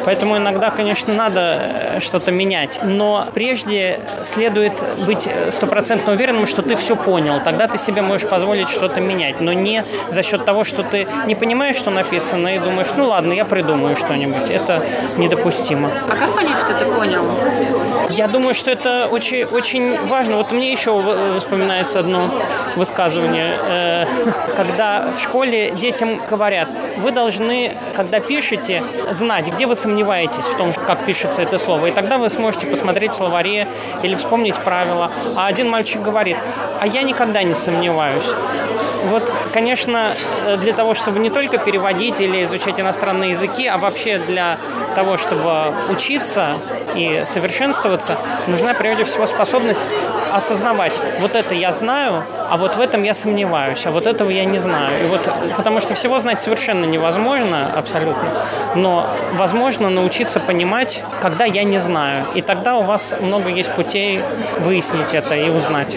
Поэтому 0.05 0.36
иногда, 0.36 0.70
конечно, 0.70 1.12
надо 1.12 1.40
э, 1.40 2.01
что-то 2.01 2.30
менять. 2.30 2.80
Но 2.82 3.26
прежде 3.34 4.01
следует 4.24 4.72
быть 5.05 5.28
стопроцентно 5.51 6.12
уверенным, 6.12 6.47
что 6.47 6.62
ты 6.62 6.76
все 6.76 6.97
понял. 6.97 7.40
Тогда 7.44 7.66
ты 7.68 7.78
себе 7.78 8.03
можешь 8.03 8.28
позволить 8.28 8.68
что-то 8.68 9.01
менять. 9.01 9.40
Но 9.40 9.53
не 9.53 9.84
за 10.11 10.22
счет 10.22 10.44
того, 10.44 10.64
что 10.64 10.82
ты 10.82 11.07
не 11.26 11.34
понимаешь, 11.34 11.76
что 11.76 11.90
написано, 11.90 12.55
и 12.55 12.59
думаешь, 12.59 12.88
ну 12.97 13.07
ладно, 13.07 13.32
я 13.32 13.44
придумаю 13.44 13.97
что-нибудь. 13.97 14.51
Это 14.51 14.82
недопустимо. 15.16 15.90
А 16.09 16.16
как 16.16 16.36
понять, 16.37 16.59
что 16.59 16.74
ты 16.74 16.84
понял? 16.84 17.95
Я 18.11 18.28
думаю, 18.28 18.54
что 18.54 18.70
это 18.70 19.09
очень, 19.11 19.44
очень 19.44 19.98
важно. 20.07 20.36
Вот 20.36 20.52
мне 20.52 20.72
еще 20.72 21.38
вспоминается 21.38 22.00
одно 22.00 22.30
высказывание. 22.76 23.59
Э, 23.62 24.07
когда 24.54 25.12
в 25.12 25.20
школе 25.20 25.70
детям 25.70 26.20
говорят, 26.30 26.68
вы 26.98 27.11
должны, 27.11 27.76
когда 27.94 28.20
пишете, 28.20 28.82
знать, 29.11 29.48
где 29.48 29.66
вы 29.66 29.74
сомневаетесь 29.74 30.44
в 30.44 30.57
том, 30.57 30.72
как 30.72 31.04
пишется 31.04 31.42
это 31.42 31.59
слово. 31.59 31.86
И 31.86 31.90
тогда 31.90 32.18
вы 32.18 32.30
сможете 32.30 32.66
посмотреть 32.66 33.12
в 33.12 33.16
словаре 33.16 33.68
или 34.02 34.14
вспомнить 34.14 34.57
правила. 34.57 35.11
А 35.34 35.46
один 35.46 35.68
мальчик 35.68 36.00
говорит, 36.02 36.36
а 36.80 36.86
я 36.86 37.02
никогда 37.02 37.42
не 37.42 37.54
сомневаюсь. 37.54 38.26
Вот, 39.07 39.36
конечно, 39.52 40.14
э, 40.46 40.57
для 40.57 40.72
того, 40.72 40.94
чтобы 40.94 41.20
не 41.20 41.30
только 41.30 41.59
переводить 41.59 42.20
или 42.20 42.42
изучать 42.44 42.80
иностранные 42.80 43.30
языки, 43.30 43.66
а 43.66 43.78
вообще 43.78 44.18
для 44.18 44.59
того, 44.94 45.16
чтобы 45.16 45.72
учиться 45.90 46.54
и 46.96 47.22
совершенствоваться, 47.24 47.95
нужна 48.47 48.74
прежде 48.74 49.05
всего 49.05 49.26
способность 49.26 49.82
осознавать, 50.32 51.01
вот 51.20 51.34
это 51.34 51.55
я 51.55 51.72
знаю, 51.72 52.24
а 52.51 52.57
вот 52.57 52.76
в 52.76 52.80
этом 52.80 53.03
я 53.03 53.14
сомневаюсь, 53.14 53.86
а 53.86 53.90
вот 53.90 54.07
этого 54.07 54.30
я 54.30 54.44
не 54.44 54.59
знаю. 54.59 55.05
И 55.05 55.07
вот, 55.09 55.28
потому 55.57 55.80
что 55.80 55.94
всего 55.94 56.20
знать 56.20 56.40
совершенно 56.40 56.84
невозможно, 56.84 57.68
абсолютно, 57.74 58.28
но 58.74 59.07
возможно 59.34 59.90
научиться 59.90 60.40
понимать, 60.40 61.03
когда 61.20 61.44
я 61.44 61.64
не 61.64 61.78
знаю. 61.78 62.24
И 62.34 62.42
тогда 62.42 62.76
у 62.76 62.82
вас 62.82 63.14
много 63.20 63.49
есть 63.49 63.72
путей 63.72 64.20
выяснить 64.61 65.14
это 65.14 65.34
и 65.34 65.49
узнать. 65.51 65.97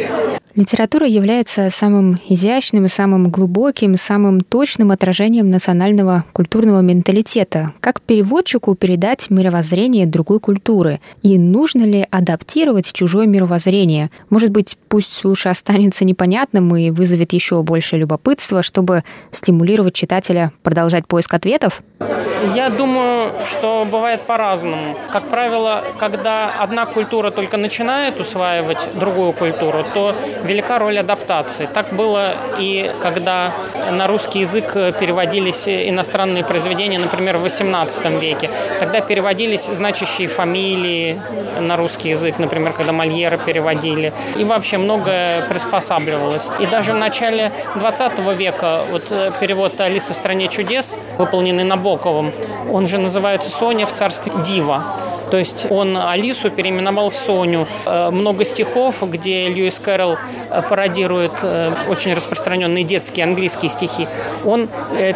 Литература 0.59 1.07
является 1.07 1.69
самым 1.69 2.19
изящным 2.27 2.89
самым 2.89 3.29
глубоким, 3.29 3.95
самым 3.95 4.41
точным 4.41 4.91
отражением 4.91 5.49
национального 5.49 6.25
культурного 6.33 6.81
менталитета. 6.81 7.71
Как 7.79 8.01
переводчику 8.01 8.75
передать 8.75 9.29
мировоззрение 9.29 10.05
другой 10.05 10.41
культуры? 10.41 10.99
И 11.21 11.37
нужно 11.37 11.83
ли 11.83 12.05
адаптировать 12.11 12.91
чужое 12.91 13.25
мировоззрение? 13.25 14.11
Может 14.29 14.51
быть, 14.51 14.77
пусть 14.89 15.23
лучше 15.23 15.47
останется 15.47 16.03
непонятным 16.03 16.75
и 16.75 16.89
вызовет 16.89 17.31
еще 17.31 17.63
больше 17.63 17.95
любопытства, 17.95 18.61
чтобы 18.61 19.05
стимулировать 19.31 19.93
читателя 19.93 20.51
продолжать 20.61 21.07
поиск 21.07 21.33
ответов? 21.35 21.81
Я 22.55 22.69
думаю, 22.69 23.31
что 23.45 23.85
бывает 23.89 24.21
по-разному. 24.21 24.95
Как 25.11 25.23
правило, 25.25 25.83
когда 25.97 26.51
одна 26.59 26.85
культура 26.85 27.31
только 27.31 27.57
начинает 27.57 28.19
усваивать 28.19 28.89
другую 28.95 29.33
культуру, 29.33 29.85
то 29.93 30.15
велика 30.49 30.79
роль 30.79 30.97
адаптации. 30.99 31.69
Так 31.71 31.93
было 31.93 32.35
и 32.57 32.91
когда 33.01 33.53
на 33.91 34.07
русский 34.07 34.39
язык 34.39 34.73
переводились 34.99 35.67
иностранные 35.67 36.43
произведения, 36.43 36.99
например, 36.99 37.37
в 37.37 37.45
XVIII 37.45 38.19
веке. 38.19 38.49
Тогда 38.79 39.01
переводились 39.01 39.65
значащие 39.65 40.27
фамилии 40.27 41.21
на 41.59 41.77
русский 41.77 42.09
язык, 42.09 42.39
например, 42.39 42.73
когда 42.73 42.91
Мольера 42.91 43.37
переводили. 43.37 44.11
И 44.35 44.43
вообще 44.43 44.77
многое 44.77 45.47
приспосабливалось. 45.47 46.49
И 46.59 46.65
даже 46.65 46.93
в 46.93 46.97
начале 46.97 47.51
XX 47.75 48.35
века 48.35 48.81
вот 48.89 49.03
перевод 49.39 49.79
«Алиса 49.79 50.13
в 50.13 50.17
стране 50.17 50.47
чудес», 50.47 50.97
выполненный 51.17 51.63
Набоковым, 51.63 52.31
он 52.71 52.87
же 52.87 52.97
называется 52.97 53.49
«Соня 53.49 53.85
в 53.85 53.93
царстве 53.93 54.33
Дива». 54.43 54.83
То 55.29 55.37
есть 55.37 55.67
он 55.69 55.97
Алису 55.97 56.49
переименовал 56.49 57.09
в 57.09 57.15
Соню. 57.15 57.67
Э, 57.85 58.09
много 58.09 58.45
стихов, 58.45 59.03
где 59.07 59.47
Льюис 59.49 59.79
Кэрролл 59.79 60.13
э, 60.13 60.17
пародирует 60.69 61.33
э, 61.41 61.71
очень 61.87 62.13
распространенные 62.13 62.83
детские 62.83 63.23
английские 63.23 63.69
стихи, 63.69 64.07
он 64.45 64.69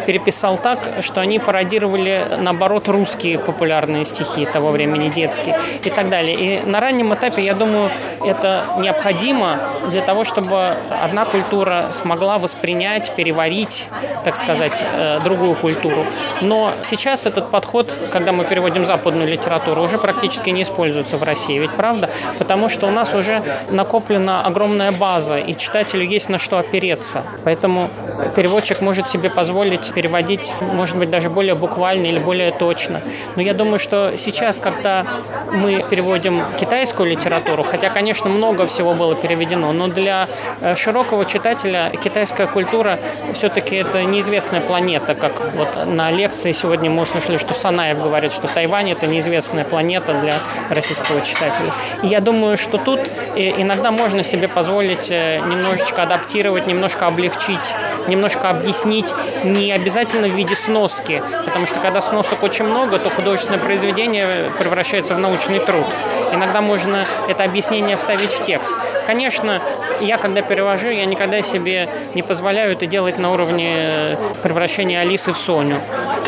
переписал 0.06 0.58
так, 0.58 0.78
что 1.00 1.20
они 1.20 1.38
пародировали, 1.38 2.24
наоборот, 2.38 2.88
русские 2.88 3.38
популярные 3.38 4.04
стихи 4.04 4.46
того 4.46 4.70
времени, 4.70 5.08
детские 5.08 5.58
и 5.82 5.90
так 5.90 6.08
далее. 6.08 6.36
И 6.36 6.66
на 6.66 6.80
раннем 6.80 7.12
этапе, 7.14 7.42
я 7.42 7.54
думаю, 7.54 7.90
это 8.24 8.64
необходимо 8.78 9.58
для 9.90 10.02
того, 10.02 10.24
чтобы 10.24 10.76
одна 10.90 11.24
культура 11.24 11.86
смогла 11.92 12.38
воспринять, 12.38 13.12
переварить, 13.14 13.88
так 14.24 14.36
сказать, 14.36 14.84
другую 15.24 15.54
культуру. 15.54 16.04
Но 16.40 16.72
сейчас 16.82 17.26
этот 17.26 17.50
подход, 17.50 17.92
когда 18.12 18.32
мы 18.32 18.44
переводим 18.44 18.86
западную 18.86 19.28
литературу, 19.28 19.82
уже 19.82 19.98
практически 19.98 20.50
не 20.50 20.62
используются 20.62 21.16
в 21.16 21.22
России. 21.22 21.58
Ведь 21.58 21.72
правда? 21.72 22.10
Потому 22.38 22.68
что 22.68 22.86
у 22.86 22.90
нас 22.90 23.14
уже 23.14 23.42
накоплена 23.70 24.44
огромная 24.44 24.92
база, 24.92 25.03
и 25.38 25.56
читателю 25.56 26.04
есть 26.04 26.28
на 26.28 26.38
что 26.38 26.58
опереться. 26.58 27.22
Поэтому 27.44 27.90
переводчик 28.34 28.80
может 28.80 29.08
себе 29.08 29.30
позволить 29.30 29.92
переводить, 29.92 30.52
может 30.60 30.96
быть, 30.96 31.10
даже 31.10 31.30
более 31.30 31.54
буквально 31.54 32.06
или 32.06 32.18
более 32.18 32.50
точно. 32.50 33.02
Но 33.36 33.42
я 33.42 33.54
думаю, 33.54 33.78
что 33.78 34.14
сейчас, 34.18 34.58
когда 34.58 35.04
мы 35.52 35.84
переводим 35.88 36.42
китайскую 36.58 37.08
литературу, 37.10 37.62
хотя, 37.62 37.90
конечно, 37.90 38.28
много 38.28 38.66
всего 38.66 38.94
было 38.94 39.14
переведено, 39.14 39.72
но 39.72 39.88
для 39.88 40.28
э, 40.60 40.74
широкого 40.76 41.24
читателя 41.24 41.92
китайская 42.02 42.46
культура 42.46 42.98
все-таки 43.32 43.76
это 43.76 44.02
неизвестная 44.04 44.60
планета, 44.60 45.14
как 45.14 45.32
вот 45.54 45.86
на 45.86 46.10
лекции 46.10 46.52
сегодня 46.52 46.90
мы 46.90 47.02
услышали, 47.02 47.36
что 47.36 47.54
Санаев 47.54 48.00
говорит, 48.00 48.32
что 48.32 48.48
Тайвань 48.48 48.90
это 48.90 49.06
неизвестная 49.06 49.64
планета, 49.64 50.14
для 50.20 50.34
российского 50.70 51.20
читателя. 51.20 51.72
И 52.02 52.06
я 52.06 52.20
думаю, 52.20 52.56
что 52.56 52.78
тут 52.78 53.00
э, 53.36 53.60
иногда 53.60 53.90
можно 53.90 54.24
себе 54.24 54.48
позволить 54.48 55.10
э, 55.10 55.40
немножечко 55.40 56.02
адаптировать, 56.02 56.66
немножко 56.66 57.06
облегчить, 57.06 57.74
немножко 58.14 58.50
объяснить, 58.50 59.12
не 59.44 59.72
обязательно 59.72 60.28
в 60.28 60.32
виде 60.32 60.56
сноски, 60.56 61.22
потому 61.44 61.66
что 61.66 61.80
когда 61.80 62.00
сносок 62.00 62.42
очень 62.42 62.64
много, 62.64 62.98
то 62.98 63.10
художественное 63.10 63.58
произведение 63.58 64.26
превращается 64.58 65.14
в 65.14 65.18
научный 65.18 65.58
труд. 65.58 65.86
Иногда 66.32 66.60
можно 66.60 67.04
это 67.28 67.44
объяснение 67.44 67.96
вставить 67.96 68.32
в 68.32 68.42
текст. 68.42 68.72
Конечно, 69.06 69.60
я 70.00 70.16
когда 70.16 70.42
перевожу, 70.42 70.88
я 70.88 71.04
никогда 71.04 71.42
себе 71.42 71.88
не 72.14 72.22
позволяю 72.22 72.72
это 72.72 72.86
делать 72.86 73.18
на 73.18 73.32
уровне 73.32 73.74
э, 73.76 74.16
превращения 74.42 75.00
Алисы 75.00 75.32
в 75.32 75.38
Соню. 75.38 75.78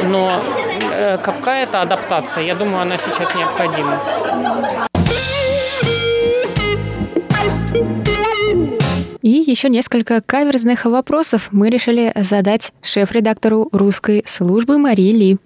Но 0.02 0.32
какая-то 1.22 1.80
адаптация, 1.82 2.44
я 2.44 2.54
думаю, 2.54 2.82
она 2.82 2.96
сейчас 2.98 3.34
необходима 3.34 4.00
И 9.22 9.44
еще 9.46 9.68
несколько 9.68 10.20
каверзных 10.20 10.84
вопросов 10.84 11.48
мы 11.52 11.70
решили 11.70 12.12
задать 12.16 12.72
шеф-редактору 12.82 13.68
русской 13.72 14.22
службы 14.26 14.78
Марии 14.78 15.12
Ли. 15.12 15.38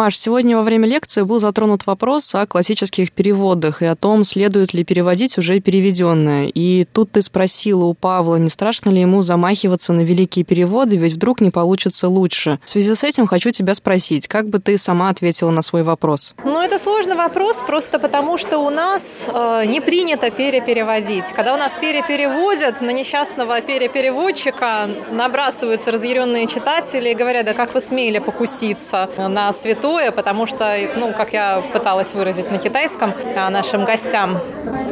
Маш, 0.00 0.16
сегодня 0.16 0.56
во 0.56 0.62
время 0.62 0.88
лекции 0.88 1.20
был 1.24 1.40
затронут 1.40 1.86
вопрос 1.86 2.34
о 2.34 2.46
классических 2.46 3.12
переводах 3.12 3.82
и 3.82 3.84
о 3.84 3.94
том, 3.94 4.24
следует 4.24 4.72
ли 4.72 4.82
переводить 4.82 5.36
уже 5.36 5.60
переведенное. 5.60 6.46
И 6.46 6.86
тут 6.90 7.12
ты 7.12 7.20
спросила 7.20 7.84
у 7.84 7.92
Павла, 7.92 8.36
не 8.36 8.48
страшно 8.48 8.88
ли 8.88 9.02
ему 9.02 9.20
замахиваться 9.20 9.92
на 9.92 10.00
великие 10.00 10.46
переводы, 10.46 10.96
ведь 10.96 11.12
вдруг 11.12 11.42
не 11.42 11.50
получится 11.50 12.08
лучше. 12.08 12.58
В 12.64 12.70
связи 12.70 12.94
с 12.94 13.04
этим 13.04 13.26
хочу 13.26 13.50
тебя 13.50 13.74
спросить, 13.74 14.26
как 14.26 14.48
бы 14.48 14.58
ты 14.58 14.78
сама 14.78 15.10
ответила 15.10 15.50
на 15.50 15.60
свой 15.60 15.82
вопрос? 15.82 16.32
Ну, 16.44 16.62
это 16.62 16.78
сложный 16.78 17.16
вопрос, 17.16 17.62
просто 17.66 17.98
потому 17.98 18.38
что 18.38 18.56
у 18.56 18.70
нас 18.70 19.26
э, 19.28 19.66
не 19.66 19.82
принято 19.82 20.30
перепереводить. 20.30 21.26
Когда 21.36 21.52
у 21.52 21.58
нас 21.58 21.76
перепереводят, 21.78 22.80
на 22.80 22.94
несчастного 22.94 23.60
перепереводчика 23.60 24.88
набрасываются 25.10 25.92
разъяренные 25.92 26.46
читатели 26.46 27.10
и 27.10 27.14
говорят, 27.14 27.44
да 27.44 27.52
как 27.52 27.74
вы 27.74 27.82
смели 27.82 28.18
покуситься 28.18 29.10
на 29.18 29.52
святой 29.52 29.89
простое, 29.90 30.12
потому 30.12 30.46
что, 30.46 30.76
ну, 30.96 31.12
как 31.12 31.32
я 31.32 31.62
пыталась 31.72 32.14
выразить 32.14 32.50
на 32.50 32.58
китайском 32.58 33.12
а, 33.36 33.50
нашим 33.50 33.84
гостям, 33.84 34.38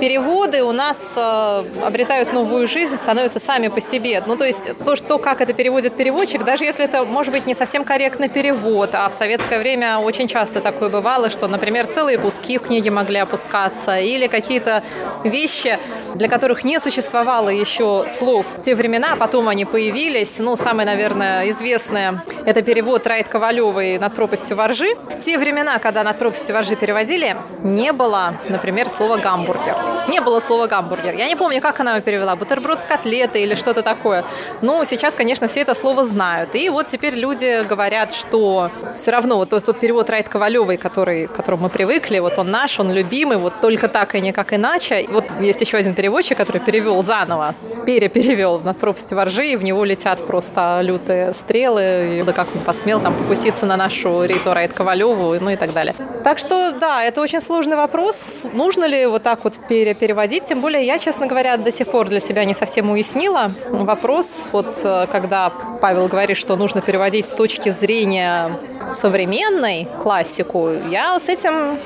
переводы 0.00 0.62
у 0.62 0.72
нас 0.72 1.14
э, 1.16 1.64
обретают 1.84 2.32
новую 2.32 2.66
жизнь, 2.66 2.96
становятся 2.96 3.40
сами 3.40 3.68
по 3.68 3.80
себе. 3.80 4.22
Ну, 4.26 4.36
то 4.36 4.44
есть 4.44 4.76
то, 4.84 4.96
что, 4.96 5.18
как 5.18 5.40
это 5.40 5.52
переводит 5.52 5.96
переводчик, 5.96 6.44
даже 6.44 6.64
если 6.64 6.84
это, 6.84 7.04
может 7.04 7.32
быть, 7.32 7.46
не 7.46 7.54
совсем 7.54 7.84
корректный 7.84 8.28
перевод, 8.28 8.90
а 8.92 9.08
в 9.08 9.14
советское 9.14 9.58
время 9.58 9.98
очень 9.98 10.28
часто 10.28 10.60
такое 10.60 10.88
бывало, 10.88 11.30
что, 11.30 11.48
например, 11.48 11.86
целые 11.86 12.18
куски 12.18 12.58
в 12.58 12.62
книге 12.62 12.90
могли 12.90 13.18
опускаться, 13.18 13.98
или 13.98 14.26
какие-то 14.26 14.82
вещи, 15.24 15.78
для 16.14 16.28
которых 16.28 16.64
не 16.64 16.80
существовало 16.80 17.48
еще 17.48 18.06
слов 18.18 18.46
в 18.56 18.62
те 18.62 18.74
времена, 18.74 19.12
а 19.12 19.16
потом 19.16 19.48
они 19.48 19.64
появились. 19.64 20.38
Ну, 20.38 20.56
самое, 20.56 20.86
наверное, 20.86 21.50
известное– 21.50 22.22
это 22.44 22.62
перевод 22.62 23.06
Райт 23.06 23.28
Ковалевой 23.28 23.98
«Над 23.98 24.14
пропастью 24.14 24.56
воржи», 24.56 24.87
воржи. 24.88 25.18
В 25.18 25.24
те 25.24 25.38
времена, 25.38 25.78
когда 25.78 26.02
над 26.02 26.18
пропастью 26.18 26.54
воржи 26.54 26.76
переводили, 26.76 27.36
не 27.62 27.92
было, 27.92 28.34
например, 28.48 28.88
слова 28.88 29.18
«гамбургер». 29.18 29.74
Не 30.08 30.20
было 30.20 30.40
слова 30.40 30.66
«гамбургер». 30.66 31.14
Я 31.14 31.28
не 31.28 31.36
помню, 31.36 31.60
как 31.60 31.80
она 31.80 31.96
его 31.96 32.02
перевела, 32.04 32.36
бутерброд 32.36 32.80
с 32.80 32.84
котлетой 32.84 33.42
или 33.42 33.54
что-то 33.54 33.82
такое. 33.82 34.24
Ну, 34.62 34.84
сейчас, 34.84 35.14
конечно, 35.14 35.48
все 35.48 35.60
это 35.60 35.74
слово 35.74 36.04
знают. 36.04 36.54
И 36.54 36.70
вот 36.70 36.86
теперь 36.86 37.14
люди 37.14 37.64
говорят, 37.68 38.14
что 38.14 38.70
все 38.96 39.10
равно 39.10 39.36
вот 39.36 39.50
тот, 39.50 39.64
тот 39.64 39.80
перевод 39.80 40.10
Райт 40.10 40.28
Ковалевой, 40.28 40.76
который, 40.76 41.26
к 41.26 41.32
которому 41.32 41.64
мы 41.64 41.68
привыкли, 41.68 42.18
вот 42.20 42.38
он 42.38 42.50
наш, 42.50 42.80
он 42.80 42.92
любимый, 42.92 43.36
вот 43.36 43.60
только 43.60 43.88
так 43.88 44.14
и 44.14 44.20
никак 44.20 44.52
иначе. 44.52 45.06
Вот 45.10 45.24
есть 45.40 45.60
еще 45.60 45.76
один 45.76 45.94
переводчик, 45.94 46.38
который 46.38 46.60
перевел 46.60 47.02
заново, 47.02 47.54
переперевел 47.86 48.60
над 48.60 48.78
пропастью 48.78 49.16
воржи, 49.16 49.48
и 49.48 49.56
в 49.56 49.62
него 49.62 49.84
летят 49.84 50.26
просто 50.26 50.80
лютые 50.82 51.34
стрелы. 51.34 52.18
И 52.20 52.22
да 52.22 52.32
как 52.32 52.48
он 52.54 52.60
посмел 52.60 53.00
там 53.00 53.14
покуситься 53.14 53.66
на 53.66 53.76
нашу 53.76 54.24
Риту 54.24 54.52
Райт 54.52 54.67
помогает 54.68 54.72
Ковалеву, 54.72 55.34
ну 55.40 55.50
и 55.50 55.56
так 55.56 55.72
далее. 55.72 55.94
Так 56.24 56.38
что, 56.38 56.72
да, 56.72 57.02
это 57.02 57.20
очень 57.20 57.40
сложный 57.40 57.76
вопрос. 57.76 58.44
Нужно 58.52 58.86
ли 58.86 59.06
вот 59.06 59.22
так 59.22 59.44
вот 59.44 59.54
переводить? 59.68 60.44
Тем 60.44 60.60
более 60.60 60.84
я, 60.84 60.98
честно 60.98 61.26
говоря, 61.26 61.56
до 61.56 61.72
сих 61.72 61.86
пор 61.88 62.08
для 62.08 62.20
себя 62.20 62.44
не 62.44 62.54
совсем 62.54 62.90
уяснила 62.90 63.52
вопрос. 63.70 64.44
Вот 64.52 64.80
э, 64.84 65.06
когда 65.10 65.50
Павел 65.80 66.08
говорит, 66.08 66.36
что 66.36 66.56
нужно 66.56 66.80
переводить 66.80 67.26
с 67.26 67.30
точки 67.30 67.70
зрения 67.70 68.50
современной 68.92 69.88
классику, 70.02 70.70
я 70.90 71.18
с 71.18 71.28
этим 71.28 71.78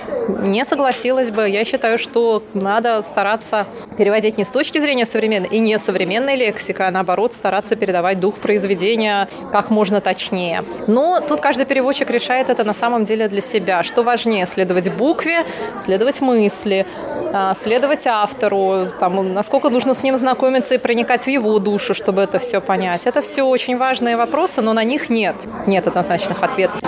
не 0.42 0.64
согласилась 0.64 1.30
бы. 1.30 1.48
Я 1.48 1.64
считаю, 1.64 1.98
что 1.98 2.42
надо 2.54 3.02
стараться 3.02 3.66
переводить 3.96 4.38
не 4.38 4.44
с 4.44 4.48
точки 4.48 4.78
зрения 4.78 5.06
современной 5.06 5.48
и 5.48 5.58
не 5.60 5.78
современной 5.78 6.36
лексики, 6.36 6.80
а 6.82 6.90
наоборот 6.90 7.32
стараться 7.32 7.76
передавать 7.76 8.20
дух 8.20 8.36
произведения 8.36 9.28
как 9.50 9.70
можно 9.70 10.00
точнее. 10.00 10.64
Но 10.86 11.20
тут 11.20 11.40
каждый 11.40 11.66
переводчик 11.66 12.10
решает 12.10 12.50
это 12.50 12.64
на 12.64 12.74
самом 12.74 13.04
деле 13.04 13.28
для 13.28 13.40
себя. 13.40 13.82
Что 13.82 14.02
важнее, 14.02 14.46
следовать 14.46 14.92
букве, 14.92 15.44
следовать 15.78 16.20
мысли, 16.20 16.86
а, 17.32 17.54
следовать 17.54 18.06
автору, 18.06 18.88
там, 19.00 19.32
насколько 19.32 19.70
нужно 19.70 19.94
с 19.94 20.02
ним 20.02 20.16
знакомиться 20.16 20.74
и 20.74 20.78
проникать 20.78 21.24
в 21.24 21.28
его 21.28 21.58
душу, 21.58 21.94
чтобы 21.94 22.22
это 22.22 22.38
все 22.38 22.60
понять. 22.60 23.02
Это 23.04 23.22
все 23.22 23.42
очень 23.42 23.76
важные 23.76 24.16
вопросы, 24.16 24.60
но 24.60 24.72
на 24.72 24.84
них 24.84 25.08
нет, 25.08 25.36
нет 25.66 25.86
однозначных 25.86 26.42
ответов. 26.42 26.80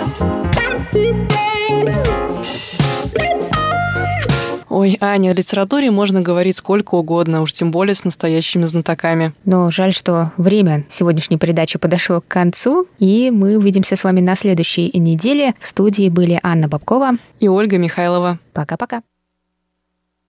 Ой, 4.69 4.97
Аня, 4.99 5.29
о 5.29 5.33
литературе 5.33 5.89
можно 5.89 6.21
говорить 6.21 6.57
сколько 6.57 6.95
угодно, 6.95 7.41
уж 7.41 7.53
тем 7.53 7.71
более 7.71 7.95
с 7.95 8.03
настоящими 8.03 8.65
знатоками. 8.65 9.33
Но 9.45 9.71
жаль, 9.71 9.93
что 9.93 10.33
время 10.35 10.83
сегодняшней 10.89 11.37
передачи 11.37 11.79
подошло 11.79 12.19
к 12.19 12.27
концу, 12.27 12.85
и 12.99 13.31
мы 13.31 13.57
увидимся 13.57 13.95
с 13.95 14.03
вами 14.03 14.19
на 14.19 14.35
следующей 14.35 14.91
неделе. 14.99 15.53
В 15.61 15.67
студии 15.67 16.09
были 16.09 16.39
Анна 16.43 16.67
Бабкова 16.67 17.11
и 17.39 17.47
Ольга 17.47 17.77
Михайлова. 17.77 18.37
Пока-пока. 18.53 19.01